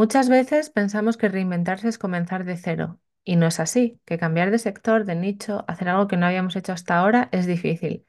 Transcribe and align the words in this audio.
Muchas 0.00 0.30
veces 0.30 0.70
pensamos 0.70 1.18
que 1.18 1.28
reinventarse 1.28 1.86
es 1.86 1.98
comenzar 1.98 2.44
de 2.44 2.56
cero, 2.56 2.98
y 3.22 3.36
no 3.36 3.46
es 3.46 3.60
así, 3.60 4.00
que 4.06 4.16
cambiar 4.16 4.50
de 4.50 4.58
sector, 4.58 5.04
de 5.04 5.14
nicho, 5.14 5.62
hacer 5.68 5.90
algo 5.90 6.08
que 6.08 6.16
no 6.16 6.24
habíamos 6.24 6.56
hecho 6.56 6.72
hasta 6.72 6.96
ahora 6.96 7.28
es 7.32 7.44
difícil. 7.44 8.06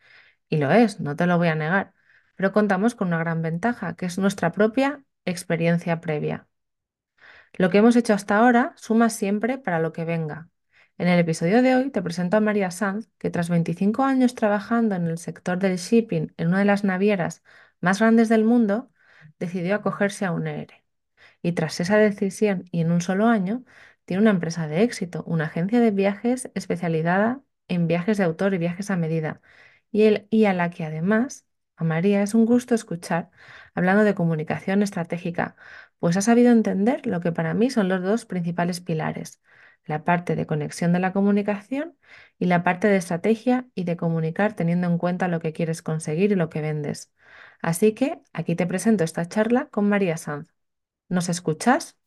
Y 0.47 0.55
lo 0.55 0.71
es, 0.71 1.01
no 1.01 1.17
te 1.17 1.25
lo 1.27 1.37
voy 1.37 1.49
a 1.49 1.55
negar, 1.55 1.93
pero 2.35 2.53
contamos 2.53 2.95
con 2.95 3.09
una 3.09 3.17
gran 3.17 3.41
ventaja, 3.41 3.97
que 3.97 4.05
es 4.05 4.17
nuestra 4.17 4.53
propia 4.53 5.03
experiencia 5.25 5.99
previa. 5.99 6.47
Lo 7.57 7.69
que 7.69 7.79
hemos 7.79 7.97
hecho 7.97 8.13
hasta 8.13 8.37
ahora 8.37 8.71
suma 8.77 9.09
siempre 9.09 9.57
para 9.57 9.81
lo 9.81 9.91
que 9.91 10.05
venga. 10.05 10.47
En 10.97 11.09
el 11.09 11.19
episodio 11.19 11.61
de 11.61 11.75
hoy 11.75 11.91
te 11.91 12.01
presento 12.01 12.37
a 12.37 12.39
María 12.39 12.71
Sanz, 12.71 13.09
que 13.17 13.31
tras 13.31 13.49
25 13.49 14.03
años 14.03 14.33
trabajando 14.33 14.95
en 14.95 15.07
el 15.07 15.17
sector 15.17 15.59
del 15.59 15.75
shipping 15.75 16.33
en 16.37 16.47
una 16.47 16.59
de 16.59 16.65
las 16.65 16.85
navieras 16.85 17.43
más 17.81 17.99
grandes 17.99 18.29
del 18.29 18.45
mundo, 18.45 18.93
decidió 19.39 19.75
acogerse 19.75 20.23
a 20.23 20.31
un 20.31 20.47
ERE. 20.47 20.80
Y 21.41 21.53
tras 21.53 21.79
esa 21.79 21.97
decisión 21.97 22.65
y 22.71 22.81
en 22.81 22.91
un 22.91 23.01
solo 23.01 23.27
año, 23.27 23.63
tiene 24.05 24.21
una 24.21 24.31
empresa 24.31 24.67
de 24.67 24.83
éxito, 24.83 25.23
una 25.25 25.45
agencia 25.45 25.79
de 25.79 25.91
viajes 25.91 26.49
especializada 26.55 27.41
en 27.67 27.87
viajes 27.87 28.17
de 28.17 28.23
autor 28.25 28.53
y 28.53 28.57
viajes 28.57 28.91
a 28.91 28.97
medida, 28.97 29.41
y, 29.91 30.25
y 30.29 30.45
a 30.45 30.53
la 30.53 30.69
que 30.69 30.85
además 30.85 31.45
a 31.75 31.83
María 31.83 32.21
es 32.23 32.33
un 32.33 32.45
gusto 32.45 32.75
escuchar 32.75 33.29
hablando 33.73 34.03
de 34.03 34.15
comunicación 34.15 34.83
estratégica, 34.83 35.55
pues 35.99 36.17
ha 36.17 36.21
sabido 36.21 36.51
entender 36.51 37.05
lo 37.07 37.21
que 37.21 37.31
para 37.31 37.53
mí 37.53 37.69
son 37.69 37.87
los 37.89 38.01
dos 38.03 38.25
principales 38.25 38.81
pilares, 38.81 39.41
la 39.85 40.03
parte 40.03 40.35
de 40.35 40.45
conexión 40.45 40.93
de 40.93 40.99
la 40.99 41.13
comunicación 41.13 41.97
y 42.39 42.45
la 42.45 42.63
parte 42.63 42.87
de 42.87 42.97
estrategia 42.97 43.67
y 43.75 43.83
de 43.85 43.97
comunicar 43.97 44.53
teniendo 44.53 44.87
en 44.87 44.97
cuenta 44.97 45.27
lo 45.27 45.39
que 45.39 45.53
quieres 45.53 45.81
conseguir 45.81 46.31
y 46.31 46.35
lo 46.35 46.49
que 46.49 46.61
vendes. 46.61 47.11
Así 47.61 47.93
que 47.93 48.19
aquí 48.33 48.55
te 48.55 48.67
presento 48.67 49.03
esta 49.03 49.27
charla 49.27 49.67
con 49.69 49.89
María 49.89 50.17
Sanz. 50.17 50.50
¿Nos 51.11 51.27
escuchas? 51.27 51.97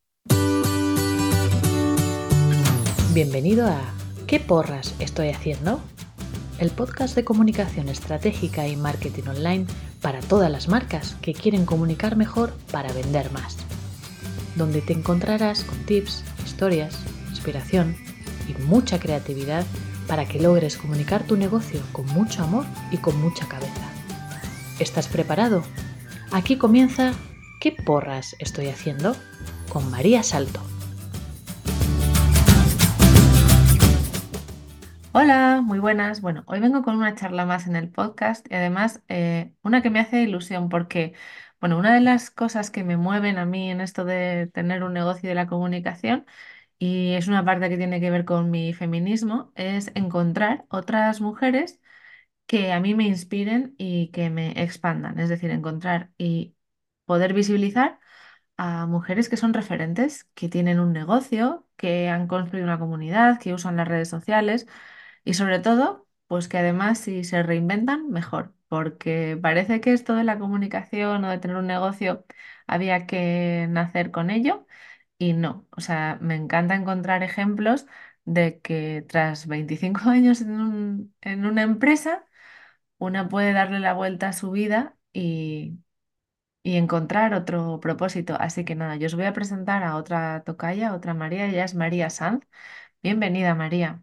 Bienvenido 3.13 3.69
a 3.69 3.79
¿Qué 4.27 4.41
porras 4.41 4.95
estoy 4.99 5.29
haciendo? 5.29 5.83
El 6.59 6.71
podcast 6.71 7.15
de 7.15 7.23
comunicación 7.23 7.91
estratégica 7.91 8.67
y 8.67 8.77
marketing 8.77 9.25
online 9.29 9.67
para 10.01 10.21
todas 10.21 10.51
las 10.51 10.69
marcas 10.69 11.19
que 11.21 11.35
quieren 11.35 11.67
comunicar 11.67 12.17
mejor 12.17 12.55
para 12.73 12.95
vender 12.95 13.31
más. 13.31 13.59
Donde 14.57 14.81
te 14.81 14.95
encontrarás 14.95 15.65
con 15.65 15.85
tips, 15.85 16.25
historias, 16.43 16.99
inspiración 17.29 17.97
y 18.49 18.55
mucha 18.63 18.99
creatividad 18.99 19.67
para 20.09 20.25
que 20.27 20.41
logres 20.41 20.79
comunicar 20.79 21.27
tu 21.27 21.37
negocio 21.37 21.83
con 21.93 22.07
mucho 22.07 22.43
amor 22.43 22.65
y 22.91 22.97
con 22.97 23.21
mucha 23.21 23.47
cabeza. 23.49 23.93
¿Estás 24.79 25.09
preparado? 25.09 25.63
Aquí 26.33 26.57
comienza 26.57 27.13
¿Qué 27.65 27.73
porras 27.73 28.37
estoy 28.41 28.67
haciendo? 28.67 29.17
con 29.71 29.91
María 29.91 30.23
Salto. 30.23 30.61
Hola, 35.13 35.63
muy 35.65 35.79
buenas. 35.79 36.21
Bueno, 36.21 36.45
hoy 36.47 36.61
vengo 36.61 36.83
con 36.83 36.95
una 36.95 37.15
charla 37.15 37.47
más 37.47 37.67
en 37.67 37.77
el 37.77 37.89
podcast 37.89 38.47
y 38.51 38.55
además 38.55 39.03
eh, 39.09 39.55
una 39.63 39.81
que 39.81 39.89
me 39.89 39.99
hace 40.01 40.21
ilusión 40.21 40.69
porque, 40.69 41.15
bueno, 41.59 41.79
una 41.79 41.95
de 41.95 42.03
las 42.03 42.31
cosas 42.31 42.71
que 42.71 42.85
me 42.85 42.99
mueven 42.99 43.39
a 43.39 43.47
mí 43.47 43.71
en 43.71 43.81
esto 43.81 44.05
de 44.05 44.51
tener 44.53 44.85
un 44.85 44.93
negocio 44.93 45.27
de 45.27 45.35
la 45.35 45.47
comunicación 45.47 46.27
y 46.79 47.15
es 47.15 47.29
una 47.29 47.47
parte 47.47 47.71
que 47.71 47.79
tiene 47.79 47.99
que 47.99 48.11
ver 48.11 48.27
con 48.27 48.51
mi 48.51 48.75
feminismo, 48.75 49.53
es 49.55 49.91
encontrar 49.95 50.67
otras 50.69 51.23
mujeres 51.23 51.81
que 52.47 52.73
a 52.73 52.81
mí 52.81 52.95
me 52.95 53.05
inspiren 53.05 53.75
y 53.79 54.11
que 54.11 54.31
me 54.31 54.53
expandan, 54.63 55.19
es 55.19 55.29
decir, 55.31 55.51
encontrar 55.51 56.13
y 56.19 56.55
poder 57.07 57.35
visibilizar 57.35 57.99
a 58.57 58.87
mujeres 58.87 59.29
que 59.29 59.37
son 59.37 59.55
referentes, 59.55 60.25
que 60.35 60.49
tienen 60.49 60.81
un 60.81 60.93
negocio, 60.93 61.67
que 61.77 62.09
han 62.09 62.29
construido 62.29 62.67
una 62.67 62.79
comunidad, 62.79 63.41
que 63.41 63.55
usan 63.55 63.77
las 63.77 63.89
redes 63.89 64.09
sociales 64.09 64.67
y 65.25 65.35
sobre 65.35 65.59
todo, 65.61 66.07
pues 66.27 66.49
que 66.49 66.59
además 66.59 66.99
si 67.01 67.25
se 67.25 67.43
reinventan, 67.43 68.11
mejor, 68.11 68.55
porque 68.69 69.39
parece 69.41 69.81
que 69.81 69.93
esto 69.93 70.15
de 70.15 70.25
la 70.25 70.39
comunicación 70.39 71.25
o 71.25 71.31
de 71.31 71.39
tener 71.39 71.57
un 71.57 71.67
negocio 71.67 72.25
había 72.67 73.07
que 73.07 73.67
nacer 73.71 74.11
con 74.11 74.31
ello 74.31 74.67
y 75.19 75.33
no. 75.35 75.67
O 75.77 75.81
sea, 75.81 76.19
me 76.21 76.35
encanta 76.37 76.75
encontrar 76.75 77.23
ejemplos 77.23 77.87
de 78.25 78.61
que 78.61 79.05
tras 79.09 79.47
25 79.47 80.03
años 80.11 80.41
en 80.43 80.61
un- 80.61 81.15
en 81.23 81.47
una 81.47 81.63
empresa, 81.63 82.25
una 82.99 83.29
puede 83.29 83.53
darle 83.53 83.81
la 83.81 83.95
vuelta 83.95 84.29
a 84.29 84.33
su 84.33 84.51
vida 84.51 84.97
y 85.13 85.79
y 86.65 86.77
encontrar 86.79 87.35
otro 87.35 87.81
propósito. 87.81 88.37
Así 88.41 88.65
que 88.67 88.77
nada, 88.77 88.97
yo 88.97 89.07
os 89.09 89.17
voy 89.17 89.27
a 89.27 89.35
presentar 89.35 89.85
a 89.85 89.97
otra 89.97 90.45
tocaya, 90.45 90.95
otra 90.95 91.15
María, 91.15 91.47
ella 91.49 91.65
es 91.67 91.77
María 91.77 92.11
Sanz. 92.11 92.45
Bienvenida, 93.03 93.55
María. 93.57 94.03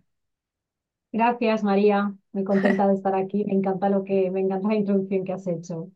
Gracias, 1.14 1.64
María. 1.64 2.14
Muy 2.34 2.44
contenta 2.44 2.86
de 2.88 2.96
estar 2.96 3.16
aquí. 3.16 3.46
Me 3.46 3.54
encanta 3.54 3.88
lo 3.90 4.04
que, 4.04 4.30
me 4.32 4.42
encanta 4.42 4.68
la 4.70 4.76
introducción 4.76 5.24
que 5.26 5.32
has 5.34 5.48
hecho. 5.48 5.90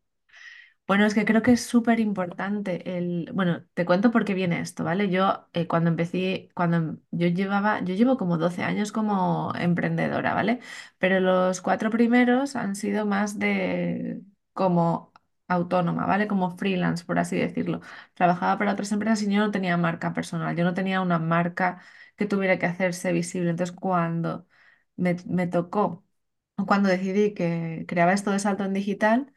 Bueno, 0.87 1.05
es 1.05 1.15
que 1.15 1.25
creo 1.25 1.41
que 1.41 1.51
es 1.53 1.61
súper 1.65 1.99
importante 1.99 2.97
el... 2.97 3.31
Bueno, 3.33 3.63
te 3.73 3.85
cuento 3.85 4.11
por 4.11 4.23
qué 4.23 4.35
viene 4.35 4.59
esto, 4.59 4.83
¿vale? 4.83 5.09
Yo 5.09 5.47
eh, 5.53 5.65
cuando 5.67 5.89
empecé, 5.89 6.49
cuando 6.53 6.77
em- 6.77 6.99
yo 7.11 7.27
llevaba, 7.27 7.83
yo 7.83 7.95
llevo 7.95 8.17
como 8.17 8.37
12 8.37 8.61
años 8.63 8.91
como 8.91 9.51
emprendedora, 9.57 10.35
¿vale? 10.35 10.59
Pero 10.99 11.19
los 11.19 11.61
cuatro 11.61 11.89
primeros 11.89 12.55
han 12.55 12.75
sido 12.75 13.05
más 13.07 13.39
de 13.39 14.21
como 14.53 15.11
autónoma, 15.47 16.05
¿vale? 16.05 16.27
Como 16.27 16.57
freelance, 16.57 17.05
por 17.05 17.19
así 17.19 17.37
decirlo. 17.37 17.81
Trabajaba 18.13 18.57
para 18.57 18.73
otras 18.73 18.91
empresas 18.91 19.21
y 19.23 19.31
yo 19.33 19.39
no 19.39 19.51
tenía 19.51 19.77
marca 19.77 20.13
personal, 20.13 20.55
yo 20.55 20.63
no 20.63 20.73
tenía 20.73 21.01
una 21.01 21.19
marca 21.19 21.81
que 22.17 22.25
tuviera 22.25 22.57
que 22.59 22.65
hacerse 22.65 23.11
visible. 23.11 23.49
Entonces, 23.51 23.75
cuando 23.75 24.47
me, 24.95 25.15
me 25.27 25.47
tocó, 25.47 26.05
cuando 26.67 26.89
decidí 26.89 27.33
que 27.33 27.85
creaba 27.87 28.13
esto 28.13 28.31
de 28.31 28.39
salto 28.39 28.63
en 28.65 28.73
digital, 28.73 29.33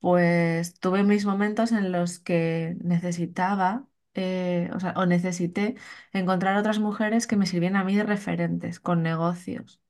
pues 0.00 0.74
tuve 0.80 1.04
mis 1.04 1.24
momentos 1.26 1.72
en 1.72 1.92
los 1.92 2.18
que 2.18 2.76
necesitaba, 2.82 3.86
eh, 4.14 4.70
o 4.74 4.80
sea, 4.80 4.92
o 4.96 5.06
necesité 5.06 5.76
encontrar 6.12 6.56
otras 6.56 6.78
mujeres 6.78 7.26
que 7.26 7.36
me 7.36 7.46
sirvieran 7.46 7.76
a 7.80 7.84
mí 7.84 7.96
de 7.96 8.02
referentes 8.04 8.80
con 8.80 9.02
negocios, 9.02 9.80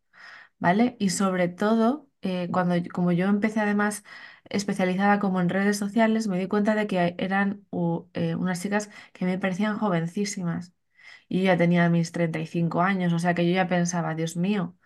¿vale? 0.58 0.96
Y 1.00 1.10
sobre 1.10 1.48
todo, 1.48 2.08
eh, 2.22 2.48
cuando, 2.52 2.74
como 2.92 3.12
yo 3.12 3.26
empecé 3.26 3.60
además 3.60 4.04
especializada 4.52 5.18
como 5.20 5.40
en 5.40 5.48
redes 5.50 5.78
sociales, 5.78 6.28
me 6.28 6.38
di 6.38 6.48
cuenta 6.48 6.74
de 6.76 6.86
que 6.86 7.14
eran 7.18 7.66
eh, 8.14 8.34
unas 8.36 8.62
chicas 8.62 8.90
que 9.12 9.24
me 9.24 9.38
parecían 9.38 9.78
jovencísimas. 9.78 10.72
Y 11.28 11.40
yo 11.40 11.44
ya 11.46 11.56
tenía 11.58 11.88
mis 11.90 12.12
35 12.12 12.82
años, 12.82 13.12
o 13.12 13.18
sea 13.18 13.34
que 13.34 13.46
yo 13.48 13.54
ya 13.54 13.68
pensaba, 13.68 14.14
Dios 14.14 14.36
mío, 14.36 14.76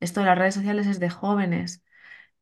esto 0.00 0.20
de 0.20 0.26
las 0.26 0.38
redes 0.38 0.54
sociales 0.56 0.86
es 0.86 1.00
de 1.00 1.10
jóvenes. 1.10 1.84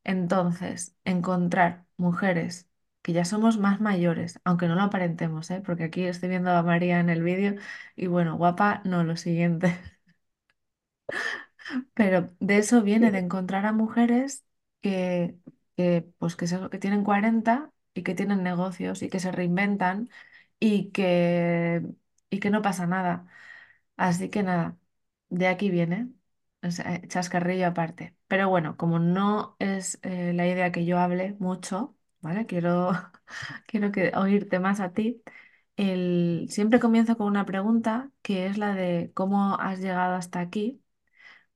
Entonces, 0.03 0.95
encontrar 1.05 1.85
mujeres 1.97 2.69
que 3.01 3.13
ya 3.13 3.25
somos 3.25 3.57
más 3.57 3.81
mayores, 3.81 4.39
aunque 4.43 4.67
no 4.67 4.75
lo 4.75 4.83
aparentemos, 4.83 5.49
¿eh? 5.51 5.61
Porque 5.65 5.85
aquí 5.85 6.05
estoy 6.05 6.29
viendo 6.29 6.51
a 6.51 6.63
María 6.63 6.99
en 6.99 7.09
el 7.09 7.23
vídeo 7.23 7.55
y 7.95 8.07
bueno, 8.07 8.37
guapa, 8.37 8.81
no, 8.85 9.03
lo 9.03 9.15
siguiente. 9.17 9.77
Pero 11.93 12.33
de 12.39 12.57
eso 12.57 12.81
viene 12.83 13.11
de 13.11 13.19
encontrar 13.19 13.65
a 13.65 13.73
mujeres 13.73 14.45
que, 14.81 15.37
que, 15.77 16.07
pues 16.19 16.35
que, 16.37 16.47
se- 16.47 16.69
que 16.71 16.79
tienen 16.79 17.03
40 17.05 17.71
y 17.95 18.03
que 18.03 18.15
tienen 18.15 18.43
negocios 18.43 19.03
y 19.03 19.09
que 19.09 19.19
se 19.21 19.31
reinventan 19.31 20.09
y 20.59 20.91
que, 20.91 21.83
y 22.29 22.39
que 22.39 22.49
no 22.51 22.61
pasa 22.63 22.87
nada. 22.87 23.27
Así 23.97 24.29
que 24.29 24.43
nada, 24.43 24.77
de 25.29 25.47
aquí 25.47 25.69
viene, 25.71 26.09
chascarrillo 27.07 27.67
aparte. 27.67 28.15
Pero 28.27 28.49
bueno, 28.49 28.77
como 28.77 28.99
no 28.99 29.55
es 29.59 29.99
eh, 30.03 30.33
la 30.33 30.47
idea 30.47 30.71
que 30.71 30.85
yo 30.85 30.99
hable 30.99 31.35
mucho, 31.39 31.95
¿vale? 32.21 32.45
Quiero, 32.45 32.91
quiero 33.67 33.91
que, 33.91 34.11
oírte 34.15 34.59
más 34.59 34.79
a 34.79 34.93
ti. 34.93 35.21
El, 35.77 36.47
siempre 36.49 36.79
comienzo 36.79 37.17
con 37.17 37.27
una 37.27 37.45
pregunta 37.45 38.11
que 38.21 38.47
es 38.47 38.57
la 38.57 38.73
de 38.75 39.11
cómo 39.13 39.55
has 39.59 39.79
llegado 39.79 40.15
hasta 40.15 40.39
aquí, 40.39 40.81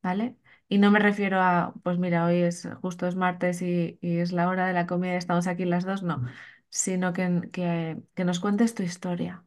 ¿vale? 0.04 0.38
Y 0.71 0.77
no 0.79 0.89
me 0.91 1.00
refiero 1.00 1.39
a, 1.41 1.73
pues 1.83 2.00
mira, 2.00 2.25
hoy 2.25 2.38
es 2.44 2.68
justo 2.81 3.06
es 3.07 3.15
martes 3.18 3.62
y, 3.62 4.00
y 4.01 4.19
es 4.19 4.31
la 4.31 4.47
hora 4.50 4.68
de 4.68 4.73
la 4.73 4.88
comida, 4.88 5.15
estamos 5.18 5.47
aquí 5.47 5.65
las 5.65 5.83
dos, 5.85 6.01
no, 6.03 6.23
sino 6.69 7.12
que, 7.13 7.41
que, 7.51 8.01
que 8.15 8.25
nos 8.25 8.39
cuentes 8.39 8.73
tu 8.75 8.83
historia, 8.83 9.45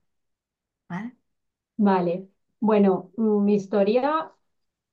¿vale? 0.89 1.17
Vale. 1.77 2.29
Bueno, 2.61 3.11
mm, 3.17 3.45
mi 3.45 3.55
historia 3.57 4.33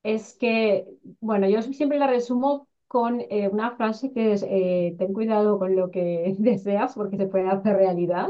es 0.03 0.35
que, 0.37 0.87
bueno, 1.21 1.49
yo 1.49 1.61
siempre 1.61 1.99
la 1.99 2.07
resumo 2.07 2.69
con 2.87 3.21
eh, 3.29 3.49
una 3.49 3.75
frase 3.77 4.13
que 4.13 4.33
es, 4.33 4.43
eh, 4.47 4.95
ten 4.99 5.13
cuidado 5.13 5.59
con 5.59 5.75
lo 5.75 5.91
que 5.91 6.35
deseas 6.39 6.95
porque 6.95 7.17
se 7.17 7.27
puede 7.27 7.49
hacer 7.49 7.75
realidad. 7.77 8.29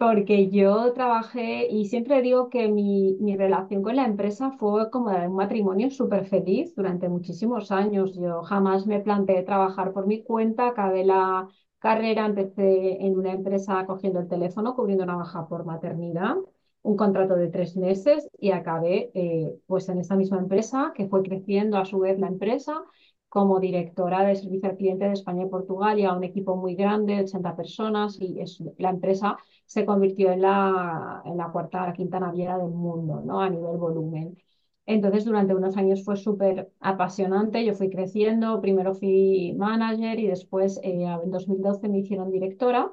Porque 0.00 0.48
yo 0.50 0.92
trabajé 0.94 1.68
y 1.70 1.84
siempre 1.86 2.22
digo 2.22 2.48
que 2.50 2.68
mi, 2.68 3.16
mi 3.20 3.36
relación 3.36 3.82
con 3.82 3.96
la 3.96 4.06
empresa 4.06 4.50
fue 4.52 4.90
como 4.90 5.10
un 5.10 5.34
matrimonio 5.36 5.90
súper 5.90 6.24
feliz 6.26 6.74
durante 6.74 7.08
muchísimos 7.10 7.70
años. 7.70 8.14
Yo 8.16 8.42
jamás 8.42 8.86
me 8.86 9.00
planteé 9.00 9.42
trabajar 9.42 9.92
por 9.92 10.06
mi 10.06 10.22
cuenta, 10.24 10.68
acabé 10.68 11.04
la 11.04 11.48
carrera, 11.78 12.24
empecé 12.26 13.04
en 13.04 13.18
una 13.18 13.32
empresa 13.32 13.84
cogiendo 13.86 14.20
el 14.20 14.28
teléfono, 14.28 14.74
cubriendo 14.74 15.04
una 15.04 15.16
baja 15.16 15.46
por 15.48 15.64
maternidad 15.66 16.36
un 16.82 16.96
contrato 16.96 17.34
de 17.36 17.48
tres 17.48 17.76
meses 17.76 18.28
y 18.38 18.52
acabé 18.52 19.10
eh, 19.14 19.54
pues 19.66 19.88
en 19.90 19.98
esta 20.00 20.16
misma 20.16 20.38
empresa 20.38 20.92
que 20.96 21.08
fue 21.08 21.22
creciendo 21.22 21.76
a 21.76 21.84
su 21.84 21.98
vez 21.98 22.18
la 22.18 22.28
empresa 22.28 22.82
como 23.30 23.60
directora 23.60 24.24
de 24.24 24.36
servicio 24.36 24.70
al 24.70 24.76
cliente 24.78 25.06
de 25.06 25.14
España 25.14 25.44
y 25.46 25.50
Portugal 25.50 25.98
y 26.00 26.04
a 26.04 26.12
un 26.14 26.24
equipo 26.24 26.56
muy 26.56 26.74
grande, 26.76 27.20
80 27.22 27.56
personas, 27.56 28.18
y 28.20 28.38
la 28.78 28.90
empresa 28.90 29.38
se 29.66 29.86
convirtió 29.86 30.32
en 30.32 30.42
la, 30.42 31.22
en 31.24 31.38
la 31.38 31.50
cuarta, 31.52 31.86
la 31.86 31.94
quinta 31.94 32.20
naviera 32.20 32.58
del 32.58 32.70
mundo, 32.72 33.22
¿no? 33.24 33.40
A 33.40 33.50
nivel 33.50 33.78
volumen. 33.78 34.36
Entonces, 34.86 35.24
durante 35.24 35.54
unos 35.54 35.76
años 35.78 36.04
fue 36.04 36.16
súper 36.16 36.70
apasionante, 36.80 37.64
yo 37.64 37.74
fui 37.74 37.90
creciendo, 37.90 38.60
primero 38.60 38.94
fui 38.94 39.54
manager 39.56 40.18
y 40.20 40.26
después 40.28 40.78
eh, 40.82 41.04
en 41.04 41.30
2012 41.30 41.88
me 41.88 41.98
hicieron 42.00 42.30
directora 42.32 42.92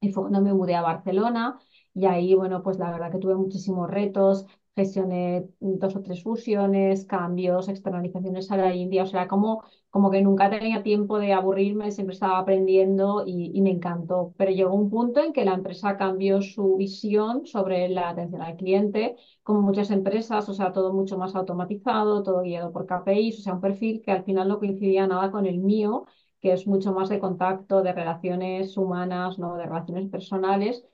y 0.00 0.12
fue 0.12 0.24
cuando 0.24 0.40
me 0.42 0.52
mudé 0.54 0.74
a 0.74 0.82
Barcelona 0.82 1.58
y 1.94 2.06
ahí, 2.06 2.34
bueno, 2.34 2.62
pues 2.62 2.78
la 2.78 2.90
verdad 2.90 3.12
que 3.12 3.18
tuve 3.18 3.34
muchísimos 3.36 3.90
retos, 3.90 4.46
gestioné 4.74 5.48
dos 5.60 5.94
o 5.96 6.02
tres 6.02 6.22
fusiones, 6.22 7.04
cambios, 7.04 7.68
externalizaciones 7.68 8.50
a 8.50 8.56
la 8.56 8.74
India, 8.74 9.02
o 9.02 9.06
sea, 9.06 9.28
como, 9.28 9.62
como 9.90 10.10
que 10.10 10.22
nunca 10.22 10.48
tenía 10.50 10.82
tiempo 10.82 11.18
de 11.18 11.32
aburrirme, 11.34 11.90
siempre 11.92 12.14
estaba 12.14 12.38
aprendiendo 12.38 13.24
y, 13.26 13.50
y 13.54 13.60
me 13.62 13.70
encantó. 13.70 14.34
Pero 14.38 14.50
llegó 14.52 14.74
un 14.74 14.88
punto 14.90 15.20
en 15.22 15.32
que 15.32 15.44
la 15.44 15.54
empresa 15.54 15.96
cambió 15.96 16.40
su 16.42 16.76
visión 16.76 17.46
sobre 17.46 17.88
la 17.88 18.10
atención 18.10 18.42
al 18.42 18.56
cliente, 18.56 19.16
como 19.42 19.60
muchas 19.62 19.90
empresas, 19.90 20.48
o 20.48 20.54
sea, 20.54 20.72
todo 20.72 20.92
mucho 20.92 21.18
más 21.18 21.34
automatizado, 21.34 22.22
todo 22.22 22.42
guiado 22.42 22.72
por 22.72 22.86
KPIs, 22.86 23.38
o 23.40 23.42
sea, 23.42 23.54
un 23.54 23.60
perfil 23.60 24.00
que 24.02 24.10
al 24.12 24.24
final 24.24 24.48
no 24.48 24.58
coincidía 24.58 25.06
nada 25.06 25.30
con 25.30 25.46
el 25.46 25.58
mío 25.58 26.06
que 26.40 26.52
es 26.52 26.66
mucho 26.66 26.92
más 26.92 27.08
de 27.08 27.20
contacto, 27.20 27.82
de 27.82 27.92
relaciones 27.92 28.76
humanas, 28.76 29.38
¿no? 29.38 29.56
de 29.56 29.64
relaciones 29.66 30.08
personales, 30.10 30.84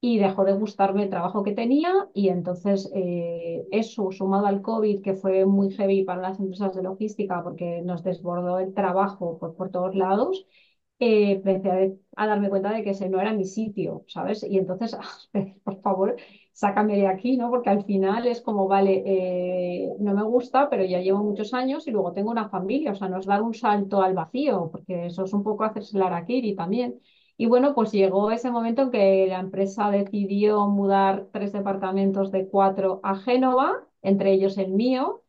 y 0.00 0.18
dejó 0.18 0.44
de 0.44 0.52
gustarme 0.52 1.04
el 1.04 1.10
trabajo 1.10 1.42
que 1.42 1.52
tenía 1.52 1.92
y 2.14 2.28
entonces 2.28 2.90
eh, 2.94 3.66
eso 3.72 4.12
sumado 4.12 4.46
al 4.46 4.62
COVID, 4.62 5.02
que 5.02 5.14
fue 5.14 5.44
muy 5.46 5.70
heavy 5.72 6.04
para 6.04 6.22
las 6.22 6.38
empresas 6.38 6.74
de 6.74 6.82
logística 6.82 7.42
porque 7.42 7.82
nos 7.82 8.04
desbordó 8.04 8.60
el 8.60 8.74
trabajo 8.74 9.38
por, 9.38 9.56
por 9.56 9.70
todos 9.70 9.96
lados, 9.96 10.46
eh, 11.00 11.32
empecé 11.32 11.96
a, 12.16 12.26
darme 12.26 12.48
cuenta 12.48 12.72
de 12.72 12.82
que 12.82 12.90
ese 12.90 13.08
no 13.08 13.20
era 13.20 13.32
mi 13.32 13.44
sitio, 13.44 14.04
¿sabes? 14.08 14.42
Y 14.42 14.58
entonces, 14.58 14.96
por 15.64 15.80
favor, 15.80 16.16
sácame 16.52 16.96
de 16.96 17.06
aquí, 17.06 17.36
¿no? 17.36 17.50
Porque 17.50 17.70
al 17.70 17.84
final 17.84 18.26
es 18.26 18.40
como, 18.40 18.66
vale, 18.66 19.02
eh, 19.06 19.94
no 20.00 20.14
me 20.14 20.22
gusta, 20.24 20.68
pero 20.68 20.84
ya 20.84 21.00
llevo 21.00 21.22
muchos 21.22 21.54
años 21.54 21.86
y 21.86 21.92
luego 21.92 22.12
tengo 22.12 22.30
una 22.30 22.48
familia, 22.48 22.92
o 22.92 22.94
sea, 22.96 23.08
no 23.08 23.18
es 23.20 23.26
dar 23.26 23.42
un 23.42 23.54
salto 23.54 24.02
al 24.02 24.14
vacío, 24.14 24.70
porque 24.72 25.06
eso 25.06 25.24
es 25.24 25.32
un 25.32 25.44
poco 25.44 25.64
hacerse 25.64 25.98
la 25.98 26.06
araquiri 26.06 26.54
también. 26.56 27.00
Y 27.38 27.46
bueno, 27.46 27.74
pues 27.74 27.92
llegó 27.92 28.30
ese 28.32 28.50
momento 28.50 28.82
en 28.82 28.90
que 28.92 29.26
la 29.28 29.40
empresa 29.40 29.90
decidió 29.90 30.68
mudar 30.68 31.28
tres 31.32 31.52
departamentos 31.54 32.32
de 32.32 32.48
cuatro 32.48 33.00
a 33.04 33.16
Génova, 33.16 33.86
entre 34.02 34.32
ellos 34.34 34.58
el 34.58 34.72
mío, 34.72 35.22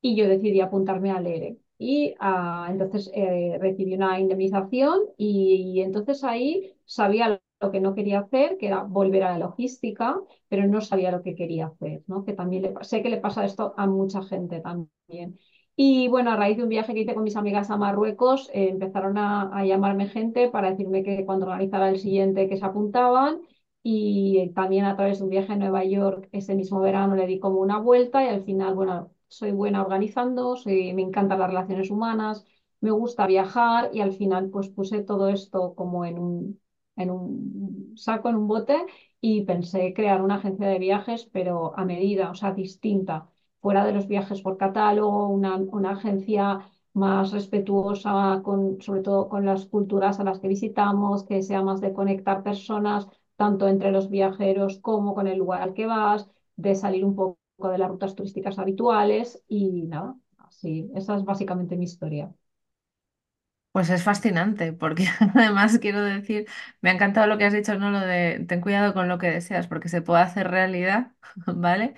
y 0.00 0.16
yo 0.16 0.28
decidí 0.28 0.60
apuntarme 0.60 1.10
al 1.10 1.26
ERE. 1.26 1.58
Y 1.78 2.14
uh, 2.20 2.70
entonces 2.70 3.10
eh, 3.14 3.58
recibí 3.60 3.94
una 3.94 4.20
indemnización 4.20 5.00
y, 5.16 5.74
y, 5.78 5.80
entonces 5.82 6.24
ahí 6.24 6.74
sabía 6.84 7.40
lo 7.60 7.70
que 7.72 7.80
no 7.80 7.94
quería 7.94 8.20
hacer, 8.20 8.58
que 8.58 8.66
era 8.68 8.82
volver 8.84 9.22
a 9.24 9.32
la 9.32 9.38
logística, 9.38 10.20
pero 10.48 10.66
no 10.66 10.80
sabía 10.82 11.10
lo 11.12 11.22
que 11.22 11.34
quería 11.34 11.66
hacer, 11.68 12.02
¿no? 12.06 12.24
Que 12.24 12.32
también 12.34 12.62
le, 12.64 12.74
sé 12.82 13.02
que 13.02 13.10
le 13.10 13.18
pasa 13.18 13.44
esto 13.44 13.74
a 13.76 13.86
mucha 13.86 14.22
gente 14.22 14.60
también. 14.60 15.38
Y 15.82 16.08
bueno, 16.08 16.30
a 16.30 16.36
raíz 16.36 16.58
de 16.58 16.62
un 16.64 16.68
viaje 16.68 16.92
que 16.92 17.00
hice 17.00 17.14
con 17.14 17.24
mis 17.24 17.36
amigas 17.36 17.70
a 17.70 17.76
Marruecos, 17.78 18.50
eh, 18.52 18.68
empezaron 18.68 19.16
a, 19.16 19.50
a, 19.56 19.64
llamarme 19.64 20.08
gente 20.08 20.48
para 20.50 20.70
decirme 20.70 21.02
que 21.02 21.24
cuando 21.24 21.46
organizara 21.46 21.88
el 21.88 21.98
siguiente 21.98 22.48
que 22.50 22.58
se 22.58 22.64
apuntaban. 22.66 23.40
Y 23.82 24.50
también 24.54 24.84
a 24.84 24.94
través 24.96 25.18
de 25.18 25.24
un 25.24 25.30
viaje 25.30 25.52
a 25.54 25.56
Nueva 25.56 25.82
York 25.84 26.28
ese 26.32 26.54
mismo 26.54 26.80
verano 26.80 27.16
le 27.16 27.26
di 27.26 27.38
como 27.40 27.60
una 27.60 27.78
vuelta 27.78 28.22
y 28.22 28.28
al 28.28 28.44
final, 28.44 28.74
bueno, 28.74 29.10
soy 29.28 29.52
buena 29.52 29.80
organizando, 29.82 30.54
soy, 30.56 30.92
me 30.92 31.00
encantan 31.02 31.38
las 31.38 31.48
relaciones 31.48 31.90
humanas, 31.90 32.44
me 32.80 32.90
gusta 32.90 33.26
viajar 33.26 33.90
y 33.94 34.00
al 34.02 34.12
final 34.12 34.50
pues 34.50 34.68
puse 34.68 35.02
todo 35.02 35.28
esto 35.30 35.74
como 35.74 36.04
en 36.04 36.18
un, 36.18 36.60
en 36.96 37.10
un 37.10 37.94
saco, 37.96 38.28
en 38.28 38.36
un 38.36 38.48
bote 38.48 38.76
y 39.20 39.44
pensé 39.44 39.94
crear 39.94 40.20
una 40.22 40.34
agencia 40.36 40.66
de 40.68 40.78
viajes, 40.78 41.24
pero 41.32 41.72
a 41.78 41.84
medida, 41.86 42.30
o 42.30 42.34
sea, 42.34 42.52
distinta, 42.52 43.30
fuera 43.60 43.84
de 43.84 43.92
los 43.92 44.06
viajes 44.08 44.42
por 44.42 44.56
catálogo, 44.58 45.28
una, 45.28 45.56
una 45.56 45.92
agencia 45.92 46.60
más 46.92 47.32
respetuosa 47.32 48.40
con, 48.44 48.80
sobre 48.80 49.02
todo 49.02 49.28
con 49.28 49.46
las 49.46 49.66
culturas 49.66 50.18
a 50.20 50.24
las 50.24 50.40
que 50.40 50.48
visitamos, 50.48 51.24
que 51.24 51.42
sea 51.42 51.62
más 51.62 51.80
de 51.80 51.92
conectar 51.92 52.42
personas, 52.42 53.06
tanto 53.36 53.68
entre 53.68 53.92
los 53.92 54.10
viajeros 54.10 54.78
como 54.78 55.14
con 55.14 55.26
el 55.26 55.38
lugar 55.38 55.62
al 55.62 55.74
que 55.74 55.86
vas, 55.86 56.28
de 56.56 56.74
salir 56.74 57.04
un 57.04 57.14
poco 57.16 57.38
de 57.70 57.78
las 57.78 57.88
rutas 57.90 58.14
turísticas 58.14 58.58
habituales 58.58 59.42
y 59.48 59.82
nada, 59.84 60.16
así, 60.38 60.90
esa 60.94 61.16
es 61.16 61.24
básicamente 61.24 61.76
mi 61.76 61.84
historia. 61.84 62.34
Pues 63.72 63.88
es 63.90 64.02
fascinante, 64.02 64.72
porque 64.72 65.06
además 65.36 65.78
quiero 65.78 66.02
decir, 66.02 66.46
me 66.80 66.90
ha 66.90 66.92
encantado 66.94 67.26
lo 67.28 67.38
que 67.38 67.44
has 67.44 67.52
dicho, 67.52 67.78
¿no? 67.78 67.90
Lo 67.90 68.00
de 68.00 68.44
ten 68.48 68.60
cuidado 68.60 68.92
con 68.94 69.08
lo 69.08 69.18
que 69.18 69.30
deseas, 69.30 69.68
porque 69.68 69.88
se 69.88 70.02
puede 70.02 70.22
hacer 70.22 70.50
realidad, 70.50 71.12
¿vale? 71.46 71.94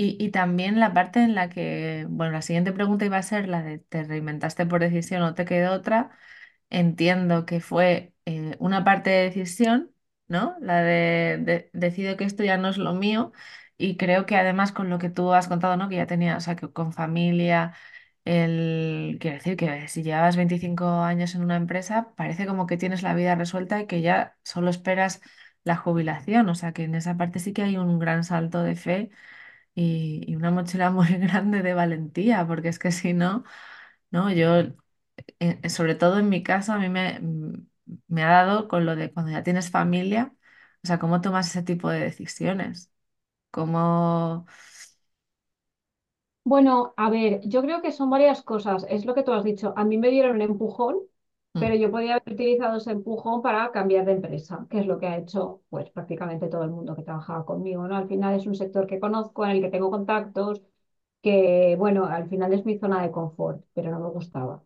Y, 0.00 0.16
y 0.24 0.30
también 0.30 0.78
la 0.78 0.94
parte 0.94 1.20
en 1.22 1.34
la 1.34 1.48
que, 1.48 2.06
bueno, 2.08 2.32
la 2.32 2.42
siguiente 2.42 2.72
pregunta 2.72 3.04
iba 3.04 3.16
a 3.18 3.22
ser 3.22 3.48
la 3.48 3.62
de 3.62 3.78
te 3.80 4.04
reinventaste 4.04 4.64
por 4.66 4.80
decisión 4.80 5.22
o 5.22 5.34
te 5.34 5.44
quedó 5.44 5.72
otra. 5.74 6.10
Entiendo 6.70 7.46
que 7.46 7.60
fue 7.60 8.14
eh, 8.26 8.56
una 8.60 8.84
parte 8.84 9.10
de 9.10 9.24
decisión, 9.24 9.92
¿no? 10.28 10.56
La 10.60 10.82
de, 10.82 11.38
de 11.44 11.70
decido 11.72 12.16
que 12.16 12.24
esto 12.24 12.44
ya 12.44 12.58
no 12.58 12.68
es 12.68 12.78
lo 12.78 12.94
mío. 12.94 13.32
Y 13.78 13.96
creo 13.96 14.26
que 14.26 14.36
además 14.36 14.72
con 14.72 14.90
lo 14.90 14.98
que 14.98 15.10
tú 15.10 15.32
has 15.34 15.48
contado, 15.48 15.76
¿no? 15.76 15.88
Que 15.88 15.96
ya 15.96 16.06
tenía, 16.06 16.36
o 16.36 16.40
sea, 16.40 16.56
que 16.56 16.70
con 16.72 16.92
familia 16.92 17.74
el, 18.24 19.18
quiero 19.20 19.36
decir 19.38 19.56
que 19.56 19.88
si 19.88 20.02
llevas 20.02 20.36
25 20.36 20.86
años 21.02 21.34
en 21.34 21.42
una 21.44 21.56
empresa, 21.56 22.14
parece 22.16 22.46
como 22.46 22.66
que 22.66 22.76
tienes 22.76 23.02
la 23.02 23.14
vida 23.14 23.34
resuelta 23.34 23.80
y 23.80 23.86
que 23.86 24.02
ya 24.02 24.36
solo 24.44 24.70
esperas 24.70 25.20
la 25.64 25.76
jubilación. 25.76 26.48
O 26.48 26.54
sea 26.54 26.72
que 26.72 26.84
en 26.84 26.94
esa 26.94 27.16
parte 27.16 27.38
sí 27.40 27.52
que 27.52 27.62
hay 27.62 27.76
un 27.78 27.98
gran 27.98 28.24
salto 28.24 28.62
de 28.62 28.76
fe 28.76 29.10
y, 29.78 30.24
y 30.30 30.36
una 30.36 30.50
mochila 30.50 30.90
muy 30.90 31.08
grande 31.18 31.62
de 31.62 31.74
valentía, 31.74 32.46
porque 32.46 32.68
es 32.68 32.78
que 32.78 32.92
si 32.92 33.12
no, 33.14 33.44
no, 34.10 34.32
yo, 34.32 34.62
eh, 35.40 35.68
sobre 35.70 35.94
todo 35.96 36.18
en 36.18 36.28
mi 36.28 36.42
caso, 36.42 36.72
a 36.72 36.78
mí 36.78 36.88
me, 36.88 37.20
me 38.08 38.22
ha 38.24 38.28
dado 38.30 38.68
con 38.68 38.86
lo 38.86 38.96
de 38.96 39.12
cuando 39.12 39.32
ya 39.32 39.42
tienes 39.42 39.70
familia, 39.70 40.34
o 40.84 40.86
sea, 40.86 40.98
cómo 40.98 41.20
tomas 41.20 41.48
ese 41.48 41.62
tipo 41.62 41.90
de 41.90 42.00
decisiones, 42.00 42.92
cómo... 43.50 44.46
Bueno, 46.44 46.94
a 46.96 47.10
ver, 47.10 47.40
yo 47.44 47.60
creo 47.62 47.82
que 47.82 47.92
son 47.92 48.10
varias 48.10 48.42
cosas. 48.42 48.86
Es 48.88 49.04
lo 49.04 49.14
que 49.14 49.22
tú 49.22 49.32
has 49.32 49.44
dicho. 49.44 49.74
A 49.76 49.84
mí 49.84 49.98
me 49.98 50.08
dieron 50.10 50.36
un 50.36 50.42
empujón, 50.42 50.96
pero 51.56 51.74
Mm. 51.74 51.76
yo 51.76 51.90
podía 51.90 52.16
haber 52.16 52.34
utilizado 52.34 52.76
ese 52.78 52.92
empujón 52.92 53.42
para 53.42 53.70
cambiar 53.72 54.04
de 54.06 54.12
empresa, 54.12 54.66
que 54.70 54.80
es 54.80 54.86
lo 54.86 54.98
que 54.98 55.06
ha 55.08 55.18
hecho 55.18 55.62
pues 55.70 55.90
prácticamente 55.90 56.48
todo 56.48 56.64
el 56.64 56.70
mundo 56.70 56.94
que 56.96 57.02
trabajaba 57.02 57.44
conmigo, 57.46 57.86
¿no? 57.88 57.96
Al 57.96 58.08
final 58.08 58.36
es 58.36 58.46
un 58.46 58.54
sector 58.54 58.86
que 58.86 59.00
conozco, 59.00 59.44
en 59.44 59.52
el 59.52 59.60
que 59.62 59.70
tengo 59.70 59.90
contactos, 59.90 60.62
que 61.22 61.76
bueno, 61.78 62.06
al 62.06 62.28
final 62.28 62.52
es 62.54 62.64
mi 62.64 62.78
zona 62.78 63.02
de 63.02 63.10
confort, 63.10 63.64
pero 63.74 63.90
no 63.90 64.00
me 64.00 64.10
gustaba. 64.10 64.62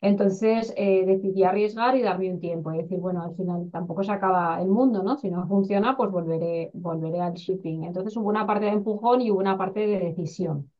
Entonces 0.00 0.74
eh, 0.76 1.04
decidí 1.06 1.44
arriesgar 1.44 1.96
y 1.96 2.02
darme 2.02 2.30
un 2.32 2.40
tiempo 2.40 2.72
y 2.72 2.78
decir, 2.78 2.98
bueno, 2.98 3.22
al 3.22 3.36
final 3.36 3.70
tampoco 3.72 4.02
se 4.04 4.12
acaba 4.12 4.60
el 4.60 4.68
mundo, 4.68 5.02
¿no? 5.02 5.16
Si 5.18 5.30
no 5.30 5.46
funciona, 5.48 5.96
pues 5.96 6.10
volveré, 6.10 6.70
volveré 6.74 7.20
al 7.20 7.34
shipping. 7.34 7.84
Entonces 7.84 8.16
hubo 8.16 8.28
una 8.28 8.46
parte 8.46 8.66
de 8.66 8.72
empujón 8.72 9.20
y 9.22 9.30
hubo 9.30 9.38
una 9.40 9.56
parte 9.58 9.80
de 9.86 10.00
decisión. 10.00 10.70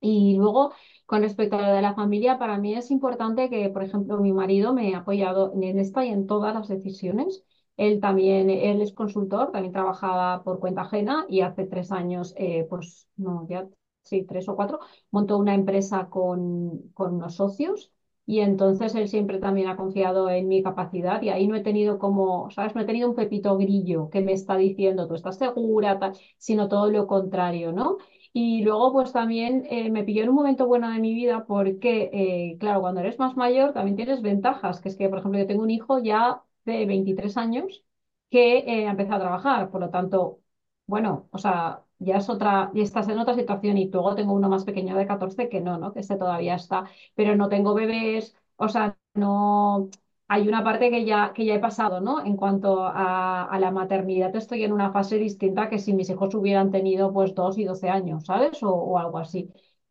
Y 0.00 0.36
luego, 0.36 0.72
con 1.12 1.22
respecto 1.22 1.56
a 1.58 1.62
lo 1.68 1.74
de 1.74 1.82
la 1.82 1.94
familia, 1.94 2.38
para 2.38 2.56
mí 2.58 2.74
es 2.74 2.90
importante 2.90 3.50
que, 3.50 3.68
por 3.68 3.82
ejemplo, 3.84 4.18
mi 4.20 4.32
marido 4.32 4.72
me 4.72 4.94
ha 4.94 4.98
apoyado 5.00 5.52
en 5.54 5.78
esta 5.78 6.04
y 6.06 6.08
en 6.10 6.26
todas 6.26 6.54
las 6.54 6.68
decisiones. 6.68 7.44
Él 7.76 8.00
también, 8.00 8.48
él 8.50 8.80
es 8.80 8.92
consultor, 8.94 9.50
también 9.52 9.72
trabajaba 9.74 10.42
por 10.42 10.58
cuenta 10.58 10.82
ajena 10.82 11.26
y 11.28 11.42
hace 11.42 11.66
tres 11.66 11.92
años, 11.92 12.34
eh, 12.38 12.66
pues 12.70 13.08
no, 13.16 13.46
ya 13.48 13.68
sí, 14.02 14.24
tres 14.24 14.48
o 14.48 14.56
cuatro, 14.56 14.80
montó 15.10 15.36
una 15.38 15.54
empresa 15.54 16.08
con, 16.08 16.80
con 16.94 17.14
unos 17.16 17.34
socios 17.36 17.92
y 18.24 18.40
entonces 18.40 18.94
él 18.94 19.08
siempre 19.08 19.38
también 19.38 19.68
ha 19.68 19.76
confiado 19.76 20.30
en 20.30 20.48
mi 20.48 20.62
capacidad 20.62 21.20
y 21.22 21.28
ahí 21.30 21.46
no 21.48 21.56
he 21.56 21.60
tenido 21.62 21.98
como, 21.98 22.50
¿sabes? 22.50 22.74
No 22.74 22.80
he 22.82 22.84
tenido 22.86 23.08
un 23.10 23.16
pepito 23.16 23.56
grillo 23.58 24.08
que 24.10 24.20
me 24.22 24.32
está 24.32 24.56
diciendo, 24.56 25.08
tú 25.08 25.14
estás 25.14 25.36
segura, 25.38 25.98
tal, 25.98 26.12
sino 26.38 26.68
todo 26.68 26.90
lo 26.90 27.06
contrario, 27.06 27.72
¿no? 27.72 27.98
Y 28.34 28.62
luego, 28.62 28.92
pues 28.92 29.12
también 29.12 29.64
eh, 29.68 29.90
me 29.90 30.04
pilló 30.04 30.22
en 30.22 30.30
un 30.30 30.34
momento 30.36 30.66
bueno 30.66 30.88
de 30.90 30.98
mi 31.00 31.12
vida 31.14 31.44
porque, 31.46 32.08
eh, 32.14 32.56
claro, 32.58 32.80
cuando 32.80 33.00
eres 33.00 33.18
más 33.18 33.36
mayor 33.36 33.72
también 33.74 33.96
tienes 33.96 34.22
ventajas, 34.22 34.80
que 34.80 34.88
es 34.88 34.96
que, 34.96 35.08
por 35.10 35.18
ejemplo, 35.18 35.38
yo 35.38 35.46
tengo 35.46 35.62
un 35.62 35.70
hijo 35.70 35.98
ya 35.98 36.42
de 36.64 36.86
23 36.86 37.36
años 37.36 37.84
que 38.30 38.58
eh, 38.60 38.86
ha 38.86 38.90
empezado 38.92 39.16
a 39.16 39.20
trabajar, 39.20 39.70
por 39.70 39.80
lo 39.82 39.90
tanto, 39.90 40.40
bueno, 40.86 41.28
o 41.30 41.36
sea, 41.38 41.82
ya 41.98 42.16
es 42.16 42.28
otra, 42.30 42.70
y 42.74 42.80
estás 42.80 43.06
en 43.08 43.18
otra 43.18 43.34
situación 43.34 43.76
y 43.76 43.90
luego 43.90 44.14
tengo 44.14 44.32
uno 44.32 44.48
más 44.48 44.64
pequeño 44.64 44.96
de 44.96 45.06
14 45.06 45.48
que 45.50 45.60
no, 45.60 45.76
¿no? 45.78 45.92
Que 45.92 46.00
este 46.00 46.16
todavía 46.16 46.54
está, 46.54 46.84
pero 47.14 47.36
no 47.36 47.48
tengo 47.50 47.74
bebés, 47.74 48.34
o 48.56 48.68
sea, 48.68 48.96
no 49.14 49.90
hay 50.32 50.48
una 50.48 50.64
parte 50.64 50.90
que 50.90 51.04
ya, 51.04 51.32
que 51.34 51.44
ya 51.44 51.54
he 51.54 51.58
pasado, 51.58 52.00
¿no? 52.00 52.24
En 52.24 52.36
cuanto 52.36 52.84
a, 52.86 53.58
la 53.60 53.70
maternidad, 53.70 54.34
estoy 54.34 54.64
en 54.64 54.72
una 54.72 54.90
fase 54.90 55.18
distinta 55.18 55.68
que 55.68 55.78
si 55.78 55.92
mis 55.92 56.08
hijos 56.08 56.34
hubieran 56.34 56.70
tenido 56.70 57.12
pues 57.12 57.34
dos 57.34 57.58
y 57.58 57.64
12 57.64 57.90
años, 57.90 58.24
¿sabes? 58.24 58.62
O, 58.62 58.98
algo 58.98 59.18
así. 59.18 59.50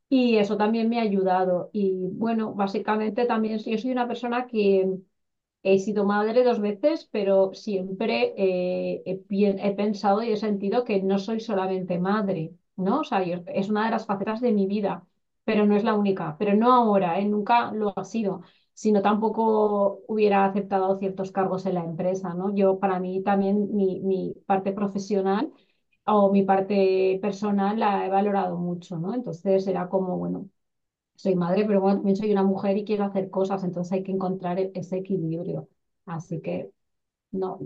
Y 0.09 0.37
eso 0.37 0.57
también 0.57 0.89
me 0.89 0.99
ha 0.99 1.03
ayudado. 1.03 1.69
Y 1.73 2.07
bueno, 2.13 2.53
básicamente 2.55 3.25
también 3.25 3.59
yo 3.59 3.77
soy 3.77 3.91
una 3.91 4.07
persona 4.07 4.47
que 4.47 4.89
He 5.63 5.79
sido 5.79 6.05
madre 6.05 6.43
dos 6.43 6.59
veces, 6.59 7.07
pero 7.11 7.53
siempre 7.53 8.33
eh, 8.37 9.03
he, 9.05 9.71
pensado 9.75 10.23
y 10.23 10.31
he 10.31 10.37
sentido 10.37 10.83
que 10.83 11.01
no 11.03 11.19
soy 11.19 11.39
solamente 11.39 11.99
madre, 11.99 12.55
¿no? 12.77 13.01
O 13.01 13.03
sea, 13.03 13.21
es 13.23 13.69
una 13.69 13.85
de 13.85 13.91
las 13.91 14.05
facetas 14.07 14.41
de 14.41 14.53
mi 14.53 14.65
vida, 14.67 15.05
pero 15.43 15.65
no 15.67 15.75
es 15.75 15.83
la 15.83 15.93
única. 15.95 16.35
Pero 16.39 16.55
no 16.55 16.73
ahora, 16.73 17.19
¿eh? 17.19 17.25
Nunca 17.25 17.71
lo 17.73 17.93
ha 17.95 18.03
sido. 18.03 18.41
Si 18.81 18.91
no, 18.91 19.01
tampoco 19.03 20.01
hubiera 20.07 20.45
aceptado 20.45 20.97
ciertos 20.97 21.31
cargos 21.31 21.65
en 21.67 21.75
la 21.75 21.83
empresa, 21.83 22.33
¿no? 22.33 22.53
Yo, 22.55 22.79
para 22.79 22.99
mí, 22.99 23.21
también 23.23 23.75
mi, 23.75 23.99
mi 24.01 24.33
parte 24.47 24.71
profesional 24.71 25.51
o 26.05 26.31
mi 26.31 26.43
parte 26.43 27.19
personal 27.21 27.79
la 27.79 28.05
he 28.05 28.09
valorado 28.09 28.57
mucho, 28.57 28.97
¿no? 28.97 29.13
Entonces 29.13 29.67
era 29.67 29.87
como, 29.89 30.17
bueno 30.17 30.49
soy 31.15 31.35
madre, 31.35 31.65
pero 31.65 31.81
bueno, 31.81 31.97
también 31.99 32.17
soy 32.17 32.31
una 32.31 32.43
mujer 32.43 32.77
y 32.77 32.85
quiero 32.85 33.05
hacer 33.05 33.29
cosas, 33.31 33.63
entonces 33.63 33.93
hay 33.93 34.03
que 34.03 34.11
encontrar 34.11 34.59
e- 34.59 34.71
ese 34.75 34.97
equilibrio. 34.99 35.69
Así 36.05 36.41
que 36.41 36.71
no, 37.31 37.59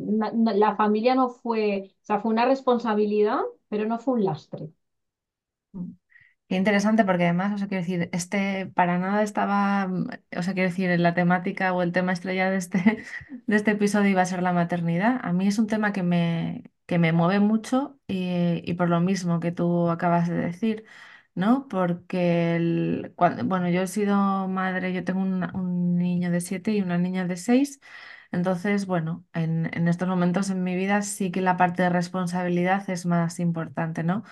la 0.56 0.76
familia 0.78 1.16
no 1.16 1.30
fue, 1.30 1.92
o 2.02 2.06
sea, 2.06 2.20
fue 2.20 2.32
una 2.34 2.46
responsabilidad, 2.46 3.40
pero 3.70 3.86
no 3.88 4.00
fue 4.00 4.16
un 4.16 4.26
lastre. 4.26 4.70
Qué 6.48 6.56
interesante 6.58 7.04
porque 7.06 7.24
además, 7.24 7.54
o 7.56 7.58
sea, 7.58 7.68
quiero 7.68 7.82
decir, 7.84 8.08
este 8.14 8.68
para 8.68 9.00
nada 9.00 9.24
estaba, 9.24 9.88
mm, 9.88 10.08
o 10.38 10.44
sea, 10.44 10.54
quiero 10.54 10.70
decir, 10.70 11.00
la 11.00 11.16
temática 11.16 11.74
o 11.74 11.82
el 11.82 11.92
tema 11.92 12.14
estrella 12.14 12.52
de 12.52 12.58
este, 12.58 12.78
de 13.48 13.56
este 13.56 13.72
episodio 13.72 14.10
iba 14.12 14.22
a 14.22 14.26
ser 14.28 14.44
la 14.44 14.54
maternidad. 14.54 15.20
A 15.24 15.34
mí 15.34 15.48
es 15.48 15.58
un 15.58 15.66
tema 15.68 15.92
que 15.92 16.04
me, 16.04 16.64
que 16.86 17.00
me 17.00 17.14
mueve 17.14 17.40
mucho 17.40 18.00
y, 18.08 18.62
y 18.70 18.74
por 18.76 18.90
lo 18.90 19.00
mismo 19.02 19.40
que 19.40 19.52
tú 19.52 19.90
acabas 19.90 20.30
de 20.30 20.36
decir, 20.36 20.86
¿no? 21.34 21.68
Porque, 21.68 22.56
el- 22.58 23.14
cuando, 23.16 23.44
bueno, 23.46 23.68
yo 23.70 23.82
he 23.82 23.88
sido 23.88 24.48
madre, 24.48 24.94
yo 24.94 25.04
tengo 25.04 25.22
un, 25.22 25.44
un 25.56 25.98
niño 25.98 26.30
de 26.30 26.42
siete 26.42 26.72
y 26.74 26.82
una 26.82 26.98
niña 27.00 27.26
de 27.26 27.38
seis. 27.38 27.80
Entonces, 28.32 28.86
bueno, 28.86 29.26
en, 29.34 29.70
en 29.74 29.88
estos 29.88 30.08
momentos 30.08 30.50
en 30.52 30.64
mi 30.64 30.76
vida 30.76 31.02
sí 31.02 31.32
que 31.32 31.42
la 31.42 31.58
parte 31.58 31.82
de 31.84 31.90
responsabilidad 31.90 32.88
es 32.90 33.06
más 33.08 33.40
importante, 33.40 34.04
¿no? 34.04 34.24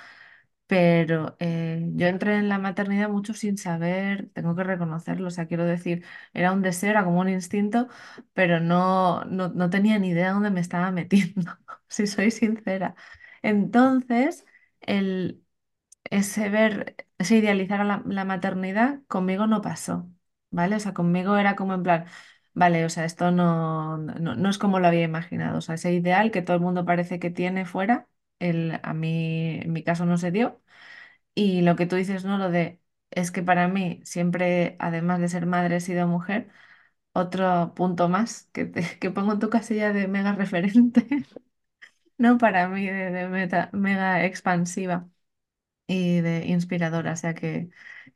Pero 0.68 1.36
eh, 1.40 1.82
yo 1.96 2.08
entré 2.08 2.38
en 2.38 2.50
la 2.50 2.58
maternidad 2.58 3.10
mucho 3.10 3.34
sin 3.34 3.58
saber, 3.58 4.30
tengo 4.34 4.56
que 4.56 4.64
reconocerlo, 4.64 5.28
o 5.28 5.32
sea, 5.32 5.46
quiero 5.48 5.66
decir, 5.66 6.04
era 6.34 6.52
un 6.52 6.62
deseo, 6.64 6.90
era 6.92 7.04
como 7.04 7.20
un 7.20 7.30
instinto, 7.30 7.88
pero 8.34 8.60
no, 8.60 9.24
no, 9.26 9.50
no 9.50 9.70
tenía 9.70 10.00
ni 10.00 10.10
idea 10.10 10.32
dónde 10.32 10.50
me 10.52 10.62
estaba 10.62 10.92
metiendo, 10.92 11.58
si 11.88 12.08
soy 12.08 12.32
sincera. 12.32 12.96
Entonces, 13.44 14.46
el, 14.82 15.44
ese 16.10 16.50
ver, 16.50 16.96
ese 17.18 17.38
idealizar 17.38 17.82
a 17.82 17.84
la, 17.86 18.04
la 18.06 18.26
maternidad 18.26 19.02
conmigo 19.08 19.48
no 19.48 19.62
pasó, 19.62 20.10
¿vale? 20.52 20.76
O 20.76 20.80
sea, 20.80 20.94
conmigo 20.94 21.38
era 21.38 21.56
como 21.56 21.74
en 21.74 21.84
plan, 21.84 22.06
vale, 22.54 22.86
o 22.86 22.90
sea, 22.90 23.06
esto 23.06 23.32
no, 23.32 23.98
no, 23.98 24.36
no 24.36 24.50
es 24.50 24.58
como 24.58 24.80
lo 24.80 24.88
había 24.88 25.04
imaginado, 25.04 25.58
o 25.60 25.62
sea, 25.62 25.76
ese 25.76 25.94
ideal 25.94 26.32
que 26.32 26.42
todo 26.42 26.56
el 26.58 26.62
mundo 26.64 26.86
parece 26.86 27.20
que 27.20 27.30
tiene 27.32 27.66
fuera, 27.66 28.08
el, 28.44 28.80
a 28.84 28.94
mí, 28.94 29.60
en 29.64 29.74
mi 29.74 29.84
caso 29.84 30.06
no 30.06 30.18
se 30.18 30.32
dio. 30.32 30.62
Y 31.36 31.62
lo 31.62 31.76
que 31.76 31.86
tú 31.86 31.96
dices, 31.96 32.26
¿no? 32.26 32.38
Lo 32.38 32.50
de, 32.52 32.82
es 33.12 33.32
que 33.32 33.44
para 33.44 33.68
mí 33.68 34.02
siempre, 34.04 34.76
además 34.80 35.20
de 35.22 35.30
ser 35.30 35.46
madre, 35.46 35.78
he 35.78 35.82
sido 35.82 36.08
mujer. 36.08 36.50
Otro 37.14 37.74
punto 37.76 38.10
más 38.10 38.50
que, 38.54 38.72
que 39.02 39.12
pongo 39.12 39.34
en 39.34 39.40
tu 39.40 39.50
casilla 39.50 39.94
de 39.94 40.08
mega 40.08 40.34
referente, 40.34 41.08
¿no? 42.18 42.38
Para 42.38 42.68
mí, 42.70 42.86
de, 42.88 43.28
mega 43.74 44.26
expansiva 44.26 45.10
y 45.88 46.22
de 46.22 46.46
inspiradora, 46.48 47.14
o 47.14 47.16
sea 47.16 47.34
que, 47.34 47.70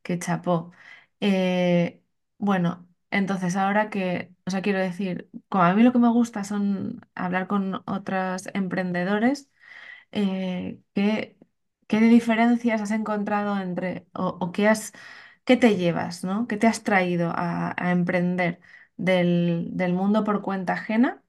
que 0.03 0.19
chapó. 0.19 0.71
Eh, 1.19 2.01
bueno, 2.37 2.87
entonces 3.11 3.55
ahora 3.55 3.89
que, 3.89 4.33
o 4.45 4.51
sea, 4.51 4.61
quiero 4.61 4.79
decir, 4.79 5.29
como 5.49 5.63
a 5.63 5.73
mí 5.73 5.83
lo 5.83 5.91
que 5.93 5.99
me 5.99 6.09
gusta 6.11 6.43
son 6.43 7.01
hablar 7.15 7.47
con 7.47 7.83
otras 7.87 8.49
emprendedores 8.53 9.49
eh, 10.11 10.79
¿qué, 10.93 11.37
qué 11.87 11.99
diferencias 12.01 12.81
has 12.81 12.91
encontrado 12.91 13.59
entre, 13.59 14.07
o, 14.13 14.51
qué 14.51 14.67
has, 14.67 14.93
qué 15.45 15.57
te 15.57 15.75
llevas, 15.77 16.23
¿no? 16.23 16.47
¿Qué 16.47 16.57
te 16.57 16.67
has 16.67 16.83
traído 16.83 17.31
a, 17.35 17.73
a 17.77 17.91
emprender 17.91 18.59
del, 18.97 19.69
del 19.73 19.93
mundo 19.93 20.23
por 20.23 20.41
cuenta 20.41 20.73
ajena? 20.73 21.23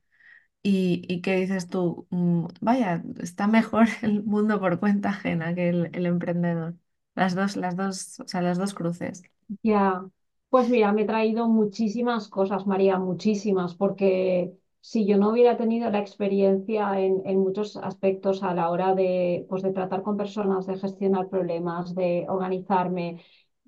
Y, 0.62 1.04
y 1.08 1.22
qué 1.22 1.36
dices 1.36 1.68
tú, 1.68 2.06
"Mm, 2.10 2.46
vaya, 2.60 3.02
está 3.20 3.46
mejor 3.46 3.88
el 4.02 4.24
mundo 4.24 4.60
por 4.60 4.80
cuenta 4.80 5.10
ajena 5.10 5.54
que 5.54 5.68
el, 5.70 5.90
el 5.94 6.06
emprendedor. 6.06 6.76
Las 7.14 7.34
dos, 7.34 7.56
las 7.56 7.76
dos, 7.76 8.20
o 8.20 8.28
sea, 8.28 8.42
las 8.42 8.58
dos 8.58 8.74
cruces. 8.74 9.22
Ya, 9.62 10.04
pues 10.50 10.68
mira, 10.68 10.92
me 10.92 11.02
he 11.02 11.04
traído 11.06 11.48
muchísimas 11.48 12.28
cosas, 12.28 12.66
María, 12.66 12.98
muchísimas, 12.98 13.74
porque 13.74 14.52
si 14.90 15.06
yo 15.06 15.16
no 15.18 15.30
hubiera 15.30 15.56
tenido 15.56 15.90
la 15.90 15.98
experiencia 16.00 16.98
en, 17.00 17.22
muchos 17.38 17.76
aspectos 17.76 18.42
a 18.42 18.54
la 18.54 18.70
hora 18.70 18.94
de, 18.94 19.46
pues, 19.48 19.62
de 19.62 19.72
tratar 19.72 20.02
con 20.02 20.16
personas, 20.16 20.66
de 20.66 20.78
gestionar 20.78 21.28
problemas, 21.28 21.94
de 21.94 22.24
organizarme, 22.28 23.20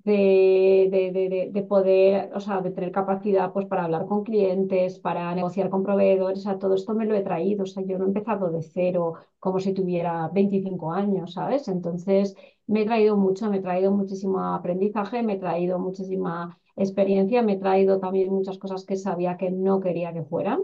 de, 0.05 0.89
de, 0.91 1.11
de, 1.13 1.29
de- 1.29 1.51
de 1.53 1.63
poder, 1.63 2.31
o 2.35 2.41
sea, 2.41 2.61
de 2.63 2.71
tener 2.71 2.91
capacidad 2.93 3.53
pues, 3.53 3.67
para 3.67 3.85
hablar 3.85 4.07
con 4.07 4.25
clientes, 4.25 4.99
para 4.99 5.35
negociar 5.35 5.69
con 5.71 5.83
proveedores, 5.83 6.45
todo 6.59 6.75
esto 6.75 6.95
me 6.95 7.05
lo 7.07 7.15
he 7.15 7.21
traído, 7.23 7.65
o 7.65 7.67
sea, 7.67 7.83
yo 7.85 7.99
no 7.99 8.05
he 8.05 8.09
empezado 8.09 8.51
de 8.51 8.63
cero 8.63 9.15
como 9.39 9.61
si 9.61 9.75
tuviera 9.75 10.29
25 10.29 10.93
años, 10.93 11.33
¿sabes? 11.35 11.69
Entonces... 11.69 12.35
Me 12.67 12.83
he 12.83 12.85
traído 12.87 13.17
mucho, 13.17 13.51
me 13.51 13.57
he 13.57 13.61
traído 13.61 13.91
muchísimo 13.91 14.39
aprendizaje, 14.55 15.23
me 15.25 15.33
he 15.35 15.39
traído 15.39 15.79
muchísima 15.81 16.57
experiencia, 16.77 17.43
me 17.43 17.55
he 17.55 17.57
traído 17.59 17.99
también 17.99 18.31
muchas 18.33 18.59
cosas 18.59 18.85
que 18.85 18.95
sabía 18.97 19.37
que 19.37 19.51
no 19.51 19.81
quería 19.81 20.13
que 20.13 20.23
fueran, 20.23 20.61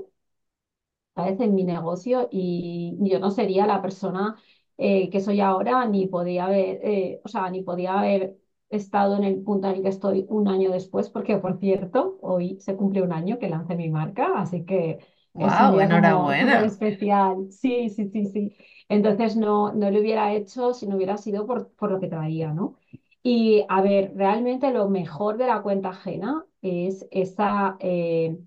¿sabes? 1.17 1.41
En 1.41 1.55
mi 1.57 1.65
negocio 1.65 2.29
y 2.33 2.97
yo 3.01 3.21
no 3.21 3.33
sería 3.33 3.67
la 3.67 3.83
persona 3.83 4.37
eh, 4.79 5.11
que 5.11 5.21
soy 5.21 5.41
ahora, 5.41 5.87
ni 5.89 6.07
podía 6.09 6.47
haber, 6.47 6.81
eh, 6.85 7.21
o 7.25 7.29
sea, 7.29 7.51
ni 7.51 7.63
podía 7.63 7.99
haber 8.01 8.39
estado 8.71 9.17
en 9.17 9.25
el 9.25 9.43
punto 9.43 9.69
en 9.69 9.77
el 9.77 9.83
que 9.83 9.89
estoy 9.91 10.27
un 10.29 10.49
año 10.49 10.73
después, 10.73 11.11
porque 11.11 11.39
por 11.39 11.59
cierto, 11.59 12.19
hoy 12.23 12.59
se 12.61 12.77
cumple 12.77 13.03
un 13.03 13.13
año 13.13 13.39
que 13.39 13.49
lancé 13.49 13.77
mi 13.77 13.91
marca, 13.91 14.33
así 14.39 14.65
que 14.67 14.99
es 15.39 15.61
un 15.61 15.71
¡Wow! 15.71 15.73
día 15.73 15.91
como 15.91 16.35
súper 16.35 16.65
Enhorabuena. 16.65 16.65
especial. 16.65 17.51
Sí, 17.53 17.91
sí, 17.91 18.09
sí, 18.11 18.27
sí. 18.27 18.57
Entonces 18.89 19.37
no, 19.37 19.73
no 19.73 19.91
lo 19.91 20.01
hubiera 20.01 20.35
hecho 20.35 20.73
si 20.75 20.87
no 20.87 20.97
hubiera 20.97 21.17
sido 21.19 21.47
por, 21.47 21.71
por 21.75 21.91
lo 21.91 22.01
que 22.01 22.09
traía, 22.09 22.53
¿no? 22.53 22.77
Y 23.23 23.65
a 23.69 23.83
ver, 23.83 24.13
realmente 24.17 24.71
lo 24.73 24.89
mejor 24.89 25.37
de 25.37 25.47
la 25.47 25.63
cuenta 25.63 25.91
ajena 25.91 26.45
es 26.63 27.07
esa... 27.11 27.77
eh, 27.81 28.39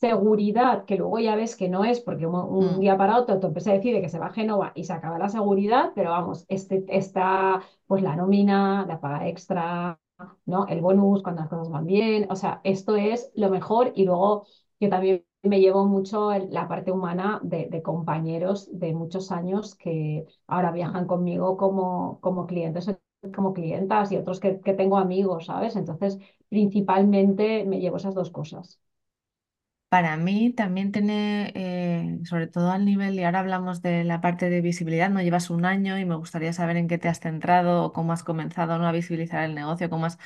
seguridad, 0.00 0.84
que 0.84 0.96
luego 0.96 1.18
ya 1.18 1.34
ves 1.36 1.56
que 1.56 1.68
no 1.68 1.84
es, 1.84 2.00
porque 2.00 2.26
un, 2.26 2.34
un 2.34 2.76
Mm. 2.76 2.80
día 2.80 2.96
para 2.96 3.18
otro 3.18 3.38
tu 3.38 3.48
empresa 3.48 3.72
decide 3.72 4.00
que 4.00 4.08
se 4.08 4.18
va 4.18 4.26
a 4.26 4.30
Génova 4.32 4.72
y 4.74 4.84
se 4.84 4.92
acaba 4.94 5.18
la 5.18 5.28
seguridad, 5.28 5.92
pero 5.94 6.10
vamos, 6.10 6.44
este, 6.48 6.84
está 6.88 7.60
pues 7.86 8.02
la 8.02 8.16
nómina, 8.16 8.84
la 8.88 9.00
paga 9.00 9.26
extra, 9.28 9.98
¿no? 10.46 10.66
El 10.66 10.80
bonus 10.80 11.22
cuando 11.22 11.42
las 11.42 11.50
cosas 11.50 11.68
van 11.70 11.86
bien, 11.86 12.26
o 12.30 12.36
sea, 12.36 12.60
esto 12.64 12.96
es 12.96 13.30
lo 13.34 13.50
mejor 13.50 13.92
y 13.94 14.04
luego 14.04 14.46
yo 14.80 14.88
también 14.88 15.24
me 15.42 15.60
llevo 15.60 15.86
mucho 15.86 16.30
la 16.50 16.68
parte 16.68 16.92
humana 16.92 17.40
de, 17.42 17.66
de 17.70 17.82
compañeros 17.82 18.68
de 18.78 18.92
muchos 18.92 19.30
años 19.32 19.74
que 19.74 20.24
ahora 20.46 20.70
viajan 20.72 21.06
conmigo 21.06 21.56
como, 21.56 22.20
como 22.20 22.46
clientes, 22.46 22.90
como 23.34 23.52
clientas 23.52 24.12
y 24.12 24.16
otros 24.16 24.40
que, 24.40 24.60
que 24.60 24.74
tengo 24.74 24.98
amigos, 24.98 25.46
¿sabes? 25.46 25.76
Entonces, 25.76 26.18
principalmente 26.48 27.64
me 27.64 27.80
llevo 27.80 27.96
esas 27.96 28.14
dos 28.14 28.30
cosas. 28.30 28.80
Para 29.90 30.16
mí 30.16 30.52
también 30.52 30.92
tiene, 30.92 31.52
eh, 31.56 32.20
sobre 32.24 32.46
todo 32.46 32.70
al 32.70 32.84
nivel, 32.84 33.14
y 33.18 33.24
ahora 33.24 33.40
hablamos 33.40 33.82
de 33.82 34.04
la 34.04 34.20
parte 34.20 34.48
de 34.48 34.60
visibilidad, 34.60 35.10
no 35.10 35.20
llevas 35.20 35.50
un 35.50 35.64
año 35.64 35.98
y 35.98 36.04
me 36.04 36.14
gustaría 36.14 36.52
saber 36.52 36.76
en 36.76 36.86
qué 36.88 36.96
te 36.98 37.08
has 37.08 37.18
centrado 37.20 37.84
o 37.84 37.92
cómo 37.92 38.12
has 38.12 38.22
comenzado 38.22 38.74
a 38.74 38.92
visibilizar 38.92 39.42
el 39.44 39.56
negocio, 39.56 39.90
cómo 39.90 40.06
has 40.06 40.18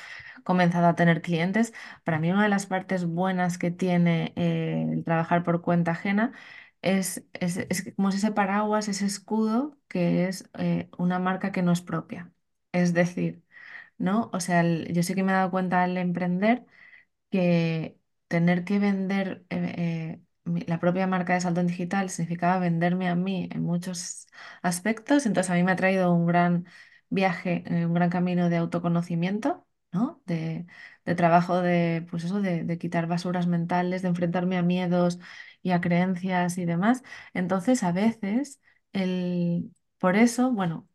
comenzado 0.43 0.85
a 0.87 0.95
tener 0.95 1.21
clientes. 1.23 1.73
Para 2.03 2.19
mí 2.19 2.31
una 2.31 2.43
de 2.43 2.49
las 2.49 2.67
partes 2.67 3.05
buenas 3.07 3.57
que 3.57 3.71
tiene 3.71 4.33
eh, 4.35 4.87
el 4.93 5.03
trabajar 5.03 5.43
por 5.43 5.61
cuenta 5.63 5.91
ajena 5.93 6.31
es, 6.83 7.25
es, 7.33 7.57
es 7.57 7.91
como 7.95 8.09
ese 8.09 8.31
paraguas, 8.31 8.87
ese 8.87 9.05
escudo 9.07 9.77
que 9.87 10.27
es 10.27 10.47
eh, 10.59 10.89
una 10.99 11.17
marca 11.19 11.51
que 11.51 11.63
no 11.63 11.71
es 11.71 11.81
propia. 11.81 12.31
Es 12.71 12.93
decir, 12.93 13.43
¿no? 13.99 14.29
O 14.33 14.39
sea, 14.41 14.63
yo 14.63 15.03
sí 15.03 15.15
que 15.15 15.23
me 15.23 15.31
he 15.33 15.35
dado 15.35 15.51
cuenta 15.51 15.83
al 15.83 15.97
emprender 15.97 16.65
que 17.31 17.97
tener 18.27 18.63
que 18.65 18.79
vender 18.79 19.45
eh, 19.49 20.19
eh, 20.45 20.63
la 20.67 20.79
propia 20.79 21.07
marca 21.07 21.33
de 21.33 21.41
salto 21.41 21.61
en 21.61 21.67
digital 21.67 22.09
significaba 22.09 22.59
venderme 22.59 23.07
a 23.09 23.15
mí 23.15 23.49
en 23.51 23.63
muchos 23.63 24.27
aspectos, 24.61 25.25
entonces 25.25 25.51
a 25.51 25.55
mí 25.55 25.63
me 25.63 25.71
ha 25.71 25.75
traído 25.75 26.13
un 26.13 26.25
gran 26.27 26.65
viaje, 27.09 27.63
eh, 27.67 27.85
un 27.85 27.93
gran 27.93 28.09
camino 28.09 28.49
de 28.49 28.57
autoconocimiento, 28.57 29.67
¿no? 29.91 30.21
De, 30.25 30.65
de 31.05 31.15
trabajo 31.15 31.61
de, 31.61 32.05
pues 32.09 32.23
eso, 32.25 32.41
de, 32.41 32.63
de 32.63 32.77
quitar 32.77 33.07
basuras 33.07 33.47
mentales, 33.47 34.01
de 34.01 34.09
enfrentarme 34.09 34.57
a 34.57 34.63
miedos 34.63 35.19
y 35.61 35.71
a 35.71 35.81
creencias 35.81 36.57
y 36.57 36.65
demás. 36.65 37.03
Entonces, 37.33 37.83
a 37.83 37.91
veces, 37.91 38.59
el, 38.93 39.71
por 39.99 40.15
eso, 40.15 40.51
bueno, 40.51 40.87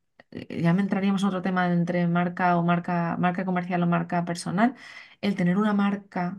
ya 0.48 0.72
me 0.74 0.82
entraríamos 0.82 1.22
en 1.22 1.28
otro 1.28 1.42
tema 1.42 1.72
entre 1.72 2.06
marca 2.06 2.56
o 2.56 2.62
marca, 2.62 3.16
marca 3.18 3.44
comercial 3.44 3.82
o 3.82 3.86
marca 3.86 4.24
personal, 4.24 4.74
el 5.20 5.34
tener 5.34 5.56
una 5.58 5.72
marca 5.74 6.38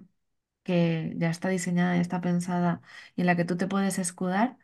que 0.64 1.14
ya 1.18 1.30
está 1.30 1.50
diseñada, 1.50 1.96
ya 1.96 2.02
está 2.02 2.22
pensada 2.22 2.82
y 3.16 3.22
en 3.22 3.28
la 3.28 3.36
que 3.36 3.46
tú 3.46 3.58
te 3.58 3.68
puedes 3.68 4.00
escudar 4.00 4.58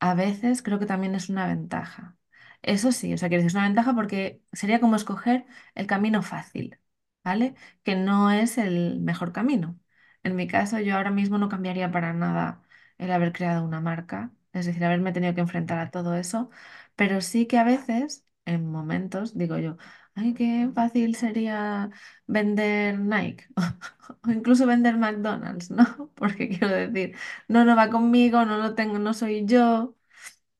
a 0.00 0.14
veces 0.14 0.62
creo 0.62 0.78
que 0.78 0.86
también 0.86 1.14
es 1.14 1.28
una 1.28 1.46
ventaja. 1.46 2.16
Eso 2.62 2.92
sí, 2.92 3.12
o 3.14 3.18
sea, 3.18 3.28
quiero 3.28 3.42
decir, 3.42 3.48
es 3.50 3.54
una 3.54 3.64
ventaja 3.68 3.94
porque 3.94 4.42
sería 4.52 4.80
como 4.80 4.96
escoger 4.96 5.46
el 5.74 5.86
camino 5.86 6.22
fácil, 6.22 6.78
¿vale? 7.24 7.54
Que 7.84 7.94
no 7.96 8.30
es 8.30 8.58
el 8.58 9.00
mejor 9.00 9.32
camino. 9.32 9.78
En 10.22 10.34
mi 10.36 10.46
caso, 10.48 10.78
yo 10.80 10.96
ahora 10.96 11.10
mismo 11.10 11.38
no 11.38 11.48
cambiaría 11.48 11.90
para 11.90 12.12
nada 12.12 12.62
el 12.98 13.10
haber 13.12 13.32
creado 13.32 13.64
una 13.64 13.80
marca, 13.80 14.32
es 14.52 14.66
decir, 14.66 14.84
haberme 14.84 15.12
tenido 15.12 15.34
que 15.34 15.40
enfrentar 15.40 15.78
a 15.78 15.90
todo 15.90 16.14
eso, 16.16 16.50
pero 16.96 17.20
sí 17.20 17.46
que 17.46 17.58
a 17.58 17.64
veces, 17.64 18.24
en 18.44 18.66
momentos, 18.70 19.36
digo 19.38 19.58
yo, 19.58 19.76
ay, 20.18 20.34
qué 20.34 20.70
fácil 20.74 21.14
sería 21.16 21.90
vender 22.26 22.98
Nike 23.00 23.46
o 24.26 24.30
incluso 24.30 24.66
vender 24.66 24.96
McDonald's, 24.98 25.70
¿no? 25.70 25.84
Porque 26.16 26.48
quiero 26.48 26.68
decir, 26.70 27.16
no, 27.48 27.64
no 27.64 27.76
va 27.76 27.90
conmigo, 27.90 28.44
no 28.44 28.58
lo 28.58 28.74
tengo, 28.74 28.98
no 28.98 29.14
soy 29.14 29.44
yo. 29.46 29.96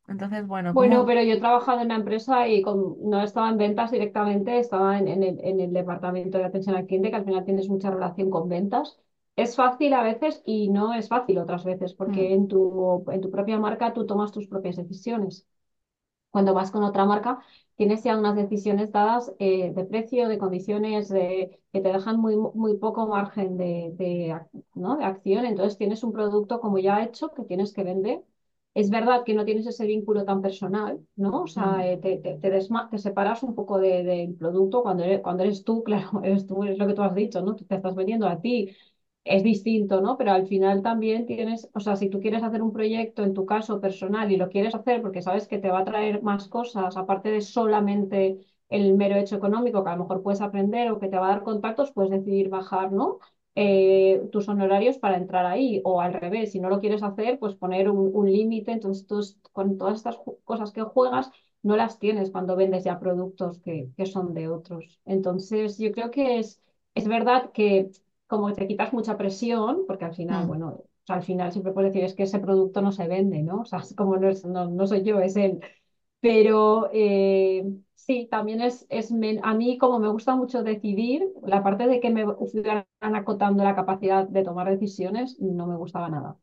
Entonces, 0.09 0.47
bueno, 0.47 0.77
Bueno, 0.77 1.07
¿cómo? 1.07 1.07
pero 1.07 1.23
yo 1.23 1.33
he 1.35 1.39
trabajado 1.39 1.79
en 1.81 1.87
una 1.87 1.97
empresa 1.97 2.47
y 2.47 2.61
con- 2.63 2.97
no 3.09 3.23
estaba 3.23 3.49
en 3.49 3.57
ventas 3.57 3.91
directamente, 3.91 4.59
estaba 4.59 4.99
en, 4.99 5.09
en 5.09 5.23
el, 5.23 5.41
en 5.43 5.61
el 5.61 5.73
departamento 5.73 6.37
de 6.39 6.45
atención 6.45 6.77
al 6.77 6.87
cliente, 6.87 7.09
que 7.11 7.17
al 7.17 7.25
final 7.25 7.45
tienes 7.45 7.69
mucha 7.71 7.91
relación 7.91 8.29
con 8.31 8.49
ventas. 8.51 8.99
Es 9.37 9.57
fácil 9.57 9.95
a 9.95 10.03
veces 10.03 10.43
y 10.45 10.69
no 10.69 10.93
es 10.95 11.09
fácil 11.09 11.39
otras 11.39 11.65
veces, 11.65 11.95
porque 11.95 12.33
Mm, 12.33 12.35
en 12.35 12.49
tu, 12.49 13.05
en 13.11 13.21
tu 13.23 13.31
propia 13.31 13.59
marca 13.59 13.95
tú 13.95 14.05
tomas 14.07 14.31
tus 14.33 14.47
propias 14.47 14.77
decisiones. 14.77 15.47
Cuando 16.31 16.55
vas 16.55 16.71
con 16.71 16.85
otra 16.85 17.05
marca, 17.07 17.41
tienes 17.79 18.05
ya 18.05 18.19
unas 18.19 18.37
decisiones 18.37 18.93
dadas 18.93 19.33
eh, 19.41 19.73
de 19.75 19.85
precio, 19.87 20.29
de 20.29 20.39
condiciones, 20.39 21.09
de- 21.11 21.61
que 21.73 21.81
te 21.83 21.93
dejan 21.93 22.21
muy, 22.21 22.37
muy 22.37 22.79
poco 22.79 23.09
margen 23.09 23.57
de, 23.59 23.93
de, 23.97 24.39
¿no? 24.77 24.97
de 24.99 25.05
acción. 25.07 25.47
Entonces 25.47 25.79
tienes 25.79 26.05
un 26.05 26.13
producto 26.13 26.61
como 26.61 26.79
ya 26.81 27.03
hecho 27.05 27.31
que 27.35 27.45
tienes 27.45 27.73
que 27.75 27.85
vender. 27.85 28.25
Es 28.75 28.91
verdad 28.91 29.25
que 29.25 29.35
no 29.35 29.45
tienes 29.45 29.67
ese 29.67 29.87
vínculo 29.87 30.25
tan 30.25 30.41
personal, 30.43 31.01
¿no? 31.17 31.43
O 31.43 31.47
sea, 31.49 31.79
mm, 31.79 31.83
eh, 31.87 31.97
te, 31.99 32.19
te, 32.19 32.35
te 32.39 32.51
te 32.51 32.99
separas 32.99 33.43
un 33.43 33.55
poco 33.55 33.79
de- 33.79 34.05
del 34.05 34.35
producto 34.35 34.83
cuando 34.83 35.03
eres, 35.05 35.21
cuando 35.21 35.43
eres 35.43 35.65
tú, 35.65 35.83
claro, 35.85 36.23
eres 36.23 36.47
tú, 36.47 36.63
es 36.65 36.79
lo 36.79 36.87
que 36.87 36.95
tú 36.95 37.03
has 37.03 37.15
dicho, 37.15 37.41
¿no? 37.43 37.57
Tú 37.57 37.65
te 37.65 37.75
estás 37.77 37.95
vendiendo 37.97 38.29
a 38.29 38.41
ti 38.41 38.71
es 39.29 39.43
distinto, 39.43 40.01
¿no? 40.01 40.17
Pero 40.17 40.33
al 40.33 40.47
final 40.47 40.83
también 40.83 41.27
tienes, 41.27 41.69
o 41.75 41.81
sea, 41.81 41.97
si 41.97 42.09
tú 42.09 42.21
quieres 42.21 42.43
hacer 42.43 42.63
un 42.63 42.73
proyecto 42.73 43.23
en 43.25 43.35
tu 43.35 43.45
caso 43.47 43.81
personal 43.81 44.33
y 44.33 44.37
lo 44.37 44.49
quieres 44.49 44.75
hacer 44.75 45.03
porque 45.03 45.23
sabes 45.23 45.47
que 45.47 45.59
te 45.59 45.71
va 45.71 45.81
a 45.81 45.85
traer 45.85 46.23
más 46.23 46.49
cosas, 46.49 46.97
aparte 46.97 47.31
de 47.31 47.41
solamente 47.43 48.39
el 48.71 48.95
mero 48.95 49.17
hecho 49.17 49.37
económico, 49.37 49.85
que 49.85 49.91
a 49.91 49.97
lo 49.97 50.03
mejor 50.03 50.23
puedes 50.23 50.41
aprender 50.41 50.91
o 50.91 50.99
que 50.99 51.09
te 51.09 51.19
va 51.19 51.27
a 51.29 51.31
dar 51.31 51.43
contactos, 51.43 51.93
puedes 51.93 52.11
decidir 52.11 52.49
bajar, 52.49 52.93
¿no? 52.93 53.19
Eh, 53.55 54.29
tus 54.31 54.49
honorarios 54.49 54.99
para 54.99 55.17
entrar 55.17 55.45
ahí, 55.47 55.81
o 55.85 56.01
al 56.01 56.13
revés, 56.15 56.53
si 56.53 56.61
no 56.61 56.69
lo 56.69 56.81
quieres 56.81 57.03
hacer, 57.03 57.39
pues 57.39 57.55
poner 57.55 57.91
un, 57.91 58.31
límite. 58.31 58.73
Entonces, 58.73 59.07
tú, 59.07 59.21
con 59.53 59.79
todas 59.79 59.97
estas 59.97 60.19
cosas 60.45 60.73
que 60.73 60.83
juegas, 60.83 61.31
no 61.63 61.77
las 61.77 61.99
tienes 61.99 62.31
cuando 62.31 62.57
vendes 62.57 62.85
ya 62.85 63.01
productos 63.01 63.59
que, 63.61 63.91
que 63.97 64.07
son 64.07 64.33
de 64.35 64.49
otros. 64.49 65.01
Entonces, 65.05 65.77
yo 65.79 65.91
creo 65.93 66.11
que 66.11 66.39
es, 66.39 66.63
es 66.95 67.09
verdad 67.09 67.51
que 67.53 67.91
como 68.29 68.53
te 68.53 68.67
quitas 68.69 68.93
mucha 68.93 69.17
presión, 69.17 69.85
porque 69.87 70.05
al 70.05 70.15
final, 70.15 70.45
mm. 70.45 70.49
bueno, 70.49 70.69
o 70.69 70.85
sea, 71.07 71.17
al 71.17 71.23
final 71.25 71.53
siempre 71.53 71.73
puedes 71.73 71.93
decir 71.93 72.05
es 72.05 72.15
que 72.15 72.25
ese 72.25 72.39
producto 72.39 72.83
no 72.83 72.93
se 72.93 73.09
vende, 73.09 73.43
¿no? 73.43 73.63
O 73.63 73.65
sea, 73.65 73.81
es 73.81 73.95
como 73.97 74.17
no, 74.19 74.29
es, 74.29 74.45
no, 74.45 74.71
no 74.71 74.87
soy 74.87 75.03
yo, 75.03 75.21
es 75.21 75.37
él. 75.37 75.61
Pero 76.21 76.91
eh, 76.93 77.65
sí, 77.95 78.29
también 78.31 78.61
es, 78.61 78.87
es 78.91 79.13
a 79.43 79.55
mí 79.55 79.79
como 79.79 79.99
me 80.01 80.09
gusta 80.09 80.37
mucho 80.37 80.63
decidir, 80.63 81.25
la 81.45 81.63
parte 81.63 81.87
de 81.87 82.01
que 82.01 82.11
me 82.11 82.27
fueran 82.27 82.87
acotando 83.01 83.65
la 83.65 83.77
capacidad 83.77 84.27
de 84.29 84.43
tomar 84.45 84.69
decisiones 84.71 85.39
no 85.41 85.67
me 85.67 85.77
gustaba 85.77 86.09
nada. 86.09 86.37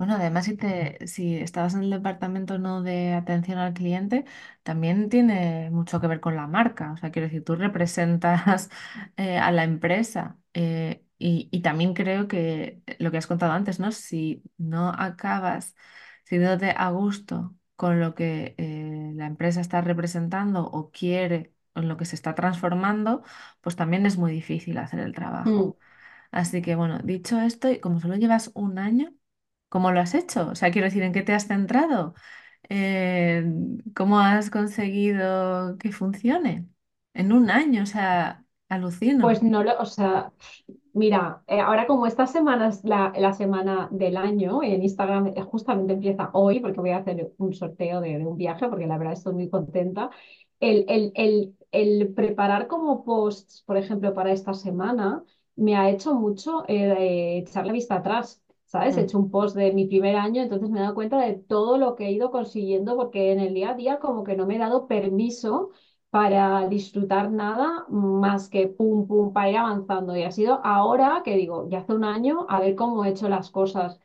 Bueno, 0.00 0.14
además, 0.14 0.46
si 0.46 0.56
te, 0.56 1.06
si 1.06 1.36
estabas 1.36 1.74
en 1.74 1.82
el 1.82 1.90
departamento 1.90 2.58
no 2.58 2.82
de 2.82 3.12
atención 3.12 3.58
al 3.58 3.74
cliente, 3.74 4.24
también 4.62 5.10
tiene 5.10 5.68
mucho 5.70 6.00
que 6.00 6.06
ver 6.06 6.20
con 6.20 6.36
la 6.36 6.46
marca. 6.46 6.92
O 6.92 6.96
sea, 6.96 7.10
quiero 7.10 7.28
decir, 7.28 7.44
tú 7.44 7.54
representas 7.54 8.70
eh, 9.18 9.36
a 9.38 9.52
la 9.52 9.64
empresa. 9.64 10.38
eh, 10.54 11.04
y, 11.18 11.50
y 11.52 11.60
también 11.60 11.92
creo 11.92 12.28
que 12.28 12.82
lo 12.98 13.10
que 13.10 13.18
has 13.18 13.26
contado 13.26 13.52
antes, 13.52 13.78
¿no? 13.78 13.92
Si 13.92 14.42
no 14.56 14.88
acabas 14.90 15.74
sintiéndote 16.24 16.70
a 16.76 16.90
gusto 16.90 17.54
con 17.76 18.00
lo 18.00 18.14
que 18.14 18.54
eh, 18.58 19.12
la 19.14 19.26
empresa 19.26 19.60
está 19.60 19.82
representando 19.82 20.64
o 20.66 20.90
quiere, 20.90 21.54
o 21.74 21.80
en 21.80 21.88
lo 21.88 21.96
que 21.98 22.06
se 22.06 22.14
está 22.16 22.34
transformando, 22.34 23.22
pues 23.60 23.76
también 23.76 24.06
es 24.06 24.16
muy 24.16 24.32
difícil 24.32 24.78
hacer 24.78 25.00
el 25.00 25.14
Mm. 25.44 25.70
trabajo. 25.70 25.78
Así 26.30 26.62
que 26.62 26.74
bueno, 26.76 26.98
dicho 27.00 27.40
esto, 27.40 27.68
y 27.70 27.80
como 27.80 28.00
solo 28.00 28.16
llevas 28.16 28.50
un 28.54 28.78
año, 28.78 29.12
¿cómo 29.70 29.92
lo 29.92 30.00
has 30.00 30.14
hecho? 30.14 30.48
O 30.50 30.56
sea, 30.56 30.72
quiero 30.72 30.86
decir, 30.86 31.04
¿en 31.04 31.14
qué 31.14 31.22
te 31.22 31.34
has 31.34 31.48
centrado? 31.48 32.14
Eh, 32.70 33.44
¿cómo 33.96 34.20
has 34.20 34.50
conseguido 34.50 35.78
que 35.78 35.92
funcione? 35.92 36.68
En 37.14 37.32
un 37.32 37.50
año, 37.50 37.84
o 37.84 37.86
sea, 37.86 38.46
Pues 39.18 39.42
alucino. 39.42 39.42
no 39.42 39.62
lo, 39.62 39.78
o 39.78 39.84
sea, 39.84 40.32
mira, 40.94 41.42
eh, 41.46 41.60
ahora 41.60 41.86
como 41.86 42.06
esta 42.06 42.26
semana 42.26 42.68
es 42.68 42.82
la, 42.84 43.12
la 43.18 43.32
semana 43.34 43.88
del 43.92 44.16
año, 44.16 44.62
en 44.62 44.82
Instagram 44.82 45.28
eh, 45.36 45.42
justamente 45.42 45.92
empieza 45.94 46.30
hoy, 46.32 46.60
porque 46.60 46.80
voy 46.80 46.90
a 46.90 46.98
hacer 46.98 47.32
un 47.38 47.52
sorteo 47.54 48.00
de, 48.00 48.18
de 48.18 48.26
un 48.26 48.36
viaje, 48.38 48.68
porque 48.68 48.86
la 48.86 48.96
verdad 48.98 49.12
estoy 49.14 49.34
muy 49.34 49.50
contenta. 49.50 50.10
El, 50.58 50.86
el, 50.88 51.12
el, 51.16 51.56
el 51.72 52.14
preparar 52.14 52.66
como 52.66 53.04
posts, 53.04 53.62
por 53.66 53.76
ejemplo, 53.76 54.14
para 54.14 54.32
esta 54.32 54.54
semana, 54.54 55.22
me 55.56 55.76
ha 55.76 55.90
hecho 55.90 56.14
mucho 56.14 56.64
eh, 56.68 57.38
echar 57.38 57.66
la 57.66 57.72
vista 57.74 57.96
atrás. 57.96 58.42
¿Sabes? 58.70 58.96
He 58.96 59.00
Mm, 59.00 59.02
hecho 59.02 59.18
un 59.18 59.30
post 59.30 59.56
de 59.56 59.72
mi 59.72 59.86
primer 59.86 60.16
año, 60.16 60.42
entonces 60.42 60.70
me 60.70 60.78
he 60.78 60.82
dado 60.82 60.94
cuenta 60.94 61.18
de 61.20 61.34
todo 61.34 61.76
lo 61.78 61.96
que 61.96 62.06
he 62.06 62.12
ido 62.12 62.30
consiguiendo, 62.30 62.96
porque 62.96 63.32
en 63.32 63.40
el 63.40 63.52
día 63.54 63.70
a 63.70 63.74
día 63.74 63.98
como 63.98 64.22
que 64.24 64.36
no 64.36 64.46
me 64.46 64.56
he 64.56 64.58
dado 64.58 64.86
permiso 64.86 65.70
para 66.10 66.68
disfrutar 66.68 67.30
nada 67.32 67.84
más 67.88 68.48
que 68.48 68.68
pum, 68.68 69.06
pum, 69.06 69.32
para 69.32 69.50
ir 69.50 69.56
avanzando. 69.58 70.16
Y 70.16 70.22
ha 70.22 70.30
sido 70.32 70.60
ahora 70.64 71.22
que 71.24 71.36
digo, 71.36 71.68
ya 71.68 71.78
hace 71.80 71.94
un 71.94 72.04
año, 72.04 72.46
a 72.48 72.60
ver 72.60 72.74
cómo 72.76 73.04
he 73.04 73.10
hecho 73.10 73.28
las 73.28 73.50
cosas. 73.50 73.98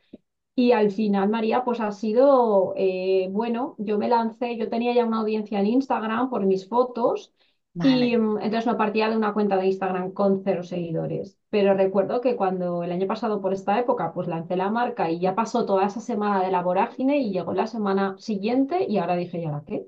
Y 0.54 0.72
al 0.72 0.90
final, 0.90 1.28
María, 1.28 1.64
pues 1.64 1.80
ha 1.80 1.92
sido, 1.92 2.72
eh, 2.76 3.28
bueno, 3.30 3.74
yo 3.78 3.98
me 3.98 4.08
lancé, 4.08 4.56
yo 4.56 4.70
tenía 4.70 4.94
ya 4.94 5.04
una 5.04 5.20
audiencia 5.20 5.60
en 5.60 5.66
Instagram 5.66 6.30
por 6.30 6.46
mis 6.46 6.66
fotos 6.68 7.32
Vale. 7.78 8.16
mm, 8.18 8.38
entonces 8.38 8.66
no 8.66 8.76
partía 8.78 9.08
de 9.10 9.16
una 9.16 9.34
cuenta 9.34 9.56
de 9.58 9.66
Instagram 9.66 10.12
con 10.12 10.42
cero 10.44 10.62
seguidores. 10.62 11.38
Pero 11.50 11.74
recuerdo 11.74 12.20
que 12.22 12.34
cuando 12.36 12.82
el 12.82 12.90
año 12.92 13.06
pasado 13.06 13.40
por 13.42 13.52
esta 13.52 13.78
época, 13.78 14.12
pues 14.14 14.28
lancé 14.28 14.56
la 14.56 14.70
marca 14.70 15.10
y 15.10 15.20
ya 15.20 15.34
pasó 15.34 15.66
toda 15.66 15.86
esa 15.86 16.00
semana 16.00 16.42
de 16.42 16.50
la 16.50 16.62
vorágine 16.62 17.18
y 17.18 17.32
llegó 17.32 17.52
la 17.52 17.66
semana 17.66 18.16
siguiente 18.18 18.86
y 18.88 18.96
ahora 18.98 19.16
dije, 19.16 19.38
¿y 19.40 19.44
ahora 19.44 19.62
qué? 19.66 19.86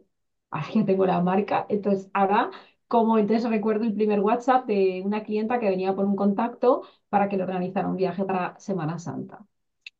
Ahora 0.50 0.66
ya 0.74 0.84
tengo 0.84 1.06
la 1.06 1.20
marca, 1.22 1.66
entonces 1.68 2.10
ahora, 2.14 2.50
como 2.88 3.18
entonces 3.18 3.48
recuerdo 3.50 3.84
el 3.84 3.94
primer 3.94 4.20
WhatsApp 4.20 4.66
de 4.66 5.02
una 5.04 5.22
clienta 5.22 5.58
que 5.58 5.68
venía 5.70 5.94
por 5.94 6.04
un 6.04 6.16
contacto 6.16 6.82
para 7.08 7.28
que 7.28 7.36
le 7.38 7.42
organizara 7.44 7.88
un 7.88 7.96
viaje 7.96 8.24
para 8.24 8.58
Semana 8.58 8.98
Santa. 8.98 9.46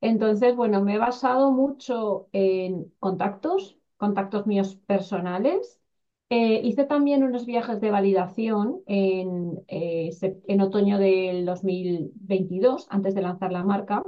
Entonces, 0.01 0.55
bueno, 0.57 0.83
me 0.83 0.95
he 0.95 0.99
basado 0.99 1.51
mucho 1.53 2.29
en 2.33 2.93
contactos, 3.01 3.79
contactos 3.97 4.47
míos 4.47 4.77
personales. 4.87 5.81
Eh, 6.31 6.61
hice 6.63 6.85
también 6.85 7.25
unos 7.25 7.47
viajes 7.47 7.81
de 7.81 7.91
validación 7.91 8.83
en, 8.87 9.65
eh, 9.69 10.11
en 10.47 10.61
otoño 10.61 10.99
del 10.99 11.47
2022, 11.47 12.87
antes 12.91 13.15
de 13.15 13.23
lanzar 13.23 13.51
la 13.51 13.65
marca. 13.65 14.03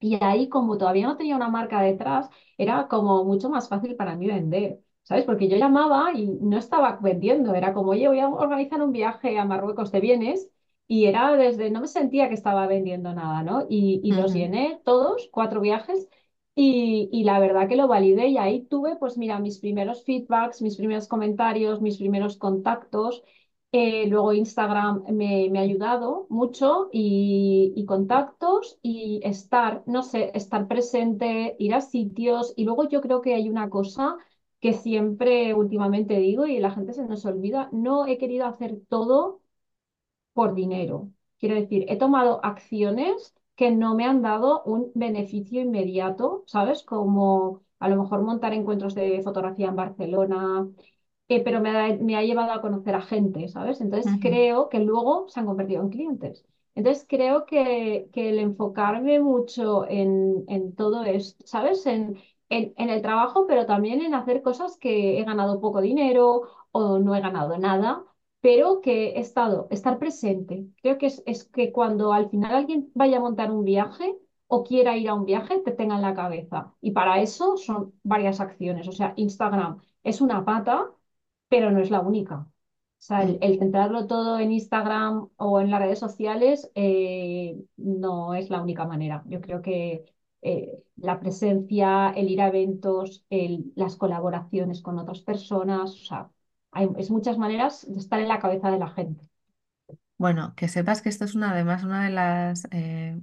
Y 0.00 0.18
ahí, 0.22 0.48
como 0.48 0.78
todavía 0.78 1.06
no 1.06 1.16
tenía 1.16 1.36
una 1.36 1.48
marca 1.48 1.80
detrás, 1.82 2.28
era 2.58 2.88
como 2.88 3.24
mucho 3.24 3.50
más 3.50 3.68
fácil 3.68 3.96
para 3.96 4.16
mí 4.16 4.26
vender, 4.28 4.80
¿sabes? 5.04 5.24
Porque 5.24 5.48
yo 5.48 5.56
llamaba 5.56 6.12
y 6.14 6.26
no 6.40 6.58
estaba 6.58 6.98
vendiendo, 7.02 7.54
era 7.54 7.72
como, 7.74 7.92
oye, 7.92 8.08
voy 8.08 8.20
a 8.20 8.28
organizar 8.28 8.82
un 8.82 8.92
viaje 8.92 9.38
a 9.38 9.44
Marruecos, 9.44 9.92
¿te 9.92 10.00
vienes? 10.00 10.50
Y 10.88 11.06
era 11.06 11.32
desde, 11.36 11.70
no 11.70 11.80
me 11.80 11.88
sentía 11.88 12.28
que 12.28 12.34
estaba 12.34 12.66
vendiendo 12.66 13.14
nada, 13.14 13.42
¿no? 13.44 13.66
Y, 13.68 14.00
y 14.04 14.12
los 14.12 14.32
llené 14.34 14.80
todos, 14.84 15.28
cuatro 15.32 15.60
viajes, 15.60 16.08
y, 16.54 17.24
la 17.24 17.38
verdad 17.40 17.68
que 17.68 17.76
lo 17.76 17.88
validé 17.88 18.28
y 18.28 18.38
ahí 18.38 18.64
tuve, 18.66 18.96
pues 18.96 19.16
mira, 19.18 19.38
mis 19.38 19.58
primeros 19.58 20.04
feedbacks, 20.04 20.60
mis 20.62 20.76
primeros 20.76 21.08
comentarios, 21.08 21.80
mis 21.80 21.96
primeros 21.98 22.36
contactos. 22.36 23.22
Eh, 23.74 24.06
luego 24.08 24.34
Instagram 24.34 25.04
me, 25.08 25.48
me 25.50 25.58
ha 25.58 25.62
ayudado 25.62 26.26
mucho 26.28 26.90
y, 26.92 27.72
y 27.74 27.86
contactos 27.86 28.78
y 28.82 29.20
estar, 29.24 29.82
no 29.86 30.02
sé, 30.02 30.30
estar 30.34 30.68
presente, 30.68 31.56
ir 31.58 31.74
a 31.74 31.80
sitios. 31.80 32.52
Y 32.56 32.64
luego 32.64 32.86
yo 32.88 33.00
creo 33.00 33.22
que 33.22 33.34
hay 33.34 33.48
una 33.48 33.70
cosa 33.70 34.18
que 34.60 34.74
siempre 34.74 35.54
últimamente 35.54 36.18
digo 36.18 36.46
y 36.46 36.58
la 36.60 36.70
gente 36.70 36.92
se 36.92 37.04
nos 37.06 37.24
olvida, 37.24 37.68
no 37.72 38.06
he 38.06 38.18
querido 38.18 38.46
hacer 38.46 38.78
todo 38.88 39.40
por 40.32 40.54
dinero. 40.54 41.10
Quiero 41.38 41.54
decir, 41.56 41.84
he 41.88 41.96
tomado 41.98 42.40
acciones 42.44 43.34
que 43.62 43.70
no 43.70 43.94
me 43.94 44.04
han 44.06 44.22
dado 44.22 44.62
un 44.64 44.90
beneficio 44.94 45.60
inmediato, 45.60 46.44
¿sabes? 46.46 46.82
Como 46.84 47.62
a 47.78 47.88
lo 47.88 48.02
mejor 48.02 48.22
montar 48.22 48.52
encuentros 48.54 48.94
de 48.94 49.22
fotografía 49.22 49.68
en 49.68 49.76
Barcelona, 49.76 50.68
eh, 51.28 51.42
pero 51.44 51.60
me 51.60 51.70
ha, 51.70 51.96
me 51.96 52.16
ha 52.16 52.22
llevado 52.22 52.52
a 52.52 52.60
conocer 52.60 52.94
a 52.94 53.02
gente, 53.02 53.48
¿sabes? 53.48 53.80
Entonces 53.80 54.18
creo 54.20 54.68
que 54.68 54.80
luego 54.80 55.28
se 55.28 55.40
han 55.40 55.46
convertido 55.46 55.82
en 55.82 55.90
clientes. 55.90 56.44
Entonces 56.74 57.06
creo 57.08 57.46
que, 57.46 58.08
que 58.12 58.30
el 58.30 58.38
enfocarme 58.38 59.20
mucho 59.20 59.86
en, 59.88 60.44
en 60.48 60.74
todo 60.74 61.04
esto, 61.04 61.44
¿sabes? 61.46 61.86
En, 61.86 62.16
en, 62.48 62.74
en 62.76 62.90
el 62.90 63.02
trabajo, 63.02 63.46
pero 63.46 63.66
también 63.66 64.02
en 64.02 64.14
hacer 64.14 64.42
cosas 64.42 64.76
que 64.78 65.20
he 65.20 65.24
ganado 65.24 65.60
poco 65.60 65.80
dinero 65.80 66.42
o 66.72 66.98
no 66.98 67.14
he 67.14 67.20
ganado 67.20 67.58
nada, 67.58 68.04
pero 68.42 68.80
que 68.82 69.10
he 69.12 69.20
estado, 69.20 69.68
estar 69.70 69.98
presente. 69.98 70.66
Creo 70.82 70.98
que 70.98 71.06
es, 71.26 71.44
que 71.46 71.72
cuando 71.72 72.12
al 72.12 72.30
final 72.30 72.54
alguien 72.54 72.90
vaya 72.94 73.18
a 73.18 73.20
montar 73.20 73.50
un 73.52 73.64
viaje 73.64 74.16
o 74.48 74.64
quiera 74.64 74.96
ir 74.98 75.08
a 75.08 75.14
un 75.14 75.24
viaje, 75.26 75.60
te 75.60 75.72
tenga 75.72 75.96
en 75.96 76.02
la 76.02 76.14
cabeza. 76.14 76.74
Y 76.80 76.92
para 76.92 77.20
eso 77.22 77.56
son 77.56 77.94
varias 78.02 78.40
acciones. 78.40 78.88
O 78.88 78.92
sea, 78.92 79.14
Instagram 79.16 79.80
es 80.02 80.20
una 80.20 80.44
pata 80.44 80.90
pero 81.52 81.70
no 81.70 81.80
es 81.80 81.90
la 81.90 82.00
única. 82.00 82.36
O 82.40 83.04
sea, 83.04 83.22
el, 83.24 83.58
centrarlo 83.58 84.06
todo 84.06 84.38
en 84.38 84.52
Instagram 84.52 85.28
o 85.36 85.60
en 85.60 85.70
las 85.70 85.80
redes 85.80 85.98
sociales 85.98 86.70
eh, 86.74 87.62
no 87.76 88.34
es 88.34 88.48
la 88.50 88.62
única 88.62 88.86
manera. 88.86 89.22
Yo 89.26 89.40
creo 89.40 89.60
que 89.60 90.04
eh, 90.42 90.82
la 90.96 91.20
presencia, 91.20 92.10
el 92.16 92.30
ir 92.30 92.40
a 92.40 92.48
eventos, 92.48 93.26
las 93.74 93.96
colaboraciones 93.96 94.80
con 94.82 94.98
otras 94.98 95.20
personas, 95.20 95.92
o 95.92 96.04
sea, 96.04 96.30
hay, 96.72 96.88
es 96.98 97.10
muchas 97.10 97.38
maneras 97.38 97.86
de 97.88 97.98
estar 98.00 98.20
en 98.20 98.28
la 98.28 98.40
cabeza 98.40 98.70
de 98.70 98.78
la 98.78 98.88
gente. 98.90 99.24
Bueno, 100.18 100.54
que 100.56 100.68
sepas 100.68 101.02
que 101.02 101.08
esto 101.08 101.24
es 101.24 101.34
una, 101.34 101.50
además 101.52 101.82
una 101.84 102.04
de 102.04 102.10
las, 102.10 102.68
eh, 102.70 103.20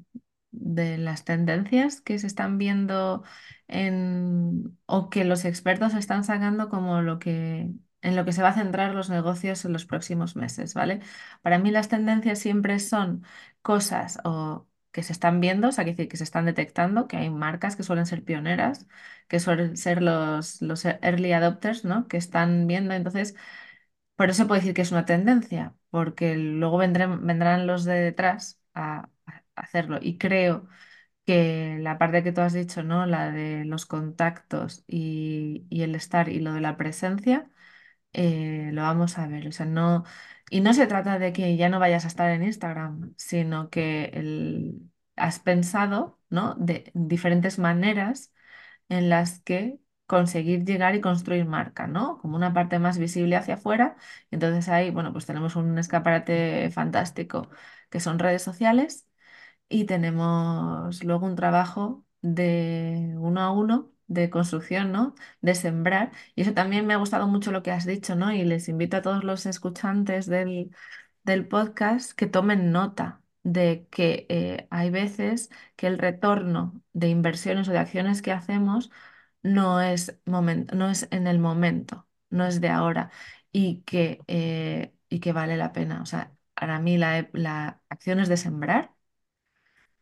de 0.51 0.97
las 0.97 1.23
tendencias 1.25 2.01
que 2.01 2.19
se 2.19 2.27
están 2.27 2.57
viendo 2.57 3.23
en, 3.67 4.77
o 4.85 5.09
que 5.09 5.23
los 5.25 5.45
expertos 5.45 5.93
están 5.95 6.23
sacando 6.25 6.69
como 6.69 7.01
lo 7.01 7.19
que, 7.19 7.71
en 8.01 8.15
lo 8.17 8.25
que 8.25 8.33
se 8.33 8.43
va 8.43 8.49
a 8.49 8.53
centrar 8.55 8.93
los 8.95 9.09
negocios 9.09 9.63
en 9.65 9.73
los 9.73 9.85
próximos 9.85 10.35
meses, 10.35 10.73
¿vale? 10.73 11.01
Para 11.41 11.59
mí 11.59 11.71
las 11.71 11.87
tendencias 11.89 12.39
siempre 12.39 12.79
son 12.79 13.23
cosas 13.61 14.19
o 14.25 14.67
que 14.91 15.03
se 15.03 15.13
están 15.13 15.39
viendo, 15.41 15.69
o 15.69 15.71
sea, 15.71 15.85
que, 15.85 16.07
que 16.07 16.17
se 16.17 16.23
están 16.23 16.45
detectando, 16.45 17.07
que 17.07 17.17
hay 17.17 17.29
marcas 17.29 17.75
que 17.75 17.83
suelen 17.83 18.05
ser 18.05 18.23
pioneras, 18.23 18.87
que 19.27 19.39
suelen 19.39 19.77
ser 19.77 20.01
los, 20.01 20.61
los 20.61 20.85
early 20.85 21.33
adopters, 21.33 21.85
¿no? 21.85 22.07
Que 22.07 22.17
están 22.17 22.67
viendo, 22.67 22.93
entonces 22.93 23.35
por 24.15 24.29
eso 24.29 24.47
puedo 24.47 24.59
decir 24.61 24.73
que 24.73 24.81
es 24.81 24.91
una 24.91 25.05
tendencia, 25.05 25.75
porque 25.89 26.35
luego 26.37 26.77
vendrán, 26.77 27.25
vendrán 27.25 27.67
los 27.67 27.85
de 27.85 27.93
detrás 28.01 28.59
a, 28.73 29.09
a 29.25 29.43
hacerlo. 29.55 29.99
Y 30.01 30.17
creo 30.17 30.67
que 31.25 31.77
la 31.81 31.97
parte 31.99 32.23
que 32.23 32.31
tú 32.33 32.41
has 32.41 32.53
dicho, 32.53 32.83
¿no? 32.83 33.05
La 33.05 33.31
de 33.31 33.65
los 33.65 33.85
contactos 33.85 34.83
y, 34.87 35.67
y 35.69 35.83
el 35.83 35.95
estar 35.95 36.29
y 36.29 36.39
lo 36.41 36.53
de 36.53 36.61
la 36.61 36.77
presencia, 36.77 37.51
eh, 38.13 38.71
lo 38.73 38.83
vamos 38.83 39.17
a 39.17 39.27
ver. 39.27 39.47
O 39.47 39.51
sea, 39.51 39.65
no, 39.65 40.03
y 40.49 40.61
no 40.61 40.73
se 40.73 40.87
trata 40.87 41.19
de 41.19 41.33
que 41.33 41.57
ya 41.57 41.69
no 41.69 41.79
vayas 41.79 42.05
a 42.05 42.07
estar 42.07 42.29
en 42.31 42.43
Instagram, 42.43 43.13
sino 43.17 43.69
que 43.69 44.05
el- 44.13 44.91
has 45.15 45.39
pensado, 45.39 46.19
¿no? 46.29 46.55
De 46.55 46.91
diferentes 46.93 47.59
maneras 47.59 48.33
en 48.89 49.09
las 49.09 49.41
que 49.41 49.79
conseguir 50.07 50.65
llegar 50.65 50.95
y 50.95 51.01
construir 51.01 51.45
marca, 51.45 51.87
¿no? 51.87 52.17
Como 52.19 52.35
una 52.37 52.53
parte 52.53 52.79
más 52.79 52.97
visible 52.99 53.35
hacia 53.37 53.55
afuera. 53.55 53.97
Entonces 54.31 54.69
ahí, 54.69 54.91
bueno, 54.91 55.13
pues 55.13 55.25
tenemos 55.25 55.55
un 55.55 55.77
escaparate 55.79 56.69
fantástico 56.71 57.49
que 57.89 57.99
son 57.99 58.19
redes 58.19 58.41
sociales 58.43 59.07
y 59.69 59.85
tenemos 59.85 61.03
luego 61.03 61.25
un 61.25 61.35
trabajo 61.35 62.05
de 62.21 63.15
uno 63.17 63.41
a 63.41 63.51
uno 63.51 63.91
de 64.09 64.29
construcción, 64.29 64.91
¿no? 64.91 65.15
De 65.41 65.55
sembrar. 65.55 66.11
Y 66.35 66.41
eso 66.43 66.53
también 66.53 66.85
me 66.87 66.93
ha 66.95 66.97
gustado 66.97 67.27
mucho 67.27 67.51
lo 67.53 67.63
que 67.63 67.71
has 67.71 67.85
dicho, 67.87 68.15
¿no? 68.17 68.33
Y 68.33 68.43
les 68.43 68.69
invito 68.69 68.97
a 68.97 69.01
todos 69.03 69.23
los 69.23 69.45
escuchantes 69.47 70.27
del 70.27 70.71
del 71.23 71.47
podcast 71.47 72.13
que 72.13 72.27
tomen 72.27 72.71
nota 72.71 73.21
de 73.43 73.87
que 73.91 74.25
eh, 74.29 74.67
hay 74.71 74.89
veces 74.89 75.49
que 75.75 75.87
el 75.87 75.97
retorno 75.99 76.81
de 76.93 77.09
inversiones 77.09 77.69
o 77.69 77.71
de 77.71 77.79
acciones 77.79 78.21
que 78.21 78.31
hacemos 78.31 78.91
no 79.43 79.81
es, 79.81 80.19
momen- 80.25 80.71
no 80.73 80.89
es 80.89 81.07
en 81.11 81.27
el 81.27 81.39
momento, 81.39 82.07
no 82.29 82.45
es 82.45 82.61
de 82.61 82.69
ahora 82.69 83.11
y 83.51 83.81
que, 83.83 84.21
eh, 84.27 84.93
y 85.09 85.19
que 85.19 85.31
vale 85.33 85.57
la 85.57 85.71
pena. 85.73 86.01
O 86.01 86.05
sea, 86.05 86.33
para 86.53 86.79
mí 86.79 86.97
la, 86.97 87.29
la 87.33 87.81
acción 87.89 88.19
es 88.19 88.29
de 88.29 88.37
sembrar. 88.37 88.93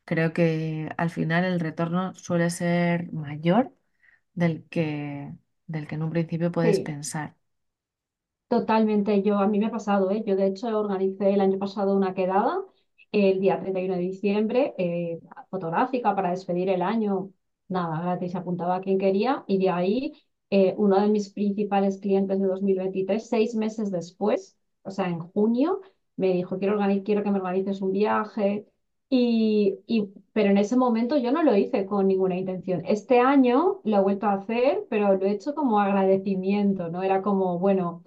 Creo 0.05 0.31
que 0.33 0.89
al 0.97 1.09
final 1.09 1.43
el 1.45 1.59
retorno 1.59 2.13
suele 2.15 2.49
ser 2.49 3.11
mayor 3.13 3.73
del 4.37 4.65
que, 4.69 5.33
del 5.67 5.87
que 5.87 5.95
en 5.97 6.03
un 6.03 6.11
principio 6.11 6.51
puedes 6.53 6.79
Sí. 6.79 6.81
pensar. 6.81 7.35
Totalmente, 8.49 9.21
yo 9.23 9.37
a 9.39 9.47
mí 9.47 9.59
me 9.59 9.65
ha 9.65 9.71
pasado, 9.71 10.09
¿eh? 10.11 10.23
Yo 10.25 10.35
de 10.37 10.47
hecho 10.47 10.67
organicé 10.79 11.33
el 11.33 11.41
año 11.41 11.57
pasado 11.59 11.93
una 11.95 12.13
quedada 12.13 12.61
el 13.11 13.39
día 13.41 13.59
31 13.59 13.95
de 13.95 14.01
diciembre, 14.01 14.73
eh, 14.77 15.19
fotográfica 15.49 16.15
para 16.15 16.29
despedir 16.31 16.69
el 16.69 16.81
año, 16.81 17.31
nada, 17.67 18.01
gratis, 18.01 18.35
apuntaba 18.35 18.75
a 18.77 18.81
quien 18.81 18.97
quería 18.99 19.43
y 19.47 19.57
de 19.59 19.69
ahí 19.69 20.13
eh, 20.49 20.75
uno 20.77 20.99
de 21.01 21.09
mis 21.09 21.29
principales 21.33 21.97
clientes 21.99 22.39
de 22.39 22.47
2023, 22.47 23.27
seis 23.27 23.53
meses 23.55 23.91
después, 23.91 24.57
o 24.83 24.91
sea, 24.91 25.09
en 25.09 25.19
junio, 25.19 25.81
me 26.15 26.31
dijo, 26.33 26.57
quiero, 26.57 26.77
organi- 26.79 27.03
quiero 27.03 27.23
que 27.23 27.31
me 27.31 27.37
organices 27.39 27.81
un 27.81 27.91
viaje 27.91 28.65
y, 29.09 29.79
y, 29.87 30.09
pero 30.33 30.49
en 30.51 30.57
ese 30.57 30.75
momento 30.77 31.17
yo 31.17 31.31
no 31.31 31.43
lo 31.43 31.55
hice 31.55 31.85
con 31.85 32.07
ninguna 32.07 32.37
intención. 32.37 32.83
Este 32.85 33.19
año 33.19 33.81
lo 33.85 33.97
he 33.97 34.01
vuelto 34.01 34.27
a 34.27 34.33
hacer, 34.33 34.85
pero 34.89 35.15
lo 35.17 35.25
he 35.25 35.31
hecho 35.31 35.55
como 35.55 35.79
agradecimiento, 35.79 36.89
¿no? 36.89 37.03
Era 37.03 37.21
como, 37.21 37.59
bueno 37.59 38.03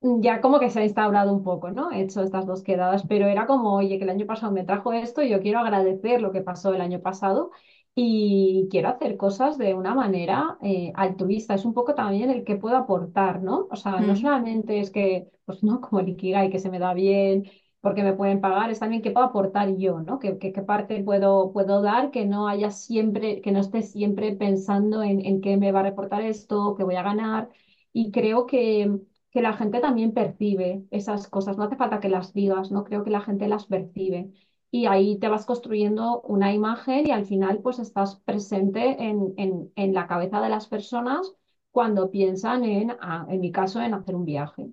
ya 0.00 0.40
como 0.40 0.60
que 0.60 0.70
se 0.70 0.80
ha 0.80 0.84
instaurado 0.84 1.32
un 1.32 1.42
poco, 1.42 1.70
¿no? 1.70 1.90
He 1.92 2.02
hecho 2.02 2.22
estas 2.22 2.46
dos 2.46 2.62
quedadas, 2.62 3.04
pero 3.08 3.26
era 3.26 3.46
como, 3.46 3.74
oye, 3.76 3.98
que 3.98 4.04
el 4.04 4.10
año 4.10 4.26
pasado 4.26 4.52
me 4.52 4.64
trajo 4.64 4.92
esto, 4.92 5.22
y 5.22 5.30
yo 5.30 5.40
quiero 5.40 5.58
agradecer 5.60 6.20
lo 6.22 6.32
que 6.32 6.40
pasó 6.42 6.72
el 6.74 6.80
año 6.80 7.00
pasado 7.00 7.50
y 7.94 8.68
quiero 8.70 8.88
hacer 8.90 9.16
cosas 9.16 9.58
de 9.58 9.74
una 9.74 9.94
manera 9.94 10.56
eh, 10.62 10.92
altruista. 10.94 11.54
Es 11.54 11.64
un 11.64 11.74
poco 11.74 11.94
también 11.94 12.30
el 12.30 12.44
que 12.44 12.54
puedo 12.56 12.76
aportar, 12.76 13.42
¿no? 13.42 13.66
O 13.70 13.76
sea, 13.76 14.00
no 14.02 14.14
Mm, 14.14 14.16
solamente 14.16 14.78
es 14.80 14.90
que, 14.90 15.28
pues 15.44 15.62
no, 15.64 15.80
como 15.80 16.00
el 16.00 16.08
Ikigai, 16.10 16.50
que 16.50 16.58
se 16.60 16.70
me 16.70 16.78
da 16.78 16.94
bien 16.94 17.44
porque 17.80 18.02
me 18.02 18.12
pueden 18.14 18.40
pagar, 18.40 18.70
es 18.70 18.80
también 18.80 19.02
qué 19.02 19.10
puedo 19.12 19.26
aportar 19.26 19.76
yo, 19.76 20.00
¿no? 20.00 20.18
¿Qué, 20.18 20.38
qué, 20.38 20.52
qué 20.52 20.62
parte 20.62 21.02
puedo, 21.04 21.52
puedo 21.52 21.80
dar 21.82 22.10
que 22.10 22.26
no 22.26 22.48
haya 22.48 22.70
siempre, 22.70 23.40
que 23.40 23.52
no 23.52 23.60
esté 23.60 23.82
siempre 23.82 24.34
pensando 24.36 25.02
en, 25.02 25.24
en 25.24 25.40
qué 25.40 25.56
me 25.56 25.72
va 25.72 25.80
a 25.80 25.82
reportar 25.84 26.22
esto, 26.22 26.74
qué 26.76 26.84
voy 26.84 26.96
a 26.96 27.02
ganar. 27.02 27.48
Y 27.92 28.10
creo 28.12 28.46
que 28.46 28.98
que 29.30 29.42
la 29.42 29.52
gente 29.52 29.80
también 29.80 30.12
percibe 30.14 30.86
esas 30.90 31.28
cosas, 31.28 31.58
no 31.58 31.64
hace 31.64 31.76
falta 31.76 32.00
que 32.00 32.08
las 32.08 32.32
digas, 32.32 32.70
no 32.70 32.82
creo 32.84 33.04
que 33.04 33.10
la 33.10 33.20
gente 33.20 33.46
las 33.46 33.66
percibe. 33.66 34.30
Y 34.70 34.86
ahí 34.86 35.18
te 35.18 35.28
vas 35.28 35.44
construyendo 35.46 36.20
una 36.22 36.52
imagen 36.54 37.06
y 37.06 37.10
al 37.10 37.26
final 37.26 37.60
pues 37.62 37.78
estás 37.78 38.16
presente 38.20 39.02
en, 39.02 39.34
en, 39.36 39.72
en 39.76 39.94
la 39.94 40.06
cabeza 40.06 40.40
de 40.40 40.48
las 40.50 40.66
personas 40.66 41.34
cuando 41.70 42.10
piensan 42.10 42.64
en, 42.64 42.90
ah, 43.00 43.26
en 43.28 43.40
mi 43.40 43.52
caso, 43.52 43.80
en 43.82 43.94
hacer 43.94 44.14
un 44.14 44.24
viaje. 44.24 44.68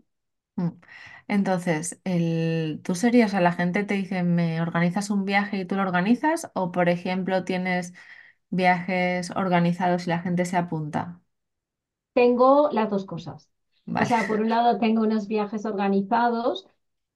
mm. 0.58 0.70
Entonces, 1.28 2.00
el, 2.04 2.82
¿tú 2.84 2.96
serías, 2.96 3.34
a 3.34 3.42
la 3.42 3.52
gente 3.54 3.84
te 3.84 3.96
dice, 3.96 4.24
¿me 4.24 4.62
organizas 4.62 5.10
un 5.10 5.26
viaje 5.26 5.58
y 5.60 5.66
tú 5.66 5.76
lo 5.76 5.82
organizas? 5.84 6.52
O, 6.54 6.72
por 6.72 6.90
ejemplo, 6.90 7.44
tienes 7.46 7.94
viajes 8.52 9.32
organizados 9.32 10.08
y 10.08 10.12
la 10.12 10.20
gente 10.22 10.46
se 10.46 10.58
apunta. 10.58 11.22
Tengo 12.14 12.70
las 12.72 12.90
dos 12.90 13.06
cosas. 13.06 13.50
O 13.98 14.06
Vale, 14.06 14.06
sea, 14.06 14.26
por 14.28 14.40
un 14.42 14.50
lado 14.50 14.80
tengo 14.80 15.02
unos 15.04 15.28
viajes 15.28 15.66
organizados 15.66 16.68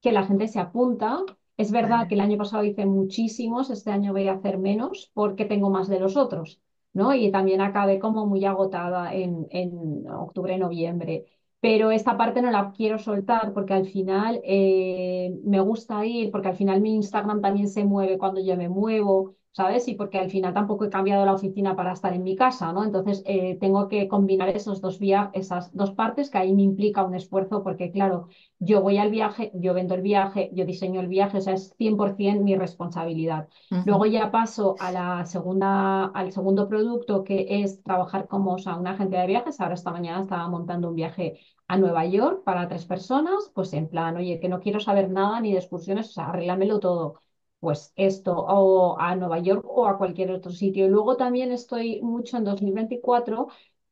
que 0.01 0.11
la 0.11 0.25
gente 0.25 0.47
se 0.47 0.59
apunta. 0.59 1.19
Es 1.57 1.71
verdad 1.71 2.07
vale. 2.07 2.09
que 2.09 2.15
el 2.15 2.21
año 2.21 2.37
pasado 2.37 2.63
hice 2.63 2.85
muchísimos, 2.85 3.69
este 3.69 3.91
año 3.91 4.13
voy 4.13 4.27
a 4.27 4.33
hacer 4.33 4.57
menos 4.57 5.11
porque 5.13 5.45
tengo 5.45 5.69
más 5.69 5.87
de 5.89 5.99
los 5.99 6.15
otros, 6.17 6.61
¿no? 6.93 7.13
Y 7.13 7.31
también 7.31 7.61
acabé 7.61 7.99
como 7.99 8.25
muy 8.25 8.45
agotada 8.45 9.13
en, 9.13 9.47
en 9.51 10.09
octubre, 10.09 10.57
noviembre. 10.57 11.25
Pero 11.61 11.91
esta 11.91 12.17
parte 12.17 12.41
no 12.41 12.51
la 12.51 12.71
quiero 12.71 12.97
soltar 12.99 13.53
porque 13.53 13.73
al 13.73 13.85
final 13.87 14.39
eh, 14.45 15.37
me 15.43 15.59
gusta 15.59 16.05
ir, 16.05 16.31
porque 16.31 16.47
al 16.49 16.55
final 16.55 16.79
mi 16.81 16.95
Instagram 16.95 17.41
también 17.41 17.67
se 17.69 17.83
mueve 17.83 18.17
cuando 18.17 18.41
yo 18.43 18.55
me 18.57 18.69
muevo. 18.69 19.35
¿Sabes? 19.51 19.87
Y 19.87 19.95
porque 19.95 20.19
al 20.19 20.29
final 20.29 20.53
tampoco 20.53 20.85
he 20.85 20.89
cambiado 20.89 21.25
la 21.25 21.33
oficina 21.33 21.75
para 21.75 21.93
estar 21.93 22.13
en 22.13 22.23
mi 22.23 22.35
casa, 22.35 22.71
¿no? 22.73 22.83
Entonces 22.83 23.23
eh, 23.25 23.57
tengo 23.59 23.87
que 23.87 24.07
combinar 24.07 24.49
esos 24.49 24.81
dos 24.81 24.99
vía 24.99 25.31
esas 25.33 25.73
dos 25.75 25.91
partes 25.91 26.29
que 26.29 26.37
ahí 26.37 26.53
me 26.53 26.61
implica 26.63 27.03
un 27.03 27.15
esfuerzo 27.15 27.63
porque, 27.63 27.91
claro, 27.91 28.27
yo 28.59 28.81
voy 28.81 28.97
al 28.97 29.11
viaje, 29.11 29.51
yo 29.53 29.73
vendo 29.73 29.95
el 29.95 30.01
viaje, 30.01 30.49
yo 30.53 30.65
diseño 30.65 31.01
el 31.01 31.07
viaje, 31.07 31.37
o 31.37 31.41
sea, 31.41 31.53
es 31.53 31.73
100% 31.77 32.43
mi 32.43 32.55
responsabilidad. 32.55 33.47
Luego 33.83 34.05
ya 34.05 34.31
paso 34.31 34.75
a 34.79 34.91
la 34.91 35.25
segunda, 35.25 36.05
al 36.05 36.31
segundo 36.31 36.67
producto 36.67 37.23
que 37.23 37.45
es 37.63 37.81
trabajar 37.83 38.27
como 38.27 38.53
o 38.53 38.57
sea, 38.57 38.75
una 38.75 38.91
agencia 38.91 39.21
de 39.21 39.27
viajes. 39.27 39.59
Ahora 39.59 39.73
esta 39.75 39.91
mañana 39.91 40.21
estaba 40.21 40.47
montando 40.47 40.89
un 40.89 40.95
viaje 40.95 41.39
a 41.67 41.77
Nueva 41.77 42.05
York 42.05 42.43
para 42.43 42.67
tres 42.67 42.85
personas, 42.85 43.51
pues 43.53 43.73
en 43.73 43.87
plan, 43.89 44.17
oye, 44.17 44.39
que 44.39 44.49
no 44.49 44.59
quiero 44.59 44.79
saber 44.79 45.09
nada 45.09 45.39
ni 45.41 45.53
de 45.53 45.59
excursiones, 45.59 46.09
o 46.09 46.11
sea, 46.13 46.29
arréglamelo 46.29 46.79
todo. 46.79 47.15
Pues 47.59 47.91
esto, 47.97 48.33
o 48.37 48.97
a 48.99 49.15
Nueva 49.17 49.39
York 49.39 49.65
o 49.67 49.85
a 49.87 49.97
cualquier 49.97 50.31
otro 50.31 50.51
sitio. 50.51 50.85
Y 50.85 50.89
luego 50.89 51.17
también 51.17 51.51
estoy 51.51 52.01
mucho 52.01 52.37
en 52.37 52.45
2024 52.45 53.47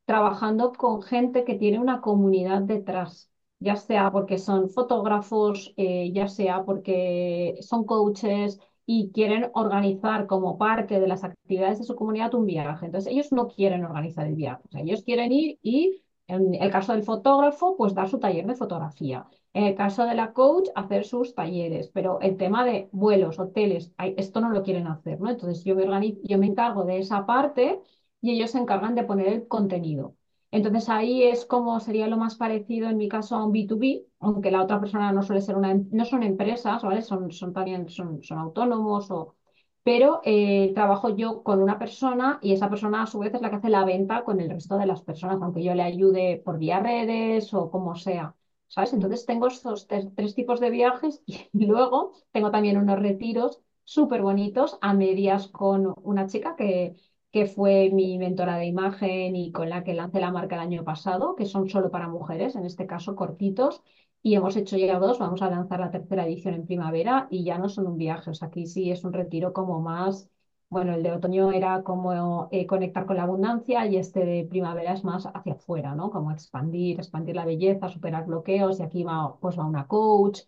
trabajando 0.06 0.72
con 0.72 1.02
gente 1.02 1.44
que 1.44 1.54
tiene 1.56 1.78
una 1.78 2.00
comunidad 2.00 2.62
detrás, 2.62 3.30
ya 3.60 3.76
sea 3.76 4.10
porque 4.10 4.38
son 4.38 4.70
fotógrafos, 4.70 5.74
eh, 5.76 6.10
ya 6.14 6.28
sea 6.28 6.64
porque 6.64 7.58
son 7.60 7.84
coaches 7.84 8.58
y 8.86 9.10
quieren 9.12 9.50
organizar 9.52 10.26
como 10.26 10.56
parte 10.56 10.98
de 10.98 11.06
las 11.06 11.22
actividades 11.24 11.78
de 11.78 11.84
su 11.84 11.94
comunidad 11.94 12.32
un 12.34 12.46
viaje. 12.46 12.86
Entonces, 12.86 13.12
ellos 13.12 13.32
no 13.32 13.48
quieren 13.48 13.84
organizar 13.84 14.26
el 14.26 14.34
viaje, 14.34 14.62
ellos 14.74 15.02
quieren 15.02 15.30
ir 15.32 15.58
y, 15.62 16.02
en 16.26 16.54
el 16.54 16.70
caso 16.70 16.92
del 16.94 17.02
fotógrafo, 17.02 17.76
pues 17.76 17.92
dar 17.94 18.08
su 18.08 18.18
taller 18.18 18.46
de 18.46 18.54
fotografía. 18.54 19.26
En 19.54 19.64
el 19.64 19.74
caso 19.74 20.04
de 20.04 20.14
la 20.14 20.32
coach, 20.32 20.68
hacer 20.74 21.04
sus 21.04 21.34
talleres, 21.34 21.90
pero 21.92 22.20
el 22.20 22.36
tema 22.36 22.64
de 22.64 22.88
vuelos, 22.92 23.38
hoteles, 23.38 23.92
esto 24.16 24.40
no 24.40 24.50
lo 24.50 24.62
quieren 24.62 24.86
hacer, 24.86 25.20
¿no? 25.20 25.30
Entonces 25.30 25.64
yo 25.64 25.74
me, 25.74 25.82
organizo, 25.84 26.20
yo 26.24 26.38
me 26.38 26.46
encargo 26.46 26.84
de 26.84 26.98
esa 26.98 27.26
parte 27.26 27.80
y 28.20 28.32
ellos 28.32 28.50
se 28.52 28.58
encargan 28.58 28.94
de 28.94 29.04
poner 29.04 29.28
el 29.28 29.48
contenido. 29.48 30.14
Entonces 30.50 30.88
ahí 30.88 31.22
es 31.24 31.44
como 31.44 31.78
sería 31.80 32.08
lo 32.08 32.16
más 32.16 32.36
parecido 32.36 32.88
en 32.88 32.96
mi 32.96 33.08
caso 33.08 33.36
a 33.36 33.44
un 33.44 33.52
B2B, 33.52 34.06
aunque 34.20 34.50
la 34.50 34.62
otra 34.62 34.80
persona 34.80 35.12
no 35.12 35.22
suele 35.22 35.42
ser 35.42 35.56
una, 35.56 35.74
no 35.74 36.04
son 36.04 36.22
empresas, 36.22 36.82
¿vale? 36.82 37.02
Son, 37.02 37.30
son 37.30 37.52
también, 37.52 37.88
son, 37.88 38.22
son 38.22 38.38
autónomos 38.38 39.10
o, 39.10 39.36
pero 39.82 40.20
eh, 40.24 40.72
trabajo 40.74 41.16
yo 41.16 41.42
con 41.42 41.62
una 41.62 41.78
persona 41.78 42.38
y 42.42 42.52
esa 42.52 42.68
persona 42.70 43.02
a 43.02 43.06
su 43.06 43.18
vez 43.18 43.34
es 43.34 43.40
la 43.42 43.50
que 43.50 43.56
hace 43.56 43.70
la 43.70 43.84
venta 43.84 44.24
con 44.24 44.40
el 44.40 44.50
resto 44.50 44.78
de 44.78 44.86
las 44.86 45.02
personas, 45.02 45.38
aunque 45.42 45.62
yo 45.62 45.74
le 45.74 45.82
ayude 45.82 46.40
por 46.44 46.58
vía 46.58 46.80
redes 46.80 47.52
o 47.54 47.70
como 47.70 47.94
sea, 47.94 48.34
¿sabes? 48.68 48.92
Entonces 48.92 49.26
tengo 49.26 49.46
estos 49.48 49.86
tres, 49.86 50.34
tipos 50.34 50.60
de 50.60 50.70
viajes 50.70 51.22
y 51.26 51.48
luego 51.66 52.12
tengo 52.32 52.50
también 52.50 52.78
unos 52.78 52.98
retiros 53.00 53.60
súper 53.84 54.22
bonitos 54.22 54.78
a 54.80 54.94
medias 54.94 55.48
con 55.48 55.94
una 56.02 56.26
chica 56.26 56.56
que 56.56 56.96
que 57.30 57.46
fue 57.46 57.90
mi 57.92 58.18
mentora 58.18 58.56
de 58.56 58.66
imagen 58.66 59.36
y 59.36 59.52
con 59.52 59.68
la 59.68 59.84
que 59.84 59.92
lancé 59.94 60.18
la 60.20 60.30
marca 60.32 60.54
el 60.56 60.62
año 60.62 60.84
pasado, 60.84 61.34
que 61.36 61.44
son 61.44 61.68
solo 61.68 61.90
para 61.90 62.08
mujeres, 62.08 62.56
en 62.56 62.64
este 62.64 62.86
caso 62.86 63.14
cortitos, 63.16 63.82
y 64.22 64.34
hemos 64.34 64.56
hecho 64.56 64.76
ya 64.76 64.98
dos, 64.98 65.18
vamos 65.18 65.42
a 65.42 65.50
lanzar 65.50 65.80
la 65.80 65.90
tercera 65.90 66.26
edición 66.26 66.54
en 66.54 66.66
primavera 66.66 67.28
y 67.30 67.44
ya 67.44 67.58
no 67.58 67.68
son 67.68 67.86
un 67.86 67.96
viaje, 67.98 68.30
o 68.30 68.34
sea, 68.34 68.48
aquí 68.48 68.66
sí 68.66 68.90
es 68.90 69.04
un 69.04 69.12
retiro 69.12 69.52
como 69.52 69.80
más, 69.80 70.28
bueno, 70.70 70.94
el 70.94 71.02
de 71.02 71.12
otoño 71.12 71.50
era 71.52 71.82
como 71.82 72.48
eh, 72.52 72.66
conectar 72.66 73.06
con 73.06 73.16
la 73.16 73.22
abundancia 73.24 73.86
y 73.86 73.96
este 73.96 74.24
de 74.24 74.44
primavera 74.48 74.92
es 74.92 75.04
más 75.04 75.26
hacia 75.26 75.54
afuera, 75.54 75.94
¿no? 75.94 76.10
Como 76.10 76.30
expandir, 76.32 76.98
expandir 76.98 77.36
la 77.36 77.46
belleza, 77.46 77.88
superar 77.88 78.26
bloqueos 78.26 78.78
y 78.80 78.82
aquí 78.82 79.02
va, 79.04 79.38
pues 79.40 79.58
va 79.58 79.66
una 79.66 79.86
coach 79.86 80.40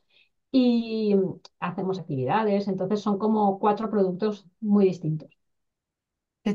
y 0.52 1.16
hacemos 1.60 1.98
actividades, 2.00 2.68
entonces 2.68 3.00
son 3.00 3.18
como 3.18 3.58
cuatro 3.60 3.90
productos 3.90 4.46
muy 4.60 4.86
distintos. 4.86 5.39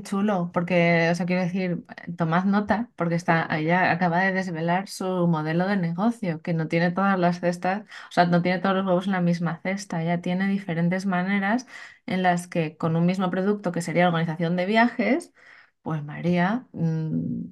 Chulo, 0.03 0.51
porque, 0.53 1.09
o 1.11 1.15
sea, 1.15 1.25
quiero 1.25 1.41
decir, 1.43 1.83
tomad 2.17 2.45
nota, 2.45 2.91
porque 2.95 3.15
está, 3.15 3.47
ella 3.57 3.91
acaba 3.91 4.19
de 4.21 4.31
desvelar 4.33 4.87
su 4.87 5.05
modelo 5.27 5.67
de 5.67 5.77
negocio, 5.77 6.41
que 6.41 6.53
no 6.53 6.67
tiene 6.67 6.91
todas 6.91 7.19
las 7.19 7.39
cestas, 7.39 7.81
o 8.09 8.11
sea, 8.11 8.25
no 8.25 8.41
tiene 8.41 8.59
todos 8.59 8.75
los 8.75 8.85
huevos 8.85 9.05
en 9.07 9.13
la 9.13 9.21
misma 9.21 9.59
cesta, 9.61 10.01
ella 10.03 10.21
tiene 10.21 10.47
diferentes 10.49 11.05
maneras 11.05 11.67
en 12.05 12.23
las 12.23 12.47
que 12.47 12.77
con 12.77 12.95
un 12.95 13.05
mismo 13.05 13.29
producto, 13.29 13.71
que 13.71 13.81
sería 13.81 14.07
organización 14.07 14.55
de 14.55 14.65
viajes, 14.65 15.33
pues 15.81 16.03
María, 16.03 16.67
mm, 16.73 17.45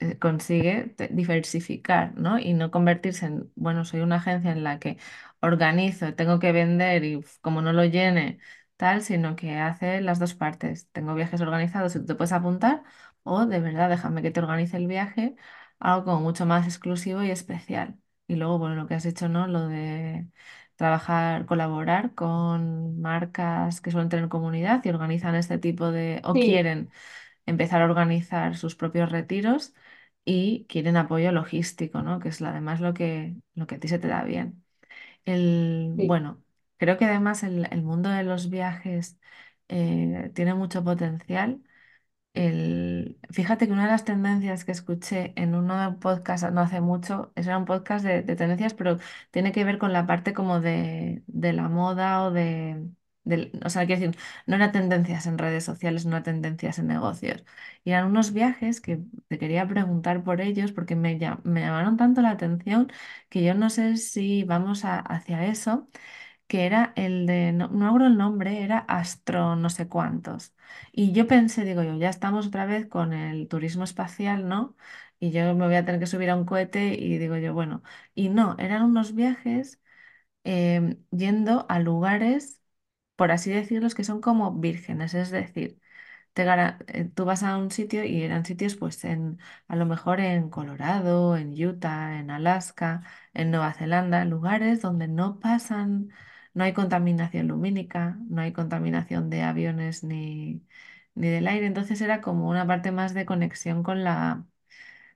eh, 0.00 0.18
consigue 0.18 0.94
diversificar, 1.10 2.14
¿no? 2.16 2.38
Y 2.38 2.54
no 2.54 2.70
convertirse 2.70 3.26
en, 3.26 3.50
bueno, 3.54 3.84
soy 3.84 4.00
una 4.00 4.16
agencia 4.16 4.50
en 4.52 4.64
la 4.64 4.78
que 4.78 4.98
organizo, 5.40 6.14
tengo 6.14 6.38
que 6.38 6.52
vender 6.52 7.04
y 7.04 7.20
como 7.40 7.62
no 7.62 7.72
lo 7.72 7.84
llene, 7.84 8.38
tal, 8.78 9.02
sino 9.02 9.36
que 9.36 9.56
hace 9.58 10.00
las 10.02 10.20
dos 10.20 10.34
partes. 10.34 10.88
Tengo 10.92 11.14
viajes 11.16 11.42
organizados 11.42 11.96
y 11.96 12.00
tú 12.00 12.06
te 12.06 12.16
puedes 12.16 12.32
apuntar, 12.32 12.84
o 13.24 13.46
de 13.46 13.60
verdad 13.60 13.90
déjame 13.90 14.22
que 14.22 14.32
te 14.32 14.40
organice 14.40 14.78
el 14.78 14.88
viaje, 14.88 15.36
algo 15.80 16.06
como 16.06 16.20
mucho 16.22 16.46
más 16.46 16.66
exclusivo 16.66 17.22
y 17.24 17.32
especial. 17.32 17.98
Y 18.28 18.36
luego, 18.36 18.58
bueno, 18.60 18.76
lo 18.76 18.88
que 18.88 18.94
has 18.96 19.06
hecho, 19.06 19.28
¿no? 19.30 19.48
Lo 19.48 19.68
de 19.68 20.28
trabajar, 20.76 21.46
colaborar 21.46 22.14
con 22.14 23.00
marcas 23.02 23.80
que 23.82 23.90
suelen 23.92 24.08
tener 24.10 24.28
comunidad 24.30 24.84
y 24.84 24.90
organizan 24.90 25.36
este 25.36 25.58
tipo 25.58 25.92
de, 25.92 26.22
o 26.24 26.38
Sí, 26.38 26.40
quieren 26.40 26.90
empezar 27.46 27.82
a 27.82 27.86
organizar 27.86 28.56
sus 28.56 28.76
propios 28.76 29.10
retiros 29.12 29.74
y 30.24 30.66
quieren 30.68 30.96
apoyo 30.96 31.32
logístico, 31.32 32.02
¿no? 32.02 32.20
Que 32.20 32.28
es 32.30 32.42
además 32.42 32.80
lo 32.80 32.94
que, 32.94 33.36
lo 33.54 33.66
que 33.66 33.76
a 33.76 33.80
ti 33.80 33.88
se 33.88 33.98
te 33.98 34.08
da 34.08 34.24
bien. 34.24 34.64
El, 35.24 35.94
sí. 35.96 36.08
bueno, 36.08 36.44
creo 36.78 36.98
que 36.98 37.04
además 37.06 37.42
el, 37.44 37.68
el 37.72 37.82
mundo 37.82 38.08
de 38.10 38.24
los 38.24 38.50
viajes 38.50 39.18
eh, 39.68 40.30
tiene 40.34 40.54
mucho 40.54 40.84
potencial 40.84 41.62
el... 42.34 43.18
Fíjate 43.30 43.66
que 43.66 43.72
una 43.72 43.84
de 43.86 43.90
las 43.92 44.04
tendencias 44.04 44.64
que 44.64 44.72
escuché 44.72 45.32
en 45.36 45.54
un 45.54 45.98
podcast 46.00 46.44
no 46.50 46.60
hace 46.60 46.80
mucho, 46.80 47.32
era 47.36 47.58
un 47.58 47.64
podcast 47.64 48.04
de, 48.04 48.22
de 48.22 48.36
tendencias, 48.36 48.74
pero 48.74 48.98
tiene 49.30 49.52
que 49.52 49.64
ver 49.64 49.78
con 49.78 49.92
la 49.92 50.06
parte 50.06 50.32
como 50.34 50.60
de, 50.60 51.22
de 51.26 51.52
la 51.52 51.68
moda 51.68 52.22
o 52.24 52.30
de... 52.30 52.88
del- 53.24 53.52
o 53.64 53.70
sea, 53.70 53.86
quiero 53.86 54.00
decir, 54.02 54.20
no 54.46 54.56
eran 54.56 54.72
tendencias 54.72 55.26
en 55.26 55.38
redes 55.38 55.64
sociales, 55.64 56.04
no 56.06 56.12
eran 56.12 56.22
tendencias 56.24 56.78
en 56.78 56.86
negocios. 56.88 57.44
Y 57.84 57.90
eran 57.90 58.06
unos 58.06 58.32
viajes 58.32 58.80
que 58.80 59.00
te 59.28 59.38
quería 59.38 59.66
preguntar 59.66 60.22
por 60.24 60.40
ellos 60.40 60.72
porque 60.72 60.94
me, 60.96 61.18
me 61.44 61.60
llamaron 61.60 61.96
tanto 61.96 62.20
la 62.22 62.30
atención 62.30 62.90
que 63.28 63.42
yo 63.42 63.54
no 63.54 63.70
sé 63.70 63.96
si 63.96 64.44
vamos 64.44 64.82
hacia 64.84 65.46
eso 65.46 65.88
que 66.48 66.66
era 66.66 66.92
el 66.96 67.26
de, 67.26 67.52
no, 67.52 67.68
no 67.68 68.06
el 68.06 68.16
nombre, 68.18 68.62
era 68.64 68.78
Astro 68.80 69.56
no 69.56 69.70
sé 69.70 69.88
cuántos. 69.88 70.54
Y 70.92 71.12
yo 71.12 71.26
pensé, 71.28 71.64
digo 71.64 71.82
yo, 71.84 71.96
ya 71.98 72.10
estamos 72.10 72.48
otra 72.48 72.66
vez 72.66 72.86
con 72.88 73.12
el 73.14 73.48
turismo 73.48 73.84
espacial, 73.84 74.48
¿no? 74.48 74.76
Y 75.20 75.30
yo 75.32 75.54
me 75.54 75.66
voy 75.66 75.76
a 75.76 75.84
tener 75.84 76.00
que 76.00 76.06
subir 76.06 76.30
a 76.30 76.36
un 76.36 76.44
cohete 76.46 76.94
y 76.94 77.18
digo 77.18 77.36
yo, 77.38 77.54
bueno, 77.54 77.82
y 78.14 78.30
no, 78.30 78.56
eran 78.58 78.82
unos 78.84 79.14
viajes 79.14 79.80
em, 80.44 80.96
yendo 81.10 81.66
a 81.68 81.80
lugares, 81.80 82.62
por 83.16 83.30
así 83.32 83.50
decirlos, 83.50 83.94
que 83.94 84.04
son 84.04 84.20
como 84.20 84.52
vírgenes, 84.60 85.14
es 85.14 85.30
decir, 85.30 85.80
te 86.34 86.44
gara- 86.44 86.78
eh, 86.88 87.06
tú 87.14 87.24
vas 87.26 87.42
a 87.44 87.58
un 87.58 87.70
sitio 87.70 88.04
y 88.04 88.22
eran 88.22 88.44
sitios 88.46 88.76
pues 88.76 89.04
en, 89.04 89.38
a 89.68 89.76
lo 89.76 89.86
mejor 89.86 90.20
en 90.20 90.50
Colorado, 90.50 91.36
en 91.36 91.52
Utah, 91.66 92.18
en 92.20 92.30
Alaska, 92.30 93.02
en 93.34 93.50
Nueva 93.52 93.74
Zelanda, 93.74 94.24
lugares 94.24 94.82
donde 94.82 95.08
no 95.08 95.40
pasan, 95.40 96.10
no 96.54 96.64
hay 96.64 96.72
contaminación 96.74 97.48
lumínica, 97.48 98.18
no 98.28 98.42
hay 98.42 98.52
contaminación 98.52 99.30
de 99.30 99.42
aviones 99.42 100.04
ni, 100.04 100.62
ni 101.14 101.28
del 101.28 101.46
aire, 101.48 101.66
entonces 101.66 102.00
era 102.00 102.20
como 102.20 102.48
una 102.48 102.66
parte 102.66 102.92
más 102.92 103.14
de 103.14 103.26
conexión 103.26 103.82
con 103.82 104.04
la, 104.04 104.46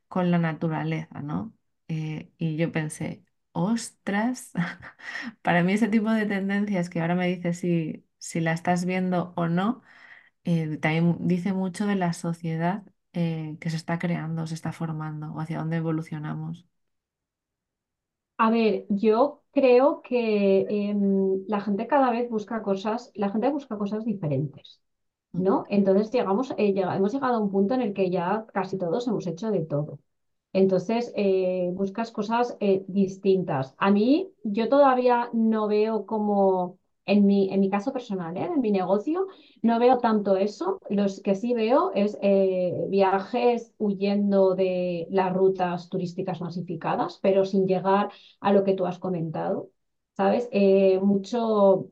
con 0.08 0.30
la 0.30 0.38
naturaleza, 0.38 1.20
¿no? 1.22 1.54
Eh, 1.88 2.32
y 2.38 2.56
yo 2.56 2.72
pensé, 2.72 3.24
ostras, 3.52 4.52
para 5.42 5.62
mí 5.62 5.72
ese 5.72 5.88
tipo 5.88 6.10
de 6.10 6.26
tendencias 6.26 6.90
que 6.90 7.00
ahora 7.00 7.14
me 7.14 7.28
dices 7.28 7.58
si, 7.58 8.06
si 8.18 8.40
la 8.40 8.52
estás 8.52 8.84
viendo 8.84 9.32
o 9.36 9.48
no 9.48 9.82
eh, 10.44 10.78
también 10.78 11.16
dice 11.28 11.52
mucho 11.52 11.86
de 11.86 11.96
la 11.96 12.12
sociedad 12.12 12.84
eh, 13.12 13.56
que 13.60 13.70
se 13.70 13.76
está 13.76 13.98
creando, 13.98 14.46
se 14.46 14.54
está 14.54 14.72
formando 14.72 15.32
o 15.34 15.40
hacia 15.40 15.58
dónde 15.58 15.76
evolucionamos. 15.78 16.66
A 18.44 18.50
ver, 18.50 18.86
yo 18.88 19.42
creo 19.52 20.02
que 20.02 20.66
em, 20.68 21.44
la 21.46 21.60
gente 21.60 21.86
cada 21.86 22.10
vez 22.10 22.28
busca 22.30 22.62
cosas, 22.62 23.10
la 23.14 23.30
gente 23.30 23.50
busca 23.50 23.78
cosas 23.78 24.04
diferentes. 24.04 24.80
¿no? 25.32 25.64
Entonces 25.70 26.12
llegamos, 26.12 26.52
eh, 26.58 26.74
hemos 26.76 27.12
llegado 27.14 27.36
a 27.36 27.40
un 27.40 27.50
punto 27.52 27.74
en 27.74 27.82
el 27.82 27.94
que 27.94 28.10
ya 28.10 28.46
casi 28.54 28.78
todos 28.78 29.08
hemos 29.08 29.26
hecho 29.28 29.50
de 29.52 29.62
todo. 29.66 30.00
Entonces, 30.54 31.12
eh, 31.16 31.70
buscas 31.74 32.12
cosas 32.12 32.56
eh, 32.60 32.84
distintas. 32.88 33.74
A 33.78 33.90
mí, 33.92 34.32
yo 34.44 34.70
todavía 34.70 35.30
no 35.34 35.68
veo 35.68 36.06
como, 36.06 36.78
en 37.06 37.26
mi, 37.26 37.52
en 37.52 37.60
mi 37.60 37.68
caso 37.70 37.92
personal, 37.92 38.36
¿eh? 38.36 38.44
En 38.54 38.60
mi 38.60 38.70
negocio, 38.70 39.26
no 39.62 39.78
veo 39.78 39.98
tanto 39.98 40.36
eso. 40.36 40.80
Los 40.90 41.20
que 41.20 41.34
sí 41.34 41.54
veo 41.54 41.92
es 41.94 42.18
eh, 42.22 42.72
viajes 42.88 43.74
huyendo 43.78 44.54
de 44.54 45.06
las 45.10 45.32
rutas 45.32 45.88
turísticas 45.88 46.40
masificadas, 46.40 47.18
pero 47.22 47.44
sin 47.44 47.66
llegar 47.66 48.10
a 48.40 48.52
lo 48.52 48.64
que 48.64 48.74
tú 48.74 48.86
has 48.86 48.98
comentado. 48.98 49.70
¿Sabes? 50.16 50.48
Eh, 50.52 51.00
mucho 51.00 51.88